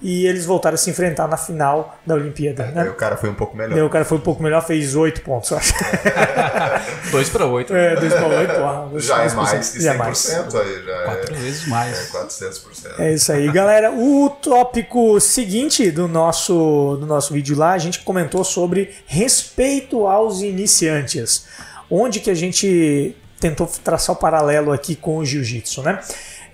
E 0.00 0.26
eles 0.26 0.46
voltaram 0.46 0.74
a 0.74 0.78
se 0.78 0.88
enfrentar 0.90 1.26
na 1.26 1.36
final 1.36 1.98
da 2.06 2.14
Olimpíada. 2.14 2.64
Aí 2.66 2.72
Né? 2.72 2.84
o 2.84 2.94
cara 2.94 3.16
foi 3.16 3.28
um 3.30 3.34
pouco 3.34 3.56
melhor. 3.56 3.74
Daí 3.74 3.82
o 3.82 3.90
cara 3.90 4.04
foi 4.04 4.18
um 4.18 4.20
pouco 4.20 4.42
melhor, 4.42 4.64
fez 4.64 4.94
oito 4.94 5.20
pontos, 5.22 5.50
eu 5.50 5.56
acho. 5.56 5.74
2 7.10 7.28
para 7.30 7.46
8. 7.46 7.74
É, 7.74 7.96
dois 7.96 8.12
para 8.14 8.26
oito, 8.26 8.54
porra. 8.54 8.88
Já 9.00 9.22
é 9.24 9.32
mais 9.34 9.70
que 9.72 9.78
100%, 9.78 9.82
Já 9.82 9.94
é 9.94 9.96
mais. 9.96 10.30
aí, 10.30 10.84
já 10.84 11.02
Quatro 11.04 11.34
é, 11.34 11.38
vezes 11.38 11.66
é 11.66 11.70
mais. 11.70 12.10
400%. 12.12 13.00
É 13.00 13.12
isso 13.14 13.32
aí, 13.32 13.50
galera. 13.50 13.92
O 13.92 14.30
tópico 14.30 15.20
seguinte 15.20 15.90
do 15.90 16.06
nosso, 16.06 16.96
do 17.00 17.06
nosso 17.06 17.32
vídeo 17.32 17.56
lá, 17.56 17.72
a 17.72 17.78
gente 17.78 18.00
comentou 18.00 18.44
sobre 18.44 18.94
respeito 19.06 20.06
aos 20.06 20.42
iniciantes. 20.42 21.46
Onde 21.90 22.20
que 22.20 22.30
a 22.30 22.34
gente 22.34 23.16
tentou 23.40 23.66
traçar 23.82 24.14
o 24.14 24.18
paralelo 24.18 24.72
aqui 24.72 24.94
com 24.96 25.18
o 25.18 25.24
jiu-jitsu, 25.24 25.82
né? 25.82 26.00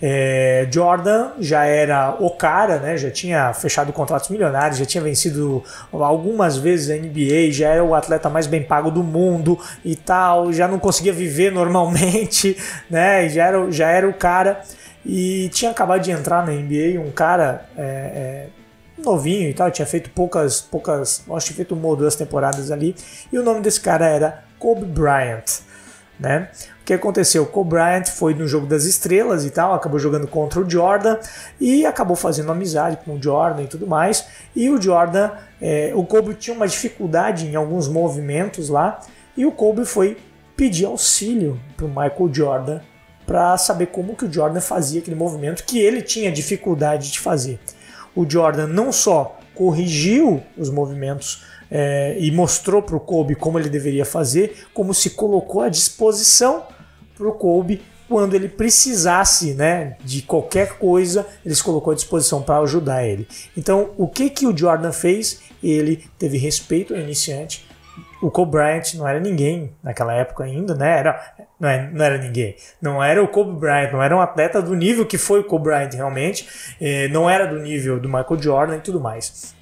É, 0.03 0.66
Jordan 0.70 1.32
já 1.38 1.64
era 1.64 2.16
o 2.18 2.30
cara, 2.30 2.78
né? 2.78 2.97
Já 2.97 3.11
tinha 3.11 3.53
fechado 3.53 3.92
contratos 3.92 4.28
milionários, 4.28 4.78
já 4.78 4.84
tinha 4.84 5.03
vencido 5.03 5.62
algumas 5.92 6.57
vezes 6.57 6.90
a 6.90 6.95
NBA, 6.95 7.51
já 7.51 7.68
era 7.68 7.84
o 7.84 7.95
atleta 7.95 8.28
mais 8.28 8.47
bem 8.47 8.62
pago 8.62 8.90
do 8.90 9.03
mundo 9.03 9.59
e 9.84 9.97
tal, 9.97 10.53
já 10.53 10.68
não 10.68 10.78
conseguia 10.78 11.12
viver 11.12 11.51
normalmente, 11.53 12.57
né? 12.90 13.28
Já 13.28 13.47
era, 13.47 13.70
já 13.70 13.88
era 13.88 14.09
o 14.09 14.14
cara 14.14 14.62
e 15.05 15.49
tinha 15.51 15.70
acabado 15.70 16.03
de 16.03 16.11
entrar 16.11 16.47
na 16.47 16.53
NBA, 16.53 17.01
um 17.01 17.11
cara 17.11 17.66
é, 17.76 17.82
é, 17.82 18.47
novinho 19.05 19.49
e 19.51 19.55
tal, 19.55 19.70
tinha 19.70 19.86
feito 19.86 20.11
poucas, 20.11 20.61
poucas, 20.61 21.22
acho 21.30 21.49
que 21.49 21.55
feito 21.55 21.74
uma 21.74 21.88
ou 21.88 21.97
duas 21.97 22.16
temporadas 22.16 22.70
ali, 22.70 22.95
e 23.32 23.38
o 23.38 23.42
nome 23.42 23.61
desse 23.61 23.80
cara 23.80 24.07
era 24.07 24.45
Kobe 24.59 24.86
Bryant, 24.86 25.61
né? 26.18 26.49
O 26.85 26.87
que 26.87 26.93
aconteceu? 26.93 27.47
Kobe 27.47 27.70
Bryant 27.70 28.05
foi 28.09 28.35
no 28.35 28.47
jogo 28.47 28.66
das 28.66 28.85
estrelas 28.85 29.47
e 29.47 29.51
tal, 29.51 29.72
acabou 29.72 29.99
jogando 29.99 30.26
contra 30.26 30.61
o 30.61 30.68
Jordan 30.68 31.16
e 31.59 31.87
acabou 31.87 32.14
fazendo 32.14 32.53
amizade 32.53 32.99
com 33.03 33.14
o 33.14 33.22
Jordan 33.22 33.62
e 33.62 33.66
tudo 33.66 33.87
mais. 33.87 34.26
E 34.55 34.68
o 34.68 34.78
Jordan, 34.78 35.30
é, 35.62 35.93
o 35.95 36.05
Kobe 36.05 36.35
tinha 36.35 36.55
uma 36.55 36.68
dificuldade 36.68 37.47
em 37.47 37.57
alguns 37.57 37.89
movimentos 37.89 38.68
lá 38.68 39.01
e 39.35 39.47
o 39.47 39.51
Kobe 39.51 39.87
foi 39.87 40.18
pedir 40.55 40.85
auxílio 40.85 41.59
para 41.74 41.87
o 41.87 41.89
Michael 41.89 42.28
Jordan 42.30 42.80
para 43.26 43.57
saber 43.57 43.87
como 43.87 44.14
que 44.14 44.26
o 44.26 44.30
Jordan 44.30 44.61
fazia 44.61 45.01
aquele 45.01 45.16
movimento 45.16 45.64
que 45.64 45.78
ele 45.78 46.03
tinha 46.03 46.30
dificuldade 46.30 47.11
de 47.11 47.18
fazer. 47.18 47.59
O 48.14 48.28
Jordan 48.28 48.66
não 48.66 48.93
só 48.93 49.39
corrigiu 49.55 50.43
os 50.55 50.68
movimentos 50.68 51.47
é, 51.70 52.14
e 52.18 52.30
mostrou 52.30 52.82
para 52.82 52.95
o 52.95 53.01
Kobe 53.01 53.35
como 53.35 53.59
ele 53.59 53.70
deveria 53.70 54.05
fazer, 54.05 54.66
como 54.74 54.93
se 54.93 55.09
colocou 55.09 55.62
à 55.62 55.70
disposição 55.70 56.74
para 57.17 57.29
o 57.29 57.33
Kobe 57.33 57.81
quando 58.09 58.35
ele 58.35 58.49
precisasse 58.49 59.55
né, 59.55 59.97
de 60.05 60.23
qualquer 60.23 60.75
coisa, 60.79 61.27
ele 61.45 61.55
se 61.55 61.62
colocou 61.62 61.93
à 61.93 61.95
disposição 61.97 62.43
para 62.43 62.59
ajudar 62.59 63.05
ele. 63.05 63.27
Então, 63.57 63.93
o 63.97 64.07
que, 64.07 64.29
que 64.29 64.47
o 64.47 64.57
Jordan 64.57 64.93
fez? 64.93 65.41
Ele 65.62 66.05
teve 66.19 66.37
respeito 66.37 66.95
ao 66.95 67.01
iniciante. 67.01 67.67
O 68.21 68.31
Kobe 68.31 68.53
Bryant 68.53 68.95
não 68.95 69.09
era 69.09 69.19
ninguém 69.19 69.73
naquela 69.83 70.15
época 70.15 70.45
ainda, 70.45 70.75
né? 70.75 70.99
Era, 70.99 71.35
não, 71.59 71.69
é- 71.69 71.91
não 71.91 72.05
era 72.05 72.19
ninguém. 72.19 72.57
Não 72.81 73.03
era 73.03 73.23
o 73.23 73.29
Kobe 73.29 73.59
Bryant, 73.59 73.93
não 73.93 74.03
era 74.03 74.17
um 74.17 74.21
atleta 74.21 74.61
do 74.61 74.75
nível 74.75 75.07
que 75.07 75.19
foi 75.19 75.41
o 75.41 75.45
Kobe 75.45 75.65
Bryant 75.65 75.93
realmente. 75.95 76.47
eh, 76.81 77.09
não 77.09 77.29
era 77.29 77.47
do 77.47 77.59
nível 77.59 77.99
do 77.99 78.09
Michael 78.09 78.41
Jordan 78.41 78.77
e 78.77 78.81
tudo 78.81 79.01
mais. 79.01 79.55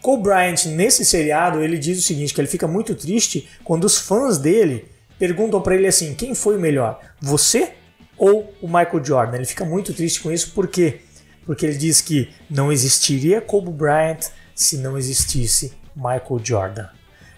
Cole 0.00 0.22
Bryant, 0.22 0.64
nesse 0.66 1.04
seriado, 1.04 1.62
ele 1.62 1.76
diz 1.76 1.98
o 1.98 2.02
seguinte, 2.02 2.32
que 2.32 2.40
ele 2.40 2.48
fica 2.48 2.66
muito 2.68 2.94
triste 2.94 3.48
quando 3.64 3.84
os 3.84 3.98
fãs 3.98 4.38
dele 4.38 4.86
perguntam 5.18 5.60
pra 5.60 5.74
ele 5.74 5.86
assim, 5.86 6.14
quem 6.14 6.34
foi 6.34 6.56
o 6.56 6.60
melhor, 6.60 7.00
você 7.20 7.72
ou 8.16 8.52
o 8.60 8.66
Michael 8.66 9.04
Jordan? 9.04 9.36
Ele 9.36 9.46
fica 9.46 9.64
muito 9.64 9.92
triste 9.92 10.20
com 10.20 10.30
isso, 10.30 10.52
por 10.52 10.68
quê? 10.68 11.00
Porque 11.44 11.66
ele 11.66 11.76
diz 11.76 12.00
que 12.00 12.30
não 12.50 12.70
existiria 12.70 13.40
Kobe 13.40 13.70
Bryant 13.70 14.28
se 14.54 14.78
não 14.78 14.98
existisse 14.98 15.72
Michael 15.94 16.40
Jordan. 16.42 16.88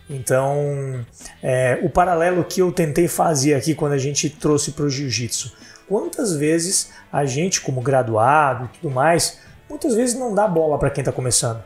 Então, 0.09 1.05
é, 1.41 1.79
o 1.83 1.89
paralelo 1.89 2.43
que 2.43 2.61
eu 2.61 2.73
tentei 2.73 3.07
fazer 3.07 3.55
aqui 3.55 3.77
quando 3.77 3.93
a 3.93 3.99
gente 3.99 4.29
trouxe 4.29 4.73
para 4.73 4.85
o 4.85 4.91
jiu-jitsu. 4.91 5.53
Quantas 5.89 6.35
vezes 6.35 6.91
a 7.13 7.25
gente, 7.25 7.61
como 7.61 7.81
graduado 7.81 8.65
e 8.65 8.79
tudo 8.79 8.93
mais, 8.93 9.39
muitas 9.69 9.95
vezes 9.95 10.19
não 10.19 10.35
dá 10.35 10.49
bola 10.49 10.79
para 10.79 10.91
quem 10.91 11.03
está 11.03 11.13
começando. 11.13 11.63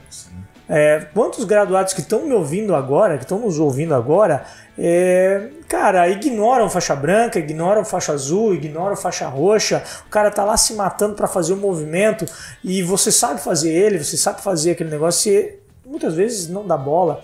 É, 0.68 1.06
quantos 1.14 1.44
graduados 1.44 1.92
que 1.92 2.00
estão 2.00 2.26
me 2.26 2.32
ouvindo 2.32 2.74
agora, 2.74 3.16
que 3.16 3.24
estão 3.24 3.38
nos 3.38 3.58
ouvindo 3.58 3.94
agora, 3.94 4.44
é, 4.76 5.50
cara, 5.68 6.08
ignoram 6.08 6.68
faixa 6.68 6.96
branca, 6.96 7.38
ignoram 7.38 7.84
faixa 7.84 8.12
azul, 8.12 8.54
ignoram 8.54 8.96
faixa 8.96 9.28
roxa, 9.28 9.82
o 10.06 10.10
cara 10.10 10.30
tá 10.30 10.44
lá 10.44 10.56
se 10.56 10.74
matando 10.74 11.14
para 11.14 11.28
fazer 11.28 11.52
o 11.52 11.56
movimento 11.56 12.26
e 12.62 12.82
você 12.82 13.12
sabe 13.12 13.40
fazer 13.40 13.72
ele, 13.72 14.02
você 14.02 14.16
sabe 14.16 14.42
fazer 14.42 14.72
aquele 14.72 14.90
negócio, 14.90 15.32
e 15.32 15.58
muitas 15.86 16.14
vezes 16.14 16.48
não 16.48 16.66
dá 16.66 16.76
bola. 16.76 17.22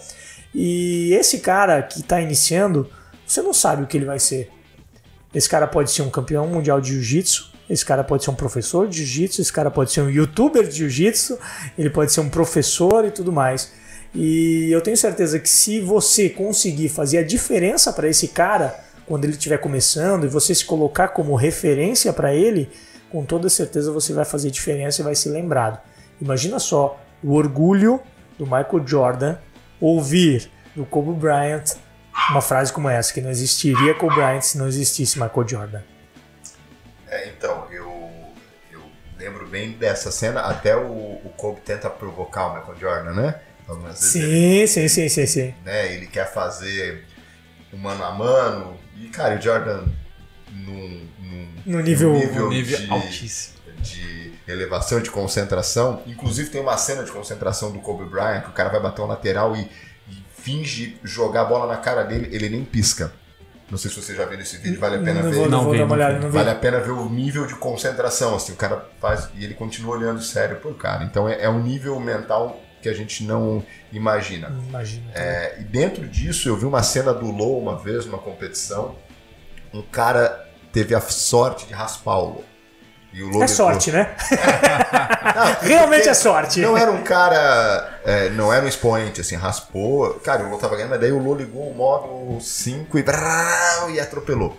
E 0.54 1.12
esse 1.14 1.40
cara 1.40 1.82
que 1.82 2.00
está 2.00 2.20
iniciando, 2.20 2.88
você 3.26 3.42
não 3.42 3.52
sabe 3.52 3.82
o 3.82 3.86
que 3.86 3.96
ele 3.96 4.06
vai 4.06 4.18
ser. 4.18 4.50
Esse 5.34 5.48
cara 5.48 5.66
pode 5.66 5.90
ser 5.90 6.02
um 6.02 6.10
campeão 6.10 6.46
mundial 6.46 6.80
de 6.80 6.92
jiu-jitsu, 6.92 7.50
esse 7.68 7.84
cara 7.84 8.02
pode 8.02 8.24
ser 8.24 8.30
um 8.30 8.34
professor 8.34 8.88
de 8.88 8.98
jiu-jitsu, 8.98 9.40
esse 9.40 9.52
cara 9.52 9.70
pode 9.70 9.92
ser 9.92 10.02
um 10.02 10.10
youtuber 10.10 10.66
de 10.66 10.78
jiu-jitsu, 10.78 11.38
ele 11.78 11.90
pode 11.90 12.12
ser 12.12 12.20
um 12.20 12.28
professor 12.28 13.04
e 13.04 13.12
tudo 13.12 13.32
mais. 13.32 13.72
E 14.14 14.70
eu 14.72 14.80
tenho 14.80 14.96
certeza 14.96 15.38
que 15.38 15.48
se 15.48 15.80
você 15.80 16.28
conseguir 16.28 16.88
fazer 16.88 17.18
a 17.18 17.22
diferença 17.22 17.92
para 17.92 18.08
esse 18.08 18.28
cara 18.28 18.78
quando 19.06 19.24
ele 19.24 19.32
estiver 19.32 19.58
começando 19.58 20.24
e 20.24 20.28
você 20.28 20.54
se 20.54 20.64
colocar 20.64 21.08
como 21.08 21.34
referência 21.34 22.12
para 22.12 22.34
ele, 22.34 22.70
com 23.10 23.24
toda 23.24 23.48
certeza 23.48 23.92
você 23.92 24.12
vai 24.12 24.24
fazer 24.24 24.50
diferença 24.50 25.00
e 25.00 25.04
vai 25.04 25.14
ser 25.14 25.30
lembrado. 25.30 25.80
Imagina 26.20 26.58
só 26.58 27.00
o 27.22 27.34
orgulho 27.34 28.00
do 28.38 28.44
Michael 28.44 28.86
Jordan 28.86 29.36
ouvir 29.80 30.50
do 30.74 30.84
Kobe 30.84 31.12
Bryant 31.12 31.76
uma 32.30 32.40
frase 32.40 32.72
como 32.72 32.88
essa, 32.88 33.12
que 33.12 33.20
não 33.20 33.30
existiria 33.30 33.94
Kobe 33.94 34.14
Bryant 34.14 34.42
se 34.42 34.58
não 34.58 34.68
existisse 34.68 35.18
Michael 35.18 35.48
Jordan. 35.48 35.82
É, 37.08 37.28
então, 37.28 37.66
eu, 37.70 38.10
eu 38.70 38.80
lembro 39.18 39.46
bem 39.46 39.72
dessa 39.72 40.12
cena, 40.12 40.42
até 40.42 40.76
o, 40.76 41.20
o 41.24 41.32
Kobe 41.36 41.60
tenta 41.60 41.90
provocar 41.90 42.46
o 42.46 42.54
Michael 42.54 42.78
Jordan, 42.78 43.12
né? 43.12 43.40
Algumas 43.70 44.00
vezes 44.00 44.14
ele, 44.16 44.66
Sim, 44.66 44.88
sim, 44.88 44.88
sim, 44.88 45.08
sim, 45.08 45.26
sim. 45.26 45.54
né, 45.64 45.94
ele 45.94 46.06
quer 46.06 46.32
fazer 46.32 47.04
um 47.72 47.78
mano 47.78 48.02
a 48.04 48.10
mano, 48.12 48.76
e 48.96 49.08
cara, 49.08 49.36
o 49.38 49.40
Jordan 49.40 49.84
num, 50.52 51.06
num, 51.20 51.48
No 51.64 51.80
nível- 51.80 52.12
num 52.12 52.48
Nível 52.48 52.78
de, 52.78 52.90
altíssimo. 52.90 53.54
de 53.80 54.32
elevação, 54.48 55.00
de 55.00 55.10
concentração. 55.10 56.02
Inclusive 56.06 56.50
tem 56.50 56.60
uma 56.60 56.76
cena 56.76 57.04
de 57.04 57.12
concentração 57.12 57.70
do 57.70 57.78
Kobe 57.78 58.04
Bryant, 58.10 58.42
que 58.42 58.48
o 58.48 58.52
cara 58.52 58.68
vai 58.68 58.80
bater 58.80 59.00
um 59.02 59.06
lateral 59.06 59.54
e, 59.56 59.60
e 60.08 60.22
finge 60.42 60.98
jogar 61.04 61.42
a 61.42 61.44
bola 61.44 61.66
na 61.68 61.76
cara 61.76 62.02
dele, 62.02 62.28
ele 62.34 62.48
nem 62.48 62.64
pisca. 62.64 63.12
Não 63.70 63.78
sei 63.78 63.88
se 63.88 64.02
você 64.02 64.16
já 64.16 64.24
viu 64.24 64.40
esse 64.40 64.56
vídeo, 64.56 64.80
vale 64.80 64.96
a 64.96 64.98
pena 64.98 65.22
não 65.22 65.30
ver. 65.30 65.36
vou, 65.36 65.44
não 65.48 65.58
Não 65.58 65.62
vou 65.64 65.72
vi, 65.72 65.78
dar 65.78 65.84
uma 65.84 65.96
não 65.96 66.04
olhada, 66.04 66.14
vi. 66.18 66.24
não 66.24 66.30
vi. 66.32 66.36
Vale 66.38 66.50
a 66.50 66.54
pena 66.56 66.80
ver 66.80 66.90
o 66.90 67.08
nível 67.08 67.46
de 67.46 67.54
concentração, 67.54 68.34
assim, 68.34 68.52
o 68.52 68.56
cara 68.56 68.84
faz 69.00 69.28
e 69.36 69.44
ele 69.44 69.54
continua 69.54 69.96
olhando 69.96 70.20
sério 70.20 70.56
pro 70.56 70.74
cara. 70.74 71.04
Então 71.04 71.28
é, 71.28 71.40
é 71.44 71.48
um 71.48 71.62
nível 71.62 72.00
mental 72.00 72.60
que 72.80 72.88
a 72.88 72.94
gente 72.94 73.24
não 73.24 73.64
imagina. 73.92 74.48
Imagina. 74.68 75.10
É, 75.14 75.56
e 75.60 75.64
dentro 75.64 76.06
disso 76.08 76.48
eu 76.48 76.56
vi 76.56 76.64
uma 76.64 76.82
cena 76.82 77.12
do 77.12 77.30
Low 77.30 77.60
uma 77.60 77.76
vez 77.76 78.06
numa 78.06 78.18
competição. 78.18 78.96
Um 79.72 79.82
cara 79.82 80.48
teve 80.72 80.94
a 80.94 81.00
sorte 81.00 81.66
de 81.66 81.74
raspar 81.74 82.18
o 82.18 82.24
Low. 82.24 82.44
Low 83.12 83.42
É 83.42 83.48
sorte, 83.48 83.90
né? 83.90 84.14
Não, 85.34 85.56
Realmente 85.68 86.08
é 86.08 86.14
sorte. 86.14 86.60
Não 86.60 86.76
era 86.76 86.90
um 86.90 87.02
cara. 87.02 88.00
é, 88.04 88.28
não 88.30 88.52
era 88.52 88.64
um 88.64 88.68
expoente, 88.68 89.20
assim, 89.20 89.34
raspou. 89.34 90.14
Cara, 90.20 90.44
o 90.44 90.50
Lô 90.50 90.58
tava 90.58 90.76
ganhando, 90.76 90.90
mas 90.90 91.00
daí 91.00 91.12
o 91.12 91.18
Lô 91.18 91.34
ligou 91.34 91.70
o 91.70 91.74
modo 91.74 92.40
5 92.40 92.98
e, 92.98 93.02
brau, 93.02 93.90
e 93.90 93.98
atropelou. 93.98 94.56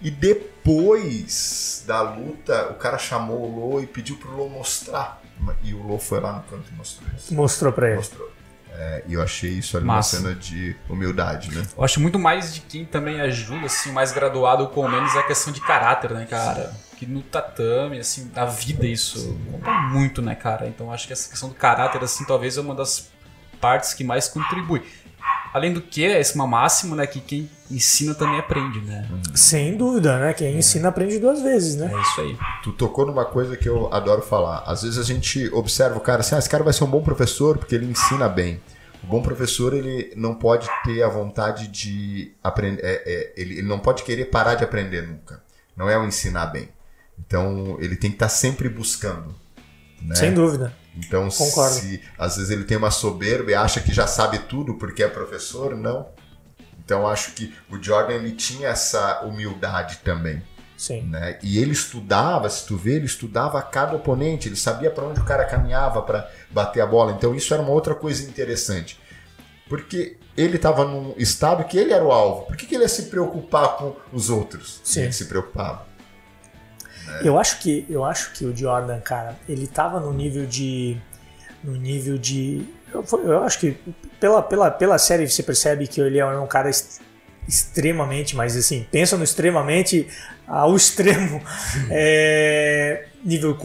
E 0.00 0.10
depois 0.10 1.82
da 1.86 2.00
luta, 2.00 2.68
o 2.70 2.74
cara 2.74 2.96
chamou 2.96 3.42
o 3.42 3.70
Lô 3.72 3.80
e 3.80 3.86
pediu 3.86 4.16
pro 4.16 4.30
Lô 4.36 4.48
mostrar. 4.48 5.19
E 5.62 5.74
o 5.74 5.82
Lô 5.82 5.98
foi 5.98 6.20
lá 6.20 6.32
no 6.34 6.42
canto 6.42 6.70
e 6.70 6.74
mostrou 6.76 7.08
isso. 7.16 7.34
Mostrou 7.34 7.72
pra 7.72 7.88
ele. 7.88 7.96
Mostrou. 7.96 8.30
É, 8.72 9.04
e 9.06 9.14
eu 9.14 9.22
achei 9.22 9.50
isso 9.50 9.76
ali 9.76 9.84
Massa. 9.84 10.16
uma 10.16 10.22
cena 10.22 10.34
de 10.34 10.76
humildade, 10.88 11.54
né? 11.54 11.62
Eu 11.76 11.84
acho 11.84 12.00
muito 12.00 12.18
mais 12.18 12.54
de 12.54 12.60
quem 12.60 12.84
também 12.84 13.20
ajuda, 13.20 13.66
assim, 13.66 13.92
mais 13.92 14.12
graduado 14.12 14.62
ou 14.62 14.68
com 14.70 14.88
menos, 14.88 15.14
é 15.14 15.18
a 15.18 15.22
questão 15.22 15.52
de 15.52 15.60
caráter, 15.60 16.12
né, 16.12 16.24
cara? 16.24 16.72
Que 16.96 17.04
no 17.04 17.20
tatame, 17.20 17.98
assim, 17.98 18.30
na 18.34 18.44
vida 18.46 18.86
isso 18.86 19.38
conta 19.50 19.70
muito, 19.70 20.22
né, 20.22 20.34
cara? 20.34 20.66
Então 20.66 20.92
acho 20.92 21.06
que 21.06 21.12
essa 21.12 21.28
questão 21.28 21.48
do 21.48 21.54
caráter, 21.54 22.02
assim, 22.02 22.24
talvez 22.24 22.56
é 22.56 22.60
uma 22.60 22.74
das 22.74 23.10
partes 23.60 23.92
que 23.92 24.04
mais 24.04 24.28
contribui. 24.28 24.82
Além 25.52 25.72
do 25.72 25.80
que, 25.80 26.04
é 26.04 26.22
uma 26.34 26.46
máxima, 26.46 26.94
né, 26.94 27.06
que 27.06 27.20
quem 27.20 27.50
ensina 27.70 28.14
também 28.14 28.38
aprende, 28.38 28.80
né? 28.80 29.08
Sem 29.34 29.76
dúvida, 29.76 30.18
né? 30.18 30.32
Quem 30.32 30.56
ensina 30.56 30.88
aprende 30.88 31.18
duas 31.18 31.42
vezes, 31.42 31.76
né? 31.76 31.90
É 31.92 32.00
isso 32.00 32.20
aí. 32.20 32.38
Tu 32.62 32.72
tocou 32.72 33.06
numa 33.06 33.24
coisa 33.24 33.56
que 33.56 33.68
eu 33.68 33.92
adoro 33.92 34.22
falar. 34.22 34.62
Às 34.66 34.82
vezes 34.82 34.98
a 34.98 35.02
gente 35.02 35.48
observa 35.52 35.96
o 35.96 36.00
cara 36.00 36.20
assim, 36.20 36.34
ah, 36.34 36.38
esse 36.38 36.48
cara 36.48 36.62
vai 36.62 36.72
ser 36.72 36.84
um 36.84 36.90
bom 36.90 37.02
professor 37.02 37.58
porque 37.58 37.74
ele 37.74 37.86
ensina 37.86 38.28
bem. 38.28 38.60
O 39.02 39.06
bom 39.06 39.22
professor, 39.22 39.72
ele 39.72 40.12
não 40.16 40.34
pode 40.34 40.68
ter 40.84 41.02
a 41.02 41.08
vontade 41.08 41.68
de 41.68 42.34
aprender, 42.42 42.82
é, 42.84 43.02
é, 43.06 43.32
ele, 43.36 43.58
ele 43.58 43.68
não 43.68 43.78
pode 43.78 44.02
querer 44.02 44.26
parar 44.26 44.54
de 44.54 44.62
aprender 44.62 45.06
nunca. 45.06 45.42
Não 45.76 45.88
é 45.88 45.98
o 45.98 46.04
ensinar 46.04 46.46
bem. 46.46 46.68
Então, 47.18 47.76
ele 47.80 47.96
tem 47.96 48.10
que 48.10 48.16
estar 48.16 48.28
sempre 48.28 48.68
buscando. 48.68 49.34
Né? 50.02 50.14
Sem 50.14 50.32
dúvida. 50.32 50.72
Então, 50.96 51.28
Concordo. 51.28 51.74
se 51.74 52.02
às 52.18 52.36
vezes 52.36 52.50
ele 52.50 52.64
tem 52.64 52.76
uma 52.76 52.90
soberba 52.90 53.50
e 53.50 53.54
acha 53.54 53.80
que 53.80 53.92
já 53.92 54.06
sabe 54.06 54.38
tudo 54.40 54.74
porque 54.74 55.02
é 55.02 55.08
professor, 55.08 55.76
não. 55.76 56.08
Então, 56.84 57.06
acho 57.06 57.32
que 57.32 57.54
o 57.70 57.80
Jordan 57.80 58.14
ele 58.14 58.32
tinha 58.32 58.68
essa 58.68 59.20
humildade 59.20 59.98
também 59.98 60.42
Sim. 60.80 61.02
né? 61.02 61.38
E 61.42 61.58
ele 61.58 61.72
estudava, 61.72 62.48
se 62.48 62.66
tu 62.66 62.74
vê, 62.74 62.94
ele 62.94 63.04
estudava 63.04 63.60
cada 63.60 63.94
oponente, 63.94 64.48
ele 64.48 64.56
sabia 64.56 64.90
para 64.90 65.04
onde 65.04 65.20
o 65.20 65.24
cara 65.24 65.44
caminhava 65.44 66.00
para 66.00 66.30
bater 66.50 66.80
a 66.80 66.86
bola. 66.86 67.12
Então 67.12 67.34
isso 67.34 67.52
era 67.52 67.62
uma 67.62 67.70
outra 67.70 67.94
coisa 67.94 68.26
interessante. 68.26 68.98
Porque 69.68 70.16
ele 70.34 70.56
estava 70.56 70.86
num 70.86 71.12
estado 71.18 71.64
que 71.64 71.76
ele 71.76 71.92
era 71.92 72.02
o 72.02 72.10
alvo. 72.10 72.46
Por 72.46 72.56
que, 72.56 72.64
que 72.64 72.74
ele 72.74 72.84
ia 72.84 72.88
se 72.88 73.04
preocupar 73.04 73.76
com 73.76 73.94
os 74.10 74.30
outros? 74.30 74.80
Sim. 74.82 75.02
Ele 75.02 75.12
se 75.12 75.26
preocupava. 75.26 75.86
Eu 77.22 77.38
acho 77.38 77.58
que 77.58 77.84
eu 77.88 78.04
acho 78.04 78.32
que 78.32 78.44
o 78.44 78.56
Jordan, 78.56 79.00
cara, 79.00 79.36
ele 79.48 79.66
tava 79.66 80.00
no 80.00 80.12
nível 80.12 80.46
de 80.46 80.96
no 81.62 81.76
nível 81.76 82.16
de 82.18 82.66
eu, 82.92 83.04
eu 83.24 83.42
acho 83.44 83.58
que 83.58 83.76
pela, 84.18 84.42
pela, 84.42 84.70
pela 84.70 84.98
série 84.98 85.28
você 85.28 85.42
percebe 85.42 85.86
que 85.86 86.00
ele 86.00 86.18
é 86.18 86.26
um 86.26 86.46
cara 86.46 86.68
est- 86.70 87.00
extremamente, 87.46 88.36
mas 88.36 88.56
assim, 88.56 88.86
pensa 88.90 89.16
no 89.16 89.24
extremamente 89.24 90.06
ao 90.46 90.74
extremo 90.76 91.40
é, 91.90 93.06
nível, 93.24 93.56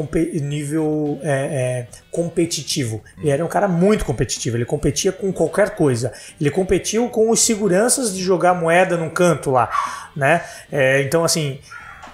nível 0.42 1.20
é, 1.24 1.30
é, 1.32 1.88
competitivo. 2.12 3.04
Ele 3.18 3.30
era 3.30 3.44
um 3.44 3.48
cara 3.48 3.68
muito 3.68 4.06
competitivo, 4.06 4.58
ele 4.58 4.66
competia 4.66 5.12
com 5.12 5.32
qualquer 5.32 5.72
coisa. 5.72 6.12
Ele 6.40 6.52
competiu 6.52 7.10
com 7.10 7.30
os 7.30 7.40
seguranças 7.42 8.14
de 8.14 8.22
jogar 8.22 8.54
moeda 8.54 8.98
num 8.98 9.10
canto 9.10 9.52
lá, 9.52 9.70
né? 10.16 10.44
É, 10.72 11.02
então 11.02 11.24
assim, 11.24 11.60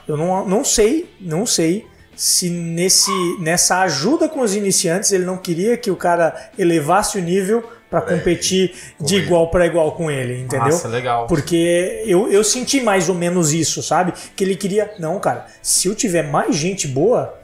eu 0.07 0.17
não, 0.17 0.47
não 0.47 0.63
sei, 0.63 1.09
não 1.19 1.45
sei 1.45 1.85
se 2.15 2.49
nesse, 2.49 3.11
nessa 3.39 3.81
ajuda 3.81 4.27
com 4.29 4.41
os 4.41 4.55
iniciantes 4.55 5.11
ele 5.11 5.25
não 5.25 5.37
queria 5.37 5.77
que 5.77 5.89
o 5.89 5.95
cara 5.95 6.51
elevasse 6.57 7.17
o 7.17 7.21
nível 7.21 7.63
para 7.89 8.01
competir 8.01 8.73
com 8.97 9.05
de 9.05 9.17
igual 9.17 9.49
para 9.49 9.65
igual 9.65 9.91
com 9.93 10.09
ele, 10.09 10.39
entendeu? 10.39 10.69
Nossa, 10.69 10.87
legal. 10.87 11.27
Porque 11.27 12.03
eu, 12.05 12.31
eu 12.31 12.43
senti 12.43 12.79
mais 12.79 13.09
ou 13.09 13.15
menos 13.15 13.51
isso, 13.51 13.83
sabe? 13.83 14.13
Que 14.35 14.43
ele 14.43 14.55
queria, 14.55 14.93
não, 14.97 15.19
cara, 15.19 15.47
se 15.61 15.87
eu 15.87 15.95
tiver 15.95 16.23
mais 16.23 16.55
gente 16.55 16.87
boa, 16.87 17.37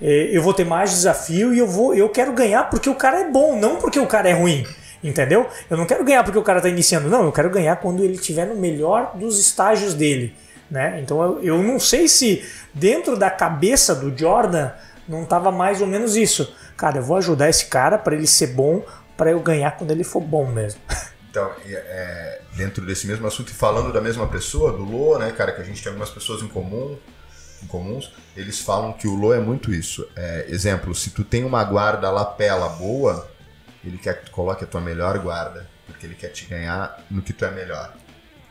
eh, 0.00 0.30
eu 0.32 0.42
vou 0.42 0.54
ter 0.54 0.64
mais 0.64 0.90
desafio 0.90 1.52
e 1.52 1.58
eu 1.58 1.66
vou, 1.66 1.94
eu 1.94 2.08
quero 2.08 2.32
ganhar 2.32 2.70
porque 2.70 2.88
o 2.88 2.94
cara 2.94 3.20
é 3.20 3.30
bom, 3.30 3.58
não 3.58 3.76
porque 3.76 3.98
o 3.98 4.06
cara 4.06 4.30
é 4.30 4.32
ruim. 4.32 4.64
Entendeu? 5.04 5.48
Eu 5.68 5.76
não 5.76 5.84
quero 5.84 6.04
ganhar 6.04 6.22
porque 6.22 6.38
o 6.38 6.42
cara 6.42 6.60
tá 6.60 6.68
iniciando, 6.68 7.10
não, 7.10 7.24
eu 7.24 7.32
quero 7.32 7.50
ganhar 7.50 7.74
quando 7.76 8.04
ele 8.04 8.14
estiver 8.14 8.46
no 8.46 8.54
melhor 8.54 9.12
dos 9.16 9.38
estágios 9.40 9.94
dele. 9.94 10.32
Né? 10.72 11.02
Então 11.02 11.22
eu, 11.22 11.42
eu 11.42 11.62
não 11.62 11.78
sei 11.78 12.08
se 12.08 12.42
dentro 12.72 13.14
da 13.14 13.30
cabeça 13.30 13.94
do 13.94 14.16
Jordan 14.16 14.70
não 15.06 15.26
tava 15.26 15.52
mais 15.52 15.82
ou 15.82 15.86
menos 15.86 16.16
isso. 16.16 16.50
Cara, 16.78 16.96
eu 16.96 17.02
vou 17.02 17.18
ajudar 17.18 17.50
esse 17.50 17.66
cara 17.66 17.98
para 17.98 18.14
ele 18.14 18.26
ser 18.26 18.54
bom, 18.54 18.82
para 19.14 19.30
eu 19.30 19.38
ganhar 19.38 19.72
quando 19.72 19.90
ele 19.90 20.02
for 20.02 20.22
bom 20.22 20.46
mesmo. 20.46 20.80
Então, 21.32 21.50
é, 21.66 22.42
dentro 22.56 22.84
desse 22.84 23.06
mesmo 23.06 23.26
assunto 23.26 23.48
e 23.48 23.54
falando 23.54 23.90
da 23.90 24.02
mesma 24.02 24.26
pessoa, 24.26 24.70
do 24.70 24.84
Lô, 24.84 25.18
né, 25.18 25.32
cara, 25.32 25.50
que 25.50 25.62
a 25.62 25.64
gente 25.64 25.82
tem 25.82 25.88
algumas 25.88 26.10
pessoas 26.10 26.42
em 26.42 26.46
comum, 26.46 26.98
em 27.62 27.66
comuns, 27.68 28.12
eles 28.36 28.60
falam 28.60 28.92
que 28.92 29.08
o 29.08 29.14
Lô 29.14 29.32
é 29.32 29.40
muito 29.40 29.72
isso. 29.72 30.06
É, 30.14 30.44
exemplo, 30.50 30.94
se 30.94 31.08
tu 31.08 31.24
tem 31.24 31.42
uma 31.42 31.64
guarda 31.64 32.10
lapela 32.10 32.68
boa, 32.68 33.26
ele 33.82 33.96
quer 33.96 34.18
que 34.18 34.26
tu 34.26 34.30
coloque 34.30 34.64
a 34.64 34.66
tua 34.66 34.82
melhor 34.82 35.18
guarda, 35.20 35.66
porque 35.86 36.04
ele 36.04 36.16
quer 36.16 36.28
te 36.28 36.44
ganhar 36.44 37.02
no 37.10 37.22
que 37.22 37.32
tu 37.32 37.46
é 37.46 37.50
melhor. 37.50 37.94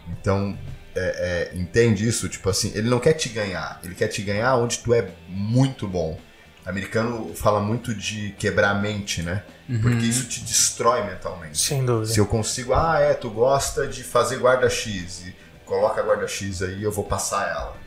Então, 0.07 0.57
é, 0.95 1.51
é, 1.53 1.57
entende 1.57 2.07
isso? 2.07 2.27
Tipo 2.29 2.49
assim, 2.49 2.71
ele 2.75 2.89
não 2.89 2.99
quer 2.99 3.13
te 3.13 3.29
ganhar, 3.29 3.79
ele 3.83 3.95
quer 3.95 4.07
te 4.07 4.21
ganhar 4.21 4.55
onde 4.57 4.79
tu 4.79 4.93
é 4.93 5.09
muito 5.27 5.87
bom. 5.87 6.19
O 6.65 6.69
americano 6.69 7.33
fala 7.33 7.59
muito 7.59 7.93
de 7.93 8.35
quebrar 8.37 8.71
a 8.71 8.75
mente, 8.75 9.23
né? 9.23 9.43
Porque 9.81 10.05
isso 10.05 10.27
te 10.27 10.41
destrói 10.41 11.03
mentalmente. 11.03 11.57
Sem 11.57 11.85
dúvida. 11.85 12.13
Se 12.13 12.19
eu 12.19 12.25
consigo, 12.25 12.73
ah, 12.73 12.99
é, 12.99 13.13
tu 13.13 13.29
gosta 13.29 13.87
de 13.87 14.03
fazer 14.03 14.37
guarda 14.37 14.69
X 14.69 15.23
e 15.25 15.35
coloca 15.65 16.01
a 16.01 16.03
guarda 16.03 16.27
X 16.27 16.61
aí, 16.61 16.83
eu 16.83 16.91
vou 16.91 17.05
passar 17.05 17.49
ela. 17.49 17.77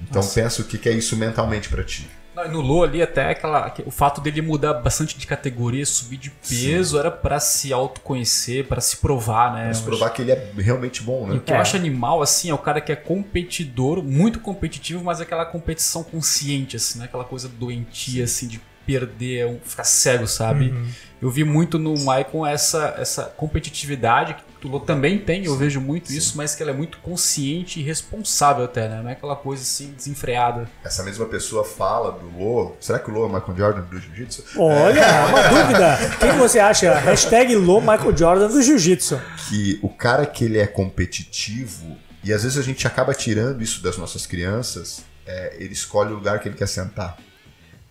Então 0.00 0.22
Nossa. 0.22 0.40
pensa 0.40 0.62
o 0.62 0.64
que, 0.64 0.78
que 0.78 0.88
é 0.88 0.92
isso 0.92 1.16
mentalmente 1.16 1.68
pra 1.68 1.82
ti. 1.82 2.08
Não, 2.36 2.44
e 2.44 2.48
no 2.48 2.60
Lô 2.60 2.84
ali 2.84 3.00
até 3.00 3.30
aquela, 3.30 3.74
o 3.86 3.90
fato 3.90 4.20
dele 4.20 4.42
mudar 4.42 4.74
bastante 4.74 5.16
de 5.16 5.26
categoria, 5.26 5.86
subir 5.86 6.18
de 6.18 6.28
peso, 6.30 6.98
era 6.98 7.10
pra 7.10 7.40
se 7.40 7.72
autoconhecer, 7.72 8.66
pra 8.68 8.78
se 8.78 8.98
provar, 8.98 9.54
né? 9.54 9.68
Mas 9.68 9.78
Eu 9.78 9.84
provar 9.86 10.10
que 10.10 10.20
ele 10.20 10.32
é 10.32 10.52
realmente 10.58 11.02
bom, 11.02 11.26
E 11.28 11.30
o 11.30 11.34
né? 11.34 11.40
que 11.44 11.50
eu 11.50 11.56
É. 11.56 11.60
acho 11.60 11.76
animal, 11.76 12.20
assim, 12.20 12.50
é 12.50 12.54
o 12.54 12.58
cara 12.58 12.78
que 12.82 12.92
é 12.92 12.96
competidor, 12.96 14.02
muito 14.02 14.38
competitivo, 14.38 15.02
mas 15.02 15.18
aquela 15.18 15.46
competição 15.46 16.04
consciente, 16.04 16.76
assim, 16.76 16.98
né? 16.98 17.06
Aquela 17.06 17.24
coisa 17.24 17.48
doentia, 17.48 18.24
assim, 18.24 18.46
de 18.48 18.60
perder, 18.86 19.60
ficar 19.64 19.84
cego, 19.84 20.26
sabe? 20.26 20.70
Uhum. 20.70 20.86
Eu 21.20 21.30
vi 21.30 21.44
muito 21.44 21.78
no 21.78 21.98
Maicon 21.98 22.46
essa, 22.46 22.94
essa 22.98 23.24
competitividade, 23.24 24.36
que 24.60 24.66
o 24.66 24.70
Lô 24.70 24.80
também 24.80 25.18
tem, 25.18 25.46
eu 25.46 25.56
vejo 25.56 25.80
muito 25.80 26.12
isso, 26.12 26.36
mas 26.36 26.54
que 26.54 26.62
ela 26.62 26.72
é 26.72 26.74
muito 26.74 26.98
consciente 26.98 27.80
e 27.80 27.82
responsável 27.82 28.64
até, 28.64 28.86
né? 28.88 29.00
Não 29.02 29.08
é 29.08 29.12
aquela 29.12 29.34
coisa, 29.34 29.62
assim, 29.62 29.92
desenfreada. 29.96 30.68
Essa 30.84 31.02
mesma 31.02 31.24
pessoa 31.26 31.64
fala 31.64 32.12
do 32.12 32.38
Lô. 32.38 32.76
Será 32.78 32.98
que 32.98 33.10
o 33.10 33.14
Lô 33.14 33.24
é 33.24 33.26
o 33.26 33.32
Michael 33.32 33.56
Jordan 33.56 33.80
do 33.82 33.98
Jiu-Jitsu? 33.98 34.44
Olha, 34.58 35.02
uma 35.28 35.42
dúvida. 35.48 35.98
Quem 36.20 36.32
você 36.32 36.58
acha? 36.58 36.94
Hashtag 36.94 37.56
Lô 37.56 37.80
Michael 37.80 38.16
Jordan 38.16 38.48
do 38.48 38.62
Jiu-Jitsu. 38.62 39.20
que 39.48 39.78
o 39.82 39.88
cara 39.88 40.26
que 40.26 40.44
ele 40.44 40.58
é 40.58 40.66
competitivo, 40.66 41.96
e 42.22 42.32
às 42.32 42.42
vezes 42.42 42.58
a 42.58 42.62
gente 42.62 42.86
acaba 42.86 43.14
tirando 43.14 43.62
isso 43.62 43.82
das 43.82 43.96
nossas 43.96 44.26
crianças, 44.26 45.02
é, 45.26 45.56
ele 45.58 45.72
escolhe 45.72 46.12
o 46.12 46.16
lugar 46.16 46.40
que 46.40 46.48
ele 46.48 46.56
quer 46.56 46.68
sentar. 46.68 47.16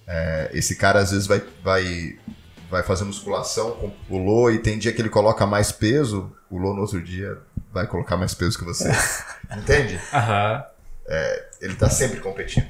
É, 0.07 0.49
esse 0.53 0.75
cara 0.75 0.99
às 0.99 1.11
vezes 1.11 1.27
vai, 1.27 1.41
vai, 1.63 2.17
vai 2.69 2.83
fazer 2.83 3.03
musculação 3.03 3.71
com 3.71 3.91
o 4.09 4.17
Lô 4.17 4.51
e 4.51 4.59
tem 4.59 4.77
dia 4.77 4.91
que 4.93 5.01
ele 5.01 5.09
coloca 5.09 5.45
mais 5.45 5.71
peso, 5.71 6.31
o 6.49 6.57
Lô 6.57 6.73
no 6.73 6.81
outro 6.81 7.01
dia 7.01 7.37
vai 7.73 7.87
colocar 7.87 8.15
mais 8.17 8.33
peso 8.33 8.57
que 8.57 8.63
você. 8.63 8.89
Entende? 9.57 9.99
Aham. 10.13 10.63
Ele 11.61 11.75
tá 11.75 11.89
sempre 11.89 12.19
competindo. 12.19 12.67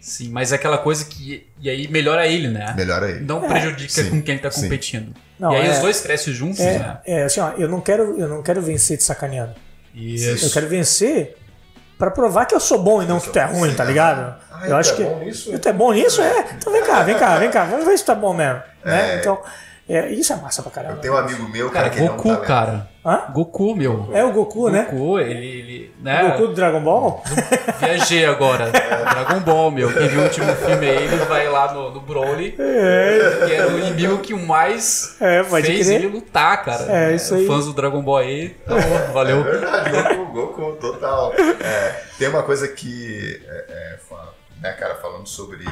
Sim, 0.00 0.30
mas 0.30 0.50
é 0.50 0.54
aquela 0.54 0.78
coisa 0.78 1.04
que. 1.04 1.46
E 1.60 1.68
aí 1.68 1.86
melhora 1.88 2.26
ele, 2.26 2.48
né? 2.48 2.72
Melhor 2.74 3.02
aí. 3.02 3.20
Não 3.20 3.46
prejudica 3.46 4.02
Sim, 4.02 4.10
com 4.10 4.22
quem 4.22 4.34
ele 4.36 4.42
tá 4.42 4.50
competindo. 4.50 5.14
Não, 5.38 5.52
e 5.52 5.56
aí 5.56 5.66
é- 5.68 5.72
os 5.72 5.78
dois 5.80 6.00
crescem 6.00 6.32
juntos, 6.32 6.58
né? 6.58 6.98
É, 7.04 7.20
é 7.20 7.24
assim, 7.24 7.40
ó, 7.40 7.50
eu 7.58 7.68
não 7.68 7.82
quero, 7.82 8.18
eu 8.18 8.26
não 8.26 8.42
quero 8.42 8.62
vencer 8.62 8.96
te 8.96 9.04
sacaneando. 9.04 9.54
Isso. 9.94 10.46
Eu 10.46 10.50
quero 10.50 10.68
vencer 10.68 11.36
pra 11.98 12.10
provar 12.10 12.46
que 12.46 12.54
eu 12.54 12.60
sou 12.60 12.82
bom 12.82 13.02
e 13.02 13.06
não 13.06 13.20
que 13.20 13.28
tu 13.28 13.38
é 13.38 13.44
ruim, 13.44 13.74
tá 13.74 13.84
ligado? 13.84 14.40
Ah, 14.60 14.64
eu 14.64 14.68
tu 14.70 14.76
acho 14.76 14.92
é 14.92 14.96
que 14.96 15.04
bom 15.04 15.18
nisso? 15.20 15.58
tu 15.58 15.68
é 15.68 15.72
bom 15.72 15.92
nisso, 15.92 16.22
é. 16.22 16.44
Então 16.56 16.72
vem 16.72 16.82
cá, 16.84 17.02
vem 17.02 17.16
cá, 17.18 17.36
vem 17.38 17.50
cá, 17.50 17.64
vamos 17.64 17.84
ver 17.84 17.96
se 17.98 18.04
tu 18.04 18.12
é 18.12 18.14
bom 18.14 18.34
mesmo, 18.34 18.60
né? 18.84 19.14
É. 19.14 19.18
Então, 19.18 19.40
é, 19.88 20.08
isso 20.10 20.32
é 20.32 20.36
massa 20.36 20.62
pra 20.62 20.70
caramba. 20.70 20.94
Eu 20.94 21.00
tenho 21.00 21.14
um 21.14 21.16
amigo 21.16 21.48
meu, 21.48 21.68
Cara, 21.70 21.90
cara, 21.90 22.00
que 22.02 22.08
Goku, 22.08 22.28
não 22.28 22.36
tá 22.36 22.46
cara. 22.46 22.88
Hã? 23.04 23.22
Goku, 23.32 23.74
meu. 23.74 24.08
É 24.12 24.22
o 24.22 24.30
Goku, 24.30 24.68
né? 24.68 24.86
Goku, 24.90 25.18
ele, 25.18 25.46
ele 25.46 25.94
O 25.98 26.04
né? 26.04 26.28
Goku 26.30 26.46
do 26.48 26.54
Dragon 26.54 26.80
Ball? 26.80 27.24
Viajei 27.80 28.24
agora. 28.26 28.70
Dragon 28.70 29.40
Ball, 29.40 29.70
meu. 29.72 29.92
Quem 29.92 30.06
viu 30.06 30.20
o 30.20 30.24
último 30.24 30.54
filme 30.54 30.88
aí, 30.88 31.04
ele 31.04 31.16
vai 31.24 31.48
lá 31.48 31.72
no, 31.72 31.90
no 31.90 32.00
Broly, 32.00 32.54
É, 32.58 33.46
que 33.46 33.52
era 33.54 33.68
o 33.68 33.78
inimigo 33.80 34.18
que 34.18 34.34
mais 34.34 35.16
é 35.20 35.42
fez 35.42 35.86
crer. 35.88 35.96
ele 36.04 36.06
lutar, 36.08 36.62
cara. 36.62 36.84
É, 36.88 37.14
isso 37.16 37.34
aí. 37.34 37.46
Fãs 37.46 37.64
do 37.66 37.72
Dragon 37.72 38.02
Ball 38.02 38.18
aí, 38.18 38.54
então, 38.64 38.78
valeu. 39.12 39.40
É 39.40 39.42
verdade, 39.42 39.90
Goku, 39.90 40.32
Goku, 40.32 40.72
total. 40.80 41.32
É, 41.34 42.00
tem 42.18 42.28
uma 42.28 42.42
coisa 42.44 42.68
que, 42.68 43.40
é, 43.48 43.64
é, 43.70 43.96
né, 44.60 44.72
cara, 44.72 44.94
falando 44.96 45.26
sobre, 45.26 45.64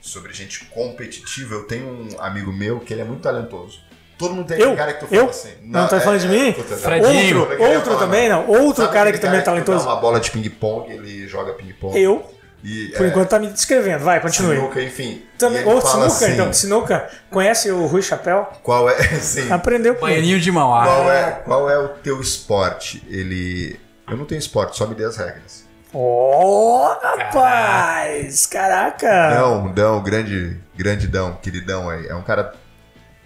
sobre 0.00 0.32
gente 0.32 0.64
competitiva, 0.66 1.54
eu 1.54 1.64
tenho 1.64 1.86
um 1.86 2.20
amigo 2.20 2.52
meu 2.52 2.80
que 2.80 2.92
ele 2.92 3.02
é 3.02 3.04
muito 3.04 3.22
talentoso. 3.22 3.80
Todo 4.18 4.34
mundo 4.34 4.46
tem 4.46 4.58
Eu? 4.58 4.72
aquele 4.72 4.76
cara 4.76 4.92
que 4.92 5.00
tu 5.06 5.12
Eu? 5.14 5.20
fala 5.20 5.30
assim. 5.30 5.52
Não, 5.62 5.88
tá 5.88 6.00
falando 6.00 6.20
de 6.20 6.28
mim? 6.28 6.52
puta, 6.52 6.76
Fredinho. 6.76 7.40
outro, 7.40 7.54
eu 7.54 7.70
Outro, 7.72 7.84
falar, 7.92 7.98
também, 7.98 8.28
não. 8.28 8.46
Outro 8.46 8.82
Sabe 8.84 8.94
cara 8.94 9.12
que 9.12 9.18
também 9.18 9.40
é 9.40 9.42
talentoso. 9.42 9.84
uma 9.86 9.96
bola 9.96 10.20
de 10.20 10.30
ping-pong, 10.30 10.92
ele 10.92 11.26
joga 11.26 11.54
ping-pong. 11.54 12.00
Eu, 12.00 12.24
E, 12.62 12.92
Por 12.96 13.06
é, 13.06 13.08
enquanto 13.08 13.28
tá 13.30 13.40
me 13.40 13.48
descrevendo. 13.48 14.04
Vai, 14.04 14.20
continue. 14.20 14.54
sinuca, 14.54 14.80
enfim. 14.80 15.24
Também, 15.36 15.62
ele 15.62 15.68
ou 15.70 15.80
sinuca, 15.80 16.06
assim, 16.06 16.32
então. 16.34 16.52
Sinuca. 16.52 17.10
Conhece 17.28 17.72
o 17.72 17.86
Rui 17.86 18.00
Chapéu? 18.02 18.46
Qual 18.62 18.88
é, 18.88 18.96
sim, 19.18 19.50
Aprendeu 19.50 19.96
com 19.96 20.06
ele. 20.06 20.18
Baianinho 20.18 20.38
de 20.40 20.52
Mauá. 20.52 20.84
qual, 20.84 21.10
é, 21.12 21.30
qual 21.44 21.68
é 21.70 21.76
o 21.78 21.88
teu 21.88 22.20
esporte? 22.20 23.02
Ele. 23.08 23.80
Eu 24.08 24.16
não 24.16 24.24
tenho 24.24 24.38
esporte, 24.38 24.76
só 24.76 24.86
me 24.86 24.94
dê 24.94 25.04
as 25.04 25.16
regras. 25.16 25.66
Oh, 25.94 26.96
rapaz! 27.02 28.46
Caraca! 28.46 29.30
Dão, 29.34 29.72
Dão, 29.72 30.02
grande, 30.02 30.58
grande 30.74 31.06
Dão, 31.06 31.34
queridão 31.36 31.90
aí. 31.90 32.06
É 32.06 32.14
um 32.14 32.22
cara 32.22 32.54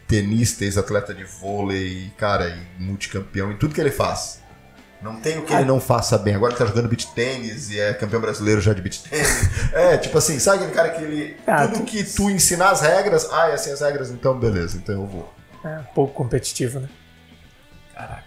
tenista, 0.09 0.64
ex-atleta 0.64 1.14
de 1.14 1.25
vôlei, 1.25 2.12
cara, 2.19 2.49
e 2.49 2.83
multicampeão 2.83 3.53
em 3.53 3.57
tudo 3.57 3.75
que 3.75 3.81
ele 3.81 3.91
faz. 3.91 4.43
Não 5.03 5.21
tem 5.21 5.39
o 5.39 5.43
que 5.43 5.53
ele 5.53 5.64
não 5.64 5.79
faça 5.79 6.17
bem. 6.19 6.35
Agora 6.35 6.53
ele 6.53 6.59
tá 6.59 6.67
jogando 6.67 6.89
beat 6.89 7.07
tênis 7.14 7.71
e 7.71 7.79
é 7.79 7.93
campeão 7.95 8.21
brasileiro 8.21 8.61
já 8.61 8.73
de 8.73 8.81
beat 8.83 9.03
tênis. 9.03 9.47
É, 9.73 9.97
tipo 9.99 10.17
assim, 10.17 10.39
sabe 10.39 10.59
aquele 10.59 10.73
cara 10.73 10.89
que 10.91 11.05
ele. 11.05 11.37
Ah, 11.47 11.67
tudo 11.69 11.81
tu- 11.81 11.85
que 11.85 12.03
tu 12.03 12.31
ensinar 12.31 12.71
as 12.71 12.81
regras, 12.81 13.29
ah, 13.31 13.51
é 13.51 13.55
assim 13.55 13.71
as 13.73 13.81
regras, 13.81 14.11
então 14.11 14.39
beleza, 14.39 14.77
então 14.79 14.95
eu 14.95 15.07
vou. 15.07 15.33
É, 15.64 15.79
um 15.81 15.95
pouco 15.95 16.14
competitivo, 16.14 16.81
né? 16.81 16.89
Caraca. 17.95 18.26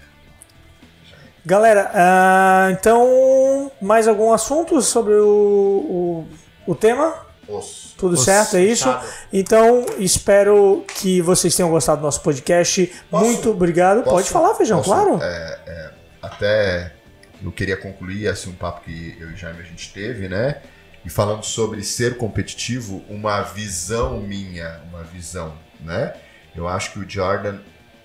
Galera, 1.53 1.89
ah, 1.95 2.67
então, 2.71 3.71
mais 3.81 4.07
algum 4.07 4.31
assunto 4.31 4.79
sobre 4.83 5.15
o, 5.15 6.27
o, 6.67 6.71
o 6.71 6.75
tema? 6.75 7.25
Osso. 7.47 7.95
Tudo 7.97 8.13
Os- 8.13 8.23
certo, 8.23 8.55
é 8.55 8.61
isso? 8.63 8.87
Então, 9.33 9.83
espero 9.97 10.85
que 10.99 11.19
vocês 11.23 11.55
tenham 11.55 11.71
gostado 11.71 12.01
do 12.01 12.03
nosso 12.03 12.21
podcast. 12.21 12.93
Posso- 13.09 13.25
Muito 13.25 13.49
obrigado. 13.49 14.03
Posso- 14.03 14.15
Pode 14.17 14.29
falar, 14.29 14.53
Feijão, 14.53 14.77
posso, 14.77 14.91
claro. 14.91 15.19
é, 15.23 15.59
é, 15.65 15.91
até 16.21 16.93
eu 17.43 17.51
queria 17.51 17.77
concluir 17.77 18.27
assim, 18.27 18.51
um 18.51 18.55
papo 18.55 18.81
que 18.81 19.17
eu 19.19 19.31
e 19.31 19.35
Jaime 19.35 19.59
a 19.59 19.63
gente 19.63 19.91
teve, 19.91 20.29
né? 20.29 20.61
E 21.03 21.09
falando 21.09 21.43
sobre 21.43 21.81
ser 21.83 22.15
competitivo, 22.17 23.03
uma 23.09 23.41
visão 23.41 24.19
minha, 24.19 24.81
uma 24.87 25.01
visão, 25.01 25.55
né? 25.79 26.13
Eu 26.55 26.67
acho 26.67 26.91
que 26.91 26.99
o 26.99 27.09
Jordan 27.09 27.57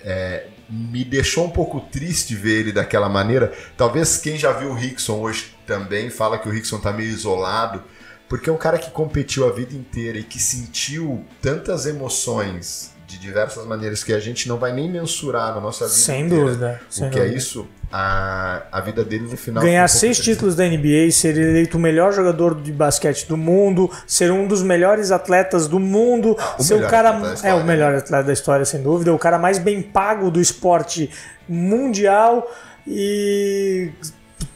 é, 0.03 0.47
me 0.75 1.05
deixou 1.05 1.45
um 1.45 1.51
pouco 1.51 1.81
triste 1.81 2.35
ver 2.35 2.61
ele 2.61 2.72
daquela 2.72 3.09
maneira. 3.09 3.53
Talvez 3.77 4.16
quem 4.16 4.37
já 4.37 4.53
viu 4.53 4.70
o 4.70 4.75
Rickson 4.75 5.20
hoje 5.20 5.55
também 5.66 6.11
fala 6.11 6.39
que 6.39 6.49
o 6.49 6.51
Rickson 6.53 6.79
tá 6.79 6.93
meio 6.93 7.11
isolado, 7.11 7.83
porque 8.29 8.51
é 8.51 8.53
um 8.53 8.57
cara 8.57 8.79
que 8.79 8.91
competiu 8.91 9.47
a 9.47 9.53
vida 9.53 9.75
inteira 9.75 10.18
e 10.18 10.25
que 10.25 10.41
sentiu 10.41 11.25
tantas 11.41 11.87
emoções 11.87 12.93
de 13.07 13.18
diversas 13.18 13.64
maneiras 13.66 14.03
que 14.03 14.12
a 14.12 14.18
gente 14.18 14.49
não 14.49 14.59
vai 14.59 14.72
nem 14.72 14.91
mensurar 14.91 15.55
na 15.55 15.61
nossa 15.61 15.85
vida. 15.85 15.97
Sem 15.97 16.27
inteira. 16.27 16.45
dúvida. 16.45 16.81
sem 16.91 17.07
O 17.07 17.11
que 17.11 17.18
é 17.18 17.22
dúvida. 17.22 17.39
isso? 17.39 17.68
A, 17.97 18.62
a 18.72 18.80
vida 18.80 19.05
dele 19.05 19.28
no 19.30 19.36
final. 19.36 19.62
Ganhar 19.62 19.84
um 19.84 19.88
seis 19.88 20.18
títulos 20.18 20.57
da 20.57 20.64
NBA, 20.66 21.12
ser 21.12 21.38
eleito 21.38 21.76
o 21.76 21.80
melhor 21.80 22.12
jogador 22.12 22.61
de 22.61 22.72
basquete 22.72 23.24
do 23.28 23.36
mundo, 23.36 23.88
ser 24.05 24.32
um 24.32 24.49
dos 24.49 24.64
melhores 24.64 25.12
atletas 25.12 25.68
do 25.68 25.78
mundo, 25.78 26.34
Ah, 26.36 26.57
o 26.59 26.62
ser 26.64 26.74
o 26.74 26.88
cara. 26.88 27.16
É 27.45 27.55
o 27.55 27.62
melhor 27.62 27.95
atleta 27.95 28.24
da 28.24 28.32
história, 28.32 28.64
sem 28.64 28.82
dúvida, 28.82 29.14
o 29.14 29.18
cara 29.18 29.38
mais 29.38 29.59
bem 29.59 29.80
pago 29.80 30.28
do 30.28 30.40
esporte 30.40 31.09
mundial 31.49 32.51
e 32.84 33.90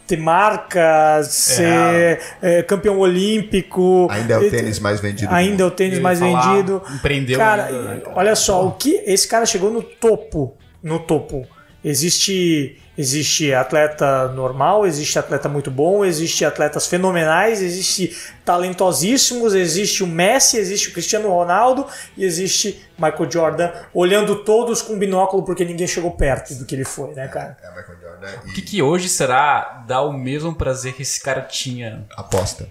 ter 0.05 0.17
marcas, 0.17 1.29
ser 1.29 2.19
é, 2.43 2.65
campeão 2.65 2.99
olímpico. 2.99 4.09
Ainda 4.11 4.35
é 4.35 4.39
o 4.39 4.51
tênis 4.51 4.81
mais 4.81 4.99
vendido. 4.99 5.33
Ainda 5.33 5.63
é 5.63 5.67
o 5.67 5.71
tênis 5.71 6.01
mais 6.01 6.19
falar, 6.19 6.55
vendido. 6.55 6.83
Empreendeu 6.93 7.39
Cara, 7.39 7.67
ainda, 7.67 7.83
né, 7.83 8.01
cara? 8.01 8.17
olha 8.17 8.35
só, 8.35 8.67
o 8.67 8.73
que 8.73 9.01
esse 9.07 9.29
cara 9.29 9.47
chegou 9.47 9.71
no 9.71 9.81
topo, 9.81 10.57
no 10.83 10.99
topo. 10.99 11.47
Existe 11.85 12.81
existe 12.99 13.55
atleta 13.55 14.27
normal, 14.33 14.85
existe 14.85 15.17
atleta 15.19 15.49
muito 15.49 15.71
bom, 15.71 16.05
existe 16.05 16.45
atletas 16.45 16.89
fenomenais, 16.89 17.63
existe 17.63 18.15
talentosíssimos, 18.45 19.55
existe 19.55 20.03
o 20.03 20.07
Messi, 20.07 20.57
existe 20.59 20.89
o 20.89 20.93
Cristiano 20.93 21.29
Ronaldo 21.29 21.87
e 22.17 22.25
existe 22.25 22.85
Michael 22.99 23.31
Jordan, 23.31 23.73
olhando 23.95 24.43
todos 24.43 24.83
com 24.83 24.99
binóculo 24.99 25.45
porque 25.45 25.65
ninguém 25.65 25.87
chegou 25.87 26.11
perto 26.11 26.55
do 26.57 26.67
que 26.67 26.75
ele 26.75 26.85
foi, 26.85 27.15
né, 27.15 27.29
cara? 27.29 27.57
É 27.63 27.69
Michael 27.69 27.99
Jordan. 28.01 28.29
O 28.45 28.49
E 28.49 28.53
que, 28.53 28.63
que 28.63 28.83
hoje 28.83 29.09
será 29.09 29.85
dar 29.87 30.03
o 30.03 30.13
mesmo 30.13 30.53
prazer 30.55 30.93
que 30.95 31.03
esse 31.03 31.23
cara 31.23 31.43
tinha? 31.43 32.05
aposta. 32.17 32.69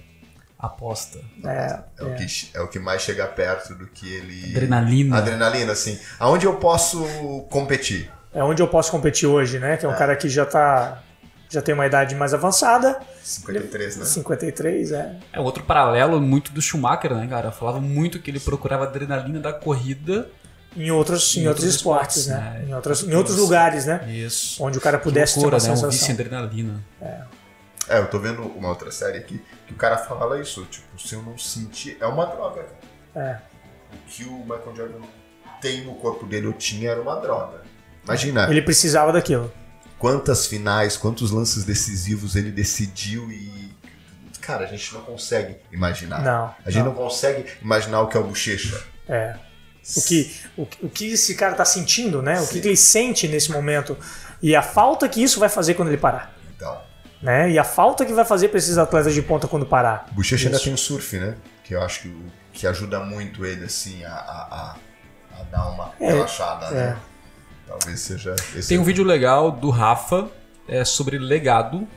Aposta. 0.60 1.20
É, 1.46 1.80
É, 2.00 2.04
O 2.04 2.16
que, 2.16 2.26
é 2.56 2.62
o 2.62 2.68
que 2.68 2.80
mais 2.80 3.04
chega 3.04 3.28
perto 3.28 3.76
do 3.76 3.86
que 3.88 4.12
ele. 4.12 4.52
Adrenalina. 4.56 5.18
Adrenalina, 5.18 5.72
assim. 5.72 6.00
Aonde 6.20 6.48
eu 6.48 6.56
posso 6.56 7.06
competir? 7.50 8.12
É 8.38 8.44
onde 8.44 8.62
eu 8.62 8.68
posso 8.68 8.92
competir 8.92 9.28
hoje, 9.28 9.58
né? 9.58 9.78
Que 9.78 9.86
é 9.86 9.90
um 9.90 9.96
cara 9.96 10.16
que 10.16 10.30
já 10.30 10.46
tá 10.46 11.02
já 11.50 11.62
tem 11.62 11.74
uma 11.74 11.86
idade 11.88 12.14
mais 12.14 12.34
avançada, 12.34 13.00
53, 13.24 13.98
né? 13.98 14.06
53, 14.06 14.92
é. 14.92 15.16
É 15.32 15.40
outro 15.40 15.64
paralelo 15.64 16.20
muito 16.20 16.52
do 16.52 16.62
Schumacher, 16.62 17.16
né, 17.16 17.26
cara? 17.26 17.52
Falava 17.52 17.80
muito 17.80 18.20
que 18.20 18.30
ele 18.30 18.40
procurava 18.40 18.84
adrenalina 18.84 19.40
da 19.40 19.54
corrida. 19.54 20.30
Em 20.76 20.92
outros, 20.92 21.36
em 21.38 21.42
Em 21.44 21.48
outros, 21.48 21.64
outros 21.64 21.76
esportes, 21.76 22.18
esportes, 22.18 22.28
né? 22.28 22.60
né? 22.60 22.66
Em, 22.68 22.74
outras, 22.76 23.02
em 23.02 23.16
outros 23.16 23.38
lugares, 23.38 23.86
né? 23.86 24.06
Isso. 24.10 24.62
Onde 24.62 24.78
o 24.78 24.82
cara 24.82 25.00
pudesse 25.00 25.36
ter 25.36 25.40
Loucura, 25.40 25.58
uma 25.58 25.68
né? 25.68 25.74
Um 25.74 25.90
sensação. 25.92 26.14
adrenalina. 26.14 26.84
É, 27.90 27.98
eu 28.00 28.08
tô 28.10 28.20
vendo 28.20 28.42
uma 28.44 28.68
outra 28.68 28.92
série 28.92 29.18
aqui 29.18 29.42
que 29.66 29.74
o 29.74 29.78
cara 29.78 29.98
fala 29.98 30.40
isso, 30.42 30.66
tipo, 30.66 31.00
se 31.00 31.16
eu 31.16 31.22
não 31.24 31.38
sentir. 31.38 31.98
É 32.02 32.06
uma 32.06 32.26
droga, 32.26 32.66
cara. 33.14 33.30
É. 33.30 33.40
O 33.94 33.98
que 34.06 34.26
o 34.26 34.40
Michael 34.40 34.76
Jordan 34.76 35.00
tem 35.62 35.86
no 35.86 35.96
corpo 35.96 36.26
dele, 36.26 36.48
eu 36.48 36.54
tinha, 36.54 36.92
era 36.92 37.02
uma 37.02 37.16
droga. 37.16 37.62
Imagina 38.08 38.50
Ele 38.50 38.62
precisava 38.62 39.12
daquilo. 39.12 39.52
quantas 40.00 40.46
finais, 40.48 40.96
quantos 40.98 41.32
lances 41.32 41.64
decisivos 41.64 42.36
ele 42.36 42.52
decidiu 42.52 43.30
e. 43.32 43.68
Cara, 44.42 44.64
a 44.64 44.68
gente 44.68 44.94
não 44.94 45.02
consegue 45.02 45.58
imaginar. 45.72 46.22
Não, 46.22 46.56
A 46.66 46.70
gente 46.70 46.80
não. 46.84 46.94
não, 46.94 46.94
consegue 46.96 47.46
imaginar 47.62 48.02
o 48.02 48.08
que 48.08 48.16
é 48.16 48.20
o 48.20 48.24
bochecha. 48.24 48.82
É. 49.10 49.36
O 49.96 50.02
que, 50.02 50.42
o, 50.58 50.62
o 50.84 50.90
que 50.90 51.12
esse 51.14 51.36
cara 51.36 51.54
tá 51.56 51.66
sentindo, 51.66 52.22
né? 52.22 52.40
O 52.40 52.48
que, 52.48 52.54
Sim. 52.56 52.62
que 52.62 52.68
ele 52.70 52.78
sente 52.78 53.28
nesse 53.28 53.52
momento. 53.52 53.98
E 54.42 54.56
a 54.56 54.62
falta 54.62 55.08
que 55.10 55.22
isso 55.22 55.40
vai 55.40 55.50
fazer 55.50 55.74
quando 55.74 55.90
ele 55.90 55.98
parar. 55.98 56.34
Então, 56.56 56.78
Né? 57.22 57.52
E 57.52 57.60
a 57.60 57.64
falta 57.64 58.06
que 58.06 58.14
vai 58.14 58.24
fazer 58.26 58.48
para 58.50 58.58
esses 58.60 58.78
atletas 58.78 59.14
de 59.14 59.22
ponta 59.22 59.48
quando 59.48 59.66
parar. 59.66 60.08
o 60.12 60.16
bochecha 60.16 60.48
ainda 60.48 60.60
tem 60.60 60.74
o 60.74 60.78
surf, 60.78 61.18
né? 61.18 61.36
Que 61.64 61.74
eu 61.76 61.82
acho 61.82 62.02
que, 62.02 62.26
que 62.54 62.68
ajuda 62.68 63.00
muito 63.02 63.46
ele, 63.46 63.66
assim, 63.66 64.04
a, 64.06 64.14
a, 64.14 64.56
a- 64.56 64.76
a 65.40 65.44
dar 65.44 65.68
uma 65.70 65.94
É, 66.00 66.08
relaxada, 66.14 66.66
é. 66.68 66.72
né? 66.74 66.98
Talvez 67.68 68.00
seja 68.00 68.34
esse. 68.56 68.70
Tem 68.70 68.80
um 68.80 68.84
vídeo 68.84 69.04
legal 69.04 69.52
do 69.52 69.70
Rafa 69.70 70.30
é, 70.68 70.86
sobre 70.86 71.18
legado. 71.18 71.88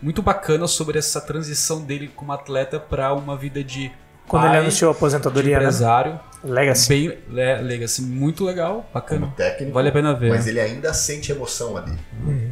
Muito 0.00 0.22
bacana 0.22 0.68
sobre 0.68 0.98
essa 0.98 1.20
transição 1.20 1.82
dele 1.82 2.08
como 2.14 2.30
atleta 2.30 2.78
para 2.78 3.12
uma 3.14 3.36
vida 3.36 3.64
de 3.64 3.90
Quando 4.28 4.42
pai, 4.42 4.52
ele 4.52 4.58
anunciou 4.60 4.90
a 4.90 4.92
de 4.92 4.98
aposentadoria, 4.98 5.54
né? 5.54 5.64
empresário. 5.64 6.20
Legacy. 6.44 6.88
Bem 6.88 7.18
le, 7.28 7.62
legacy, 7.62 8.02
muito 8.02 8.44
legal, 8.44 8.88
bacana. 8.94 9.22
como 9.22 9.32
técnico. 9.32 9.72
Vale 9.72 9.88
a 9.88 9.92
pena 9.92 10.14
ver. 10.14 10.30
Mas 10.30 10.46
ele 10.46 10.60
ainda 10.60 10.94
sente 10.94 11.32
emoção 11.32 11.76
ali. 11.76 11.98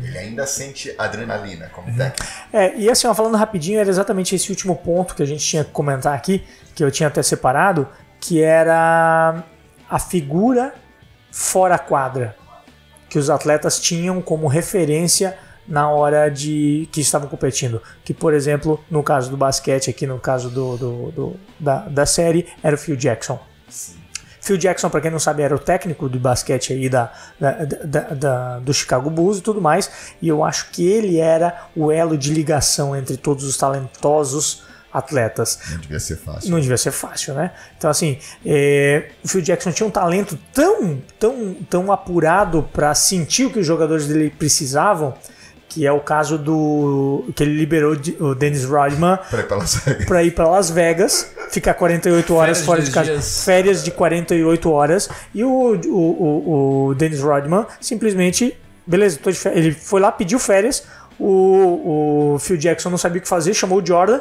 Ele 0.03 0.19
ainda 0.19 0.45
sente 0.45 0.93
adrenalina 0.99 1.69
como 1.69 1.87
técnico. 1.95 2.33
É, 2.53 2.77
e 2.77 2.91
assim, 2.91 3.07
ó, 3.07 3.15
falando 3.15 3.37
rapidinho, 3.37 3.79
era 3.79 3.89
exatamente 3.89 4.35
esse 4.35 4.51
último 4.51 4.75
ponto 4.75 5.15
que 5.15 5.23
a 5.23 5.27
gente 5.27 5.47
tinha 5.47 5.63
que 5.63 5.71
comentar 5.71 6.15
aqui, 6.15 6.43
que 6.75 6.83
eu 6.83 6.91
tinha 6.91 7.07
até 7.07 7.23
separado, 7.23 7.87
que 8.19 8.43
era 8.43 9.45
a 9.89 9.99
figura 10.01 10.75
fora 11.31 11.79
quadra 11.79 12.35
que 13.17 13.19
os 13.19 13.31
atletas 13.31 13.81
tinham 13.81 14.21
como 14.21 14.47
referência 14.47 15.39
na 15.67 15.89
hora 15.89 16.29
de 16.29 16.87
que 16.93 17.01
estavam 17.01 17.27
competindo. 17.31 17.81
Que, 18.05 18.13
por 18.13 18.35
exemplo, 18.35 18.79
no 18.91 19.03
caso 19.03 19.31
do 19.31 19.39
basquete, 19.39 19.89
aqui 19.89 20.07
no 20.07 20.19
caso 20.19 20.51
do, 20.51 20.77
do- 20.77 21.11
do- 21.13 21.37
da, 21.59 21.79
da 21.89 22.05
série, 22.05 22.47
era 22.63 22.75
o 22.77 22.79
Phil 22.79 22.95
Jackson. 22.95 23.41
Phil 24.43 24.59
Jackson, 24.59 24.91
para 24.91 25.01
quem 25.01 25.11
não 25.11 25.19
sabe, 25.19 25.43
era 25.43 25.57
o 25.57 25.59
técnico 25.59 26.11
de 26.11 26.19
basquete 26.19 26.75
aí 26.75 26.91
da, 26.91 27.11
da- 27.41 27.65
da- 27.65 28.01
da- 28.15 28.59
do 28.59 28.75
Chicago 28.75 29.09
Bulls 29.09 29.39
e 29.39 29.41
tudo 29.41 29.63
mais. 29.63 29.91
E 30.21 30.29
eu 30.29 30.45
acho 30.45 30.69
que 30.71 30.87
ele 30.87 31.19
era 31.19 31.69
o 31.75 31.91
elo 31.91 32.19
de 32.19 32.35
ligação 32.35 32.95
entre 32.95 33.17
todos 33.17 33.45
os 33.45 33.57
talentosos 33.57 34.63
atletas. 34.93 35.59
Não 35.71 35.79
devia 35.79 36.01
ser 36.01 36.17
fácil. 36.17 36.51
Não 36.51 36.61
devia 36.61 36.77
ser 36.77 36.91
fácil, 36.91 37.35
né? 37.35 37.53
Então, 37.77 37.91
assim, 37.91 38.19
é, 38.45 39.09
o 39.25 39.29
Phil 39.29 39.41
Jackson 39.43 39.71
tinha 39.73 39.87
um 39.87 39.91
talento 39.91 40.39
tão, 40.55 40.99
tão, 41.19 41.55
tão 41.69 41.93
apurado 41.93 42.69
para 42.73 42.95
sentir 42.95 43.45
o 43.47 43.51
que 43.51 43.59
os 43.59 43.67
jogadores 43.67 44.07
dele 44.07 44.31
precisavam, 44.31 45.15
que 45.69 45.87
é 45.87 45.93
o 45.93 46.01
caso 46.01 46.39
do. 46.39 47.25
que 47.35 47.43
ele 47.43 47.55
liberou 47.55 47.95
de- 47.95 48.17
o 48.19 48.35
Dennis 48.35 48.65
Rodman 48.65 49.19
Pra 49.29 49.41
ir 49.41 49.47
pra 49.47 49.57
Las 49.59 49.75
Vegas. 49.77 50.05
para 50.07 50.23
ir 50.23 50.31
para 50.35 50.49
Las 50.49 50.71
Vegas, 50.71 51.31
ficar 51.51 51.75
48 51.75 52.35
horas 52.35 52.63
fora 52.63 52.81
de 52.81 52.91
casa, 52.91 53.11
dias. 53.13 53.45
férias 53.45 53.85
de 53.85 53.91
48 53.91 54.71
horas, 54.71 55.11
e 55.35 55.45
o, 55.45 55.49
o, 55.49 55.89
o, 55.91 56.87
o 56.89 56.95
Dennis 56.95 57.21
Rodman 57.21 57.67
simplesmente, 57.81 58.57
beleza, 58.87 59.19
tô 59.23 59.31
de 59.31 59.37
férias. 59.37 59.67
ele 59.67 59.75
foi 59.75 60.01
lá, 60.01 60.11
pediu 60.11 60.39
férias, 60.39 60.85
o, 61.19 62.35
o 62.35 62.39
Phil 62.39 62.57
Jackson 62.57 62.89
não 62.89 62.99
sabia 62.99 63.19
o 63.19 63.23
que 63.23 63.29
fazer, 63.29 63.53
chamou 63.53 63.83
o 63.83 63.87
Jordan, 63.87 64.21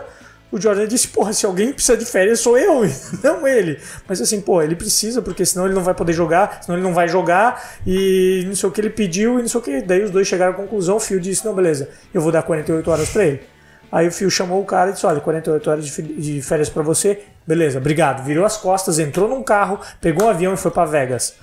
o 0.52 0.62
Jordan 0.62 0.88
disse, 0.88 1.08
porra, 1.08 1.34
se 1.34 1.46
alguém 1.46 1.74
precisa 1.74 1.98
de 1.98 2.06
férias 2.06 2.40
sou 2.40 2.58
eu, 2.58 2.82
não 3.24 3.48
ele. 3.48 3.80
Mas 4.08 4.22
assim, 4.22 4.40
pô, 4.40 4.62
ele 4.62 4.76
precisa, 4.76 5.22
porque 5.22 5.46
senão 5.46 5.66
ele 5.66 5.74
não 5.74 5.84
vai 5.84 5.94
poder 5.94 6.14
jogar, 6.14 6.62
senão 6.62 6.78
ele 6.78 6.86
não 6.86 6.94
vai 6.94 7.08
jogar, 7.08 7.78
e 7.86 8.44
não 8.48 8.56
sei 8.56 8.70
o 8.70 8.72
que 8.72 8.82
ele 8.82 8.90
pediu, 8.90 9.40
e 9.40 9.42
não 9.42 9.48
sei 9.48 9.60
o 9.60 9.64
que. 9.64 9.82
Daí 9.82 10.04
os 10.04 10.12
dois 10.12 10.28
chegaram 10.28 10.54
à 10.54 10.56
conclusão, 10.56 10.98
o 10.98 11.00
Phil 11.00 11.20
disse, 11.20 11.46
não, 11.46 11.54
beleza, 11.54 11.90
eu 12.14 12.22
vou 12.22 12.32
dar 12.32 12.44
48 12.44 12.90
horas 12.90 13.10
para 13.10 13.26
ele. 13.26 13.56
Aí 13.92 14.08
o 14.08 14.12
Phil 14.12 14.30
chamou 14.30 14.62
o 14.62 14.66
cara 14.66 14.90
e 14.90 14.94
disse: 14.94 15.06
Olha, 15.06 15.22
48 15.22 15.70
horas 15.70 15.86
de 15.86 16.42
férias 16.42 16.68
pra 16.68 16.84
você. 16.84 17.22
Beleza, 17.48 17.78
obrigado. 17.78 18.26
Virou 18.26 18.46
as 18.46 18.58
costas, 18.58 19.00
entrou 19.00 19.30
num 19.30 19.44
carro, 19.44 19.80
pegou 20.02 20.26
um 20.26 20.30
avião 20.30 20.54
e 20.54 20.58
foi 20.58 20.72
pra 20.72 20.84
Vegas. 20.84 21.36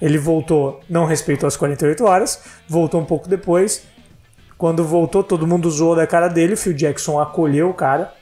Ele 0.00 0.16
voltou, 0.16 0.80
não 0.88 1.04
respeitou 1.04 1.46
as 1.46 1.56
48 1.56 2.04
horas, 2.04 2.40
voltou 2.68 3.00
um 3.00 3.04
pouco 3.04 3.28
depois. 3.28 3.82
Quando 4.56 4.84
voltou, 4.84 5.24
todo 5.24 5.46
mundo 5.46 5.68
zoou 5.70 5.96
da 5.96 6.06
cara 6.06 6.28
dele. 6.28 6.54
O 6.54 6.56
Phil 6.56 6.72
Jackson 6.72 7.18
acolheu 7.18 7.70
o 7.70 7.74
cara 7.74 8.12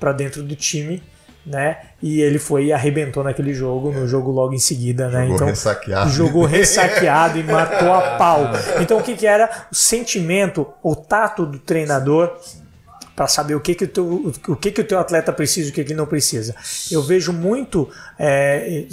pra 0.00 0.12
dentro 0.12 0.42
do 0.42 0.56
time, 0.56 1.02
né? 1.46 1.78
E 2.02 2.20
ele 2.20 2.38
foi 2.38 2.66
e 2.66 2.72
arrebentou 2.72 3.22
naquele 3.22 3.54
jogo, 3.54 3.92
no 3.92 4.08
jogo 4.08 4.30
logo 4.30 4.54
em 4.54 4.58
seguida, 4.58 5.08
né? 5.08 5.22
Jogou 5.22 5.34
então, 5.34 5.46
ressaqueado. 5.46 6.10
jogou 6.10 6.44
ressaqueado 6.44 7.38
e 7.38 7.44
matou 7.44 7.92
a 7.92 8.16
pau. 8.18 8.50
Então 8.80 8.98
o 8.98 9.02
que, 9.02 9.14
que 9.14 9.26
era 9.26 9.66
o 9.70 9.74
sentimento, 9.74 10.66
o 10.82 10.96
tato 10.96 11.46
do 11.46 11.58
treinador 11.58 12.36
para 13.14 13.28
saber 13.28 13.54
o 13.54 13.60
que 13.60 13.74
que 13.74 13.84
o 13.84 13.88
teu, 13.88 14.32
o 14.48 14.56
que 14.56 14.70
que 14.70 14.80
o 14.80 14.84
teu 14.84 14.98
atleta 14.98 15.30
precisa 15.30 15.68
e 15.68 15.70
o 15.70 15.74
que 15.74 15.84
que 15.84 15.92
ele 15.92 15.98
não 15.98 16.06
precisa. 16.06 16.54
Eu 16.90 17.02
vejo 17.02 17.34
muito, 17.34 17.90
é, 18.18 18.86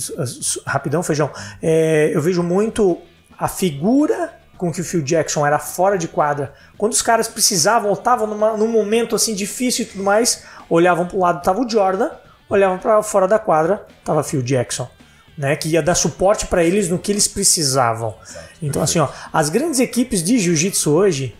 rapidão 0.65 1.01
feijão, 1.01 1.31
é, 1.61 2.11
eu 2.13 2.21
vejo 2.21 2.43
muito 2.43 2.97
a 3.39 3.47
figura 3.47 4.33
com 4.57 4.71
que 4.71 4.81
o 4.81 4.83
Phil 4.83 5.01
Jackson 5.01 5.45
era 5.45 5.59
fora 5.59 5.97
de 5.97 6.07
quadra. 6.07 6.53
Quando 6.77 6.91
os 6.91 7.01
caras 7.01 7.27
precisavam, 7.27 7.89
ou 7.89 7.95
estavam 7.95 8.27
num 8.57 8.67
momento 8.67 9.15
assim 9.15 9.33
difícil 9.33 9.85
e 9.85 9.87
tudo 9.87 10.03
mais, 10.03 10.43
olhavam 10.69 11.05
para 11.05 11.17
o 11.17 11.19
lado, 11.19 11.41
tava 11.41 11.61
o 11.61 11.69
Jordan, 11.69 12.09
olhavam 12.49 12.77
para 12.77 13.01
fora 13.03 13.27
da 13.27 13.39
quadra, 13.39 13.85
tava 14.03 14.23
Phil 14.23 14.41
Jackson. 14.41 14.89
Né, 15.37 15.55
que 15.55 15.69
ia 15.69 15.83
dar 15.83 15.93
suporte 15.93 16.47
para 16.47 16.63
eles 16.63 16.89
no 16.89 16.97
que 16.97 17.11
eles 17.11 17.27
precisavam. 17.27 18.15
Então, 18.59 18.81
assim, 18.81 18.97
ó, 18.97 19.07
as 19.31 19.49
grandes 19.49 19.79
equipes 19.79 20.23
de 20.23 20.39
jiu-jitsu 20.39 20.91
hoje 20.91 21.35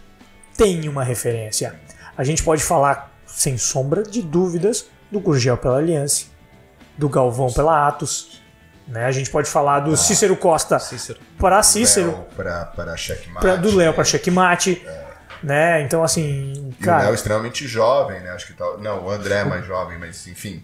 têm 0.55 0.87
uma 0.87 1.03
referência. 1.03 1.73
A 2.15 2.23
gente 2.23 2.43
pode 2.43 2.63
falar, 2.63 3.11
sem 3.25 3.57
sombra 3.57 4.03
de 4.03 4.21
dúvidas, 4.21 4.85
do 5.11 5.19
Gurgel 5.19 5.57
pela 5.57 5.77
Aliança, 5.77 6.25
do 6.95 7.09
Galvão 7.09 7.51
pela 7.51 7.87
Atos. 7.87 8.39
Né? 8.87 9.03
A 9.03 9.11
gente 9.11 9.31
pode 9.31 9.49
falar 9.49 9.79
do 9.79 9.97
Cícero 9.97 10.35
Costa 10.37 10.77
Cícero. 10.77 11.19
para 11.39 11.63
Cícero, 11.63 12.25
para 12.35 12.95
checkmate. 12.95 13.41
pra, 13.41 13.55
do 13.55 13.75
Léo 13.75 13.93
para 13.93 14.03
checkmate. 14.03 14.85
Né? 15.43 15.81
Então, 15.83 16.03
assim, 16.03 16.53
E 16.53 16.59
o 16.59 16.61
Léo 16.63 16.71
é 16.71 16.83
cara, 16.85 17.13
extremamente 17.13 17.67
jovem, 17.67 18.19
né? 18.21 18.31
Acho 18.31 18.47
que 18.47 18.53
tá... 18.53 18.65
Não, 18.79 19.05
o 19.05 19.09
André 19.11 19.35
é 19.35 19.43
mais 19.43 19.65
jovem, 19.65 19.97
mas 19.97 20.25
enfim. 20.27 20.63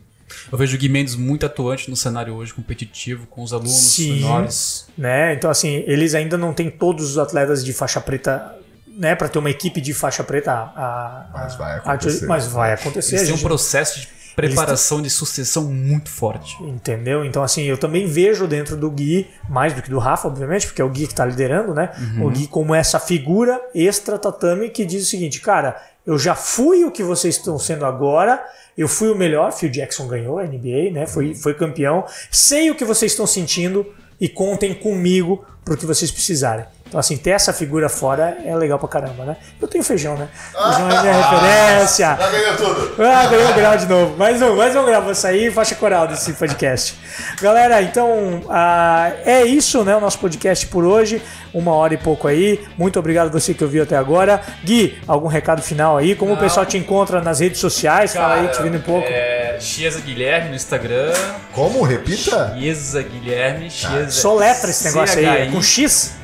Eu 0.51 0.57
vejo 0.57 0.75
o 0.75 0.79
Gui 0.79 0.89
Mendes 0.89 1.15
muito 1.15 1.45
atuante 1.45 1.89
no 1.89 1.95
cenário 1.95 2.33
hoje, 2.33 2.53
competitivo, 2.53 3.27
com 3.27 3.43
os 3.43 3.53
alunos 3.53 3.71
Sim. 3.75 4.15
menores. 4.21 4.87
né? 4.97 5.33
Então, 5.33 5.49
assim, 5.51 5.83
eles 5.85 6.15
ainda 6.15 6.37
não 6.37 6.53
têm 6.53 6.71
todos 6.71 7.11
os 7.11 7.17
atletas 7.19 7.63
de 7.63 7.71
faixa 7.71 8.01
preta, 8.01 8.55
né? 8.87 9.13
Para 9.15 9.29
ter 9.29 9.37
uma 9.37 9.49
equipe 9.51 9.79
de 9.79 9.93
faixa 9.93 10.23
preta. 10.23 10.51
A, 10.51 10.57
a- 10.75 11.29
Mas 11.33 11.55
vai 11.55 11.73
a- 11.73 11.77
acontecer. 11.77 12.25
mas 12.25 12.47
vai 12.47 12.73
acontecer. 12.73 13.11
Eles 13.15 13.21
a 13.21 13.25
têm 13.25 13.33
um 13.33 13.37
gente- 13.37 13.45
processo 13.45 13.99
de 13.99 14.07
preparação 14.35 15.01
de 15.01 15.09
sucessão 15.09 15.65
muito 15.65 16.09
forte. 16.09 16.61
Entendeu? 16.63 17.23
Então, 17.23 17.43
assim, 17.43 17.63
eu 17.63 17.77
também 17.77 18.07
vejo 18.07 18.47
dentro 18.47 18.75
do 18.75 18.89
Gui, 18.89 19.27
mais 19.49 19.73
do 19.73 19.81
que 19.81 19.89
do 19.89 19.99
Rafa, 19.99 20.27
obviamente, 20.27 20.67
porque 20.67 20.81
é 20.81 20.85
o 20.85 20.89
Gui 20.89 21.07
que 21.07 21.15
tá 21.15 21.25
liderando, 21.25 21.73
né? 21.73 21.89
O 22.21 22.29
Gui 22.29 22.47
como 22.47 22.73
essa 22.73 22.99
figura 22.99 23.61
extra 23.73 24.17
tatame 24.17 24.69
que 24.69 24.85
diz 24.85 25.03
o 25.03 25.09
seguinte, 25.09 25.39
cara, 25.39 25.81
eu 26.05 26.17
já 26.17 26.35
fui 26.35 26.83
o 26.83 26.91
que 26.91 27.03
vocês 27.03 27.37
estão 27.37 27.57
sendo 27.57 27.85
agora, 27.85 28.43
eu 28.77 28.87
fui 28.87 29.09
o 29.09 29.15
melhor, 29.15 29.51
Phil 29.51 29.69
Jackson 29.69 30.07
ganhou 30.07 30.39
a 30.39 30.43
NBA, 30.43 30.91
né? 30.91 31.05
Foi, 31.07 31.33
foi 31.33 31.53
campeão, 31.53 32.05
sei 32.29 32.69
o 32.69 32.75
que 32.75 32.83
vocês 32.83 33.11
estão 33.11 33.25
sentindo 33.27 33.85
e 34.19 34.27
contem 34.27 34.73
comigo 34.73 35.45
pro 35.63 35.77
que 35.77 35.85
vocês 35.85 36.11
precisarem. 36.11 36.65
Então, 36.93 36.99
assim, 36.99 37.17
ter 37.17 37.31
essa 37.31 37.51
figura 37.51 37.89
fora 37.89 38.37
é 38.45 38.55
legal 38.55 38.77
pra 38.77 38.87
caramba, 38.87 39.25
né? 39.25 39.37
Eu 39.59 39.67
tenho 39.67 39.83
feijão, 39.83 40.15
né? 40.15 40.27
Feijão 40.51 40.91
é 40.91 41.01
minha 41.01 41.13
referência. 41.13 42.15
Já 42.15 42.29
ganhou 42.29 42.55
tudo! 42.55 43.03
Ah, 43.03 43.25
ganhou 43.25 43.49
um 43.49 43.53
grau 43.55 43.77
de 43.77 43.85
novo. 43.87 44.15
Mais 44.15 44.39
um, 44.39 44.55
mais 44.55 44.75
um 44.75 44.85
grau. 44.85 45.01
Vou 45.01 45.15
sair 45.15 45.51
faixa 45.51 45.73
coral 45.73 46.07
desse 46.07 46.33
podcast. 46.33 46.95
Galera, 47.41 47.81
então 47.81 48.43
ah, 48.47 49.11
é 49.25 49.43
isso, 49.43 49.83
né? 49.83 49.95
O 49.95 49.99
nosso 49.99 50.19
podcast 50.19 50.67
por 50.67 50.85
hoje. 50.85 51.19
Uma 51.51 51.73
hora 51.73 51.95
e 51.95 51.97
pouco 51.97 52.27
aí. 52.27 52.63
Muito 52.77 52.99
obrigado 52.99 53.31
você 53.31 53.55
que 53.55 53.63
ouviu 53.63 53.81
até 53.81 53.97
agora. 53.97 54.39
Gui, 54.63 54.95
algum 55.07 55.27
recado 55.27 55.63
final 55.63 55.97
aí? 55.97 56.13
Como 56.13 56.33
o 56.33 56.37
pessoal 56.37 56.63
te 56.63 56.77
encontra 56.77 57.23
nas 57.23 57.39
redes 57.39 57.59
sociais? 57.59 58.13
Fala 58.13 58.35
aí, 58.35 58.49
te 58.49 58.61
vindo 58.61 58.77
um 58.77 58.81
pouco. 58.81 59.07
É, 59.09 59.57
Chiesa 59.59 59.99
Guilherme 59.99 60.49
no 60.49 60.55
Instagram. 60.55 61.11
Como? 61.53 61.81
Repita? 61.81 62.53
Chiesa 62.55 63.01
Guilherme. 63.01 63.71
Chiesa. 63.71 64.11
Soletra 64.11 64.69
esse 64.69 64.85
negócio 64.85 65.17
aí. 65.17 65.51
Com 65.51 65.59
X? 65.59 66.21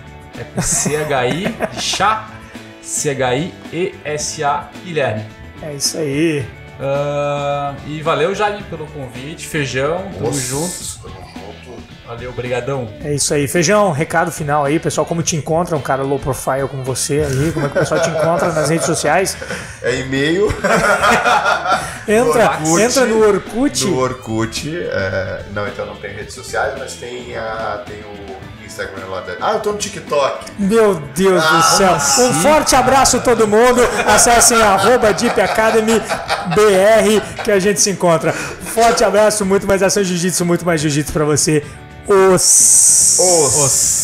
É 0.57 0.61
CHI, 0.61 1.55
chá. 1.79 2.29
C-H-I-E-S-A 2.81 4.69
Guilherme. 4.83 5.25
É 5.61 5.73
isso 5.73 5.97
aí. 5.97 6.45
Ah, 6.79 7.73
e 7.85 8.01
valeu, 8.01 8.33
Jaime, 8.33 8.63
pelo 8.63 8.87
convite. 8.87 9.45
Feijão, 9.47 9.97
tamo 10.13 10.27
Nossa, 10.27 10.39
junto. 10.39 10.99
Tamo 11.03 11.15
junto. 11.65 11.83
Valeu, 12.07 12.31
brigadão. 12.31 12.89
É 13.03 13.13
isso 13.13 13.31
aí. 13.33 13.47
Feijão, 13.47 13.91
recado 13.91 14.31
final 14.31 14.65
aí, 14.65 14.79
pessoal. 14.79 15.05
Como 15.05 15.21
te 15.21 15.35
encontra 15.35 15.75
um 15.77 15.81
cara 15.81 16.01
low 16.01 16.17
profile 16.17 16.67
como 16.67 16.83
você 16.83 17.19
aí? 17.29 17.51
Como 17.51 17.65
é 17.67 17.69
que 17.69 17.75
o 17.75 17.79
pessoal 17.79 18.01
te 18.01 18.09
encontra 18.09 18.51
nas 18.51 18.69
redes 18.69 18.85
sociais? 18.87 19.37
É 19.83 19.99
e-mail 19.99 20.47
Entra, 22.07 22.51
Orkut. 22.57 22.81
entra 22.81 23.05
no 23.05 23.23
Orkut. 23.27 23.85
do 23.85 23.97
Orkut. 23.99 24.75
é, 24.75 25.43
Não, 25.53 25.67
então 25.67 25.85
não 25.85 25.95
tem 25.97 26.15
redes 26.15 26.33
sociais, 26.33 26.73
mas 26.79 26.93
tem, 26.95 27.37
a... 27.37 27.83
tem 27.85 27.97
o 27.99 28.38
Ah, 29.41 29.53
eu 29.53 29.59
tô 29.59 29.71
no 29.71 29.77
TikTok. 29.77 30.51
Meu 30.57 30.95
Deus 31.15 31.43
do 31.43 31.61
céu. 31.77 31.95
Um 32.19 32.33
forte 32.41 32.75
abraço 32.75 33.17
a 33.17 33.19
todo 33.19 33.47
mundo. 33.47 33.81
Acessem 34.07 34.61
arroba 34.61 35.13
Deep 35.13 35.39
Academy 35.39 35.99
BR 36.55 37.43
que 37.43 37.51
a 37.51 37.59
gente 37.59 37.81
se 37.81 37.89
encontra. 37.89 38.31
Forte 38.31 39.03
abraço, 39.03 39.45
muito 39.45 39.65
mais 39.67 39.81
ação 39.83 40.03
jiu-jitsu, 40.03 40.45
muito 40.45 40.65
mais 40.65 40.81
jiu-jitsu 40.81 41.11
pra 41.11 41.25
você. 41.25 41.63
Os... 42.07 43.17
Os. 43.19 43.98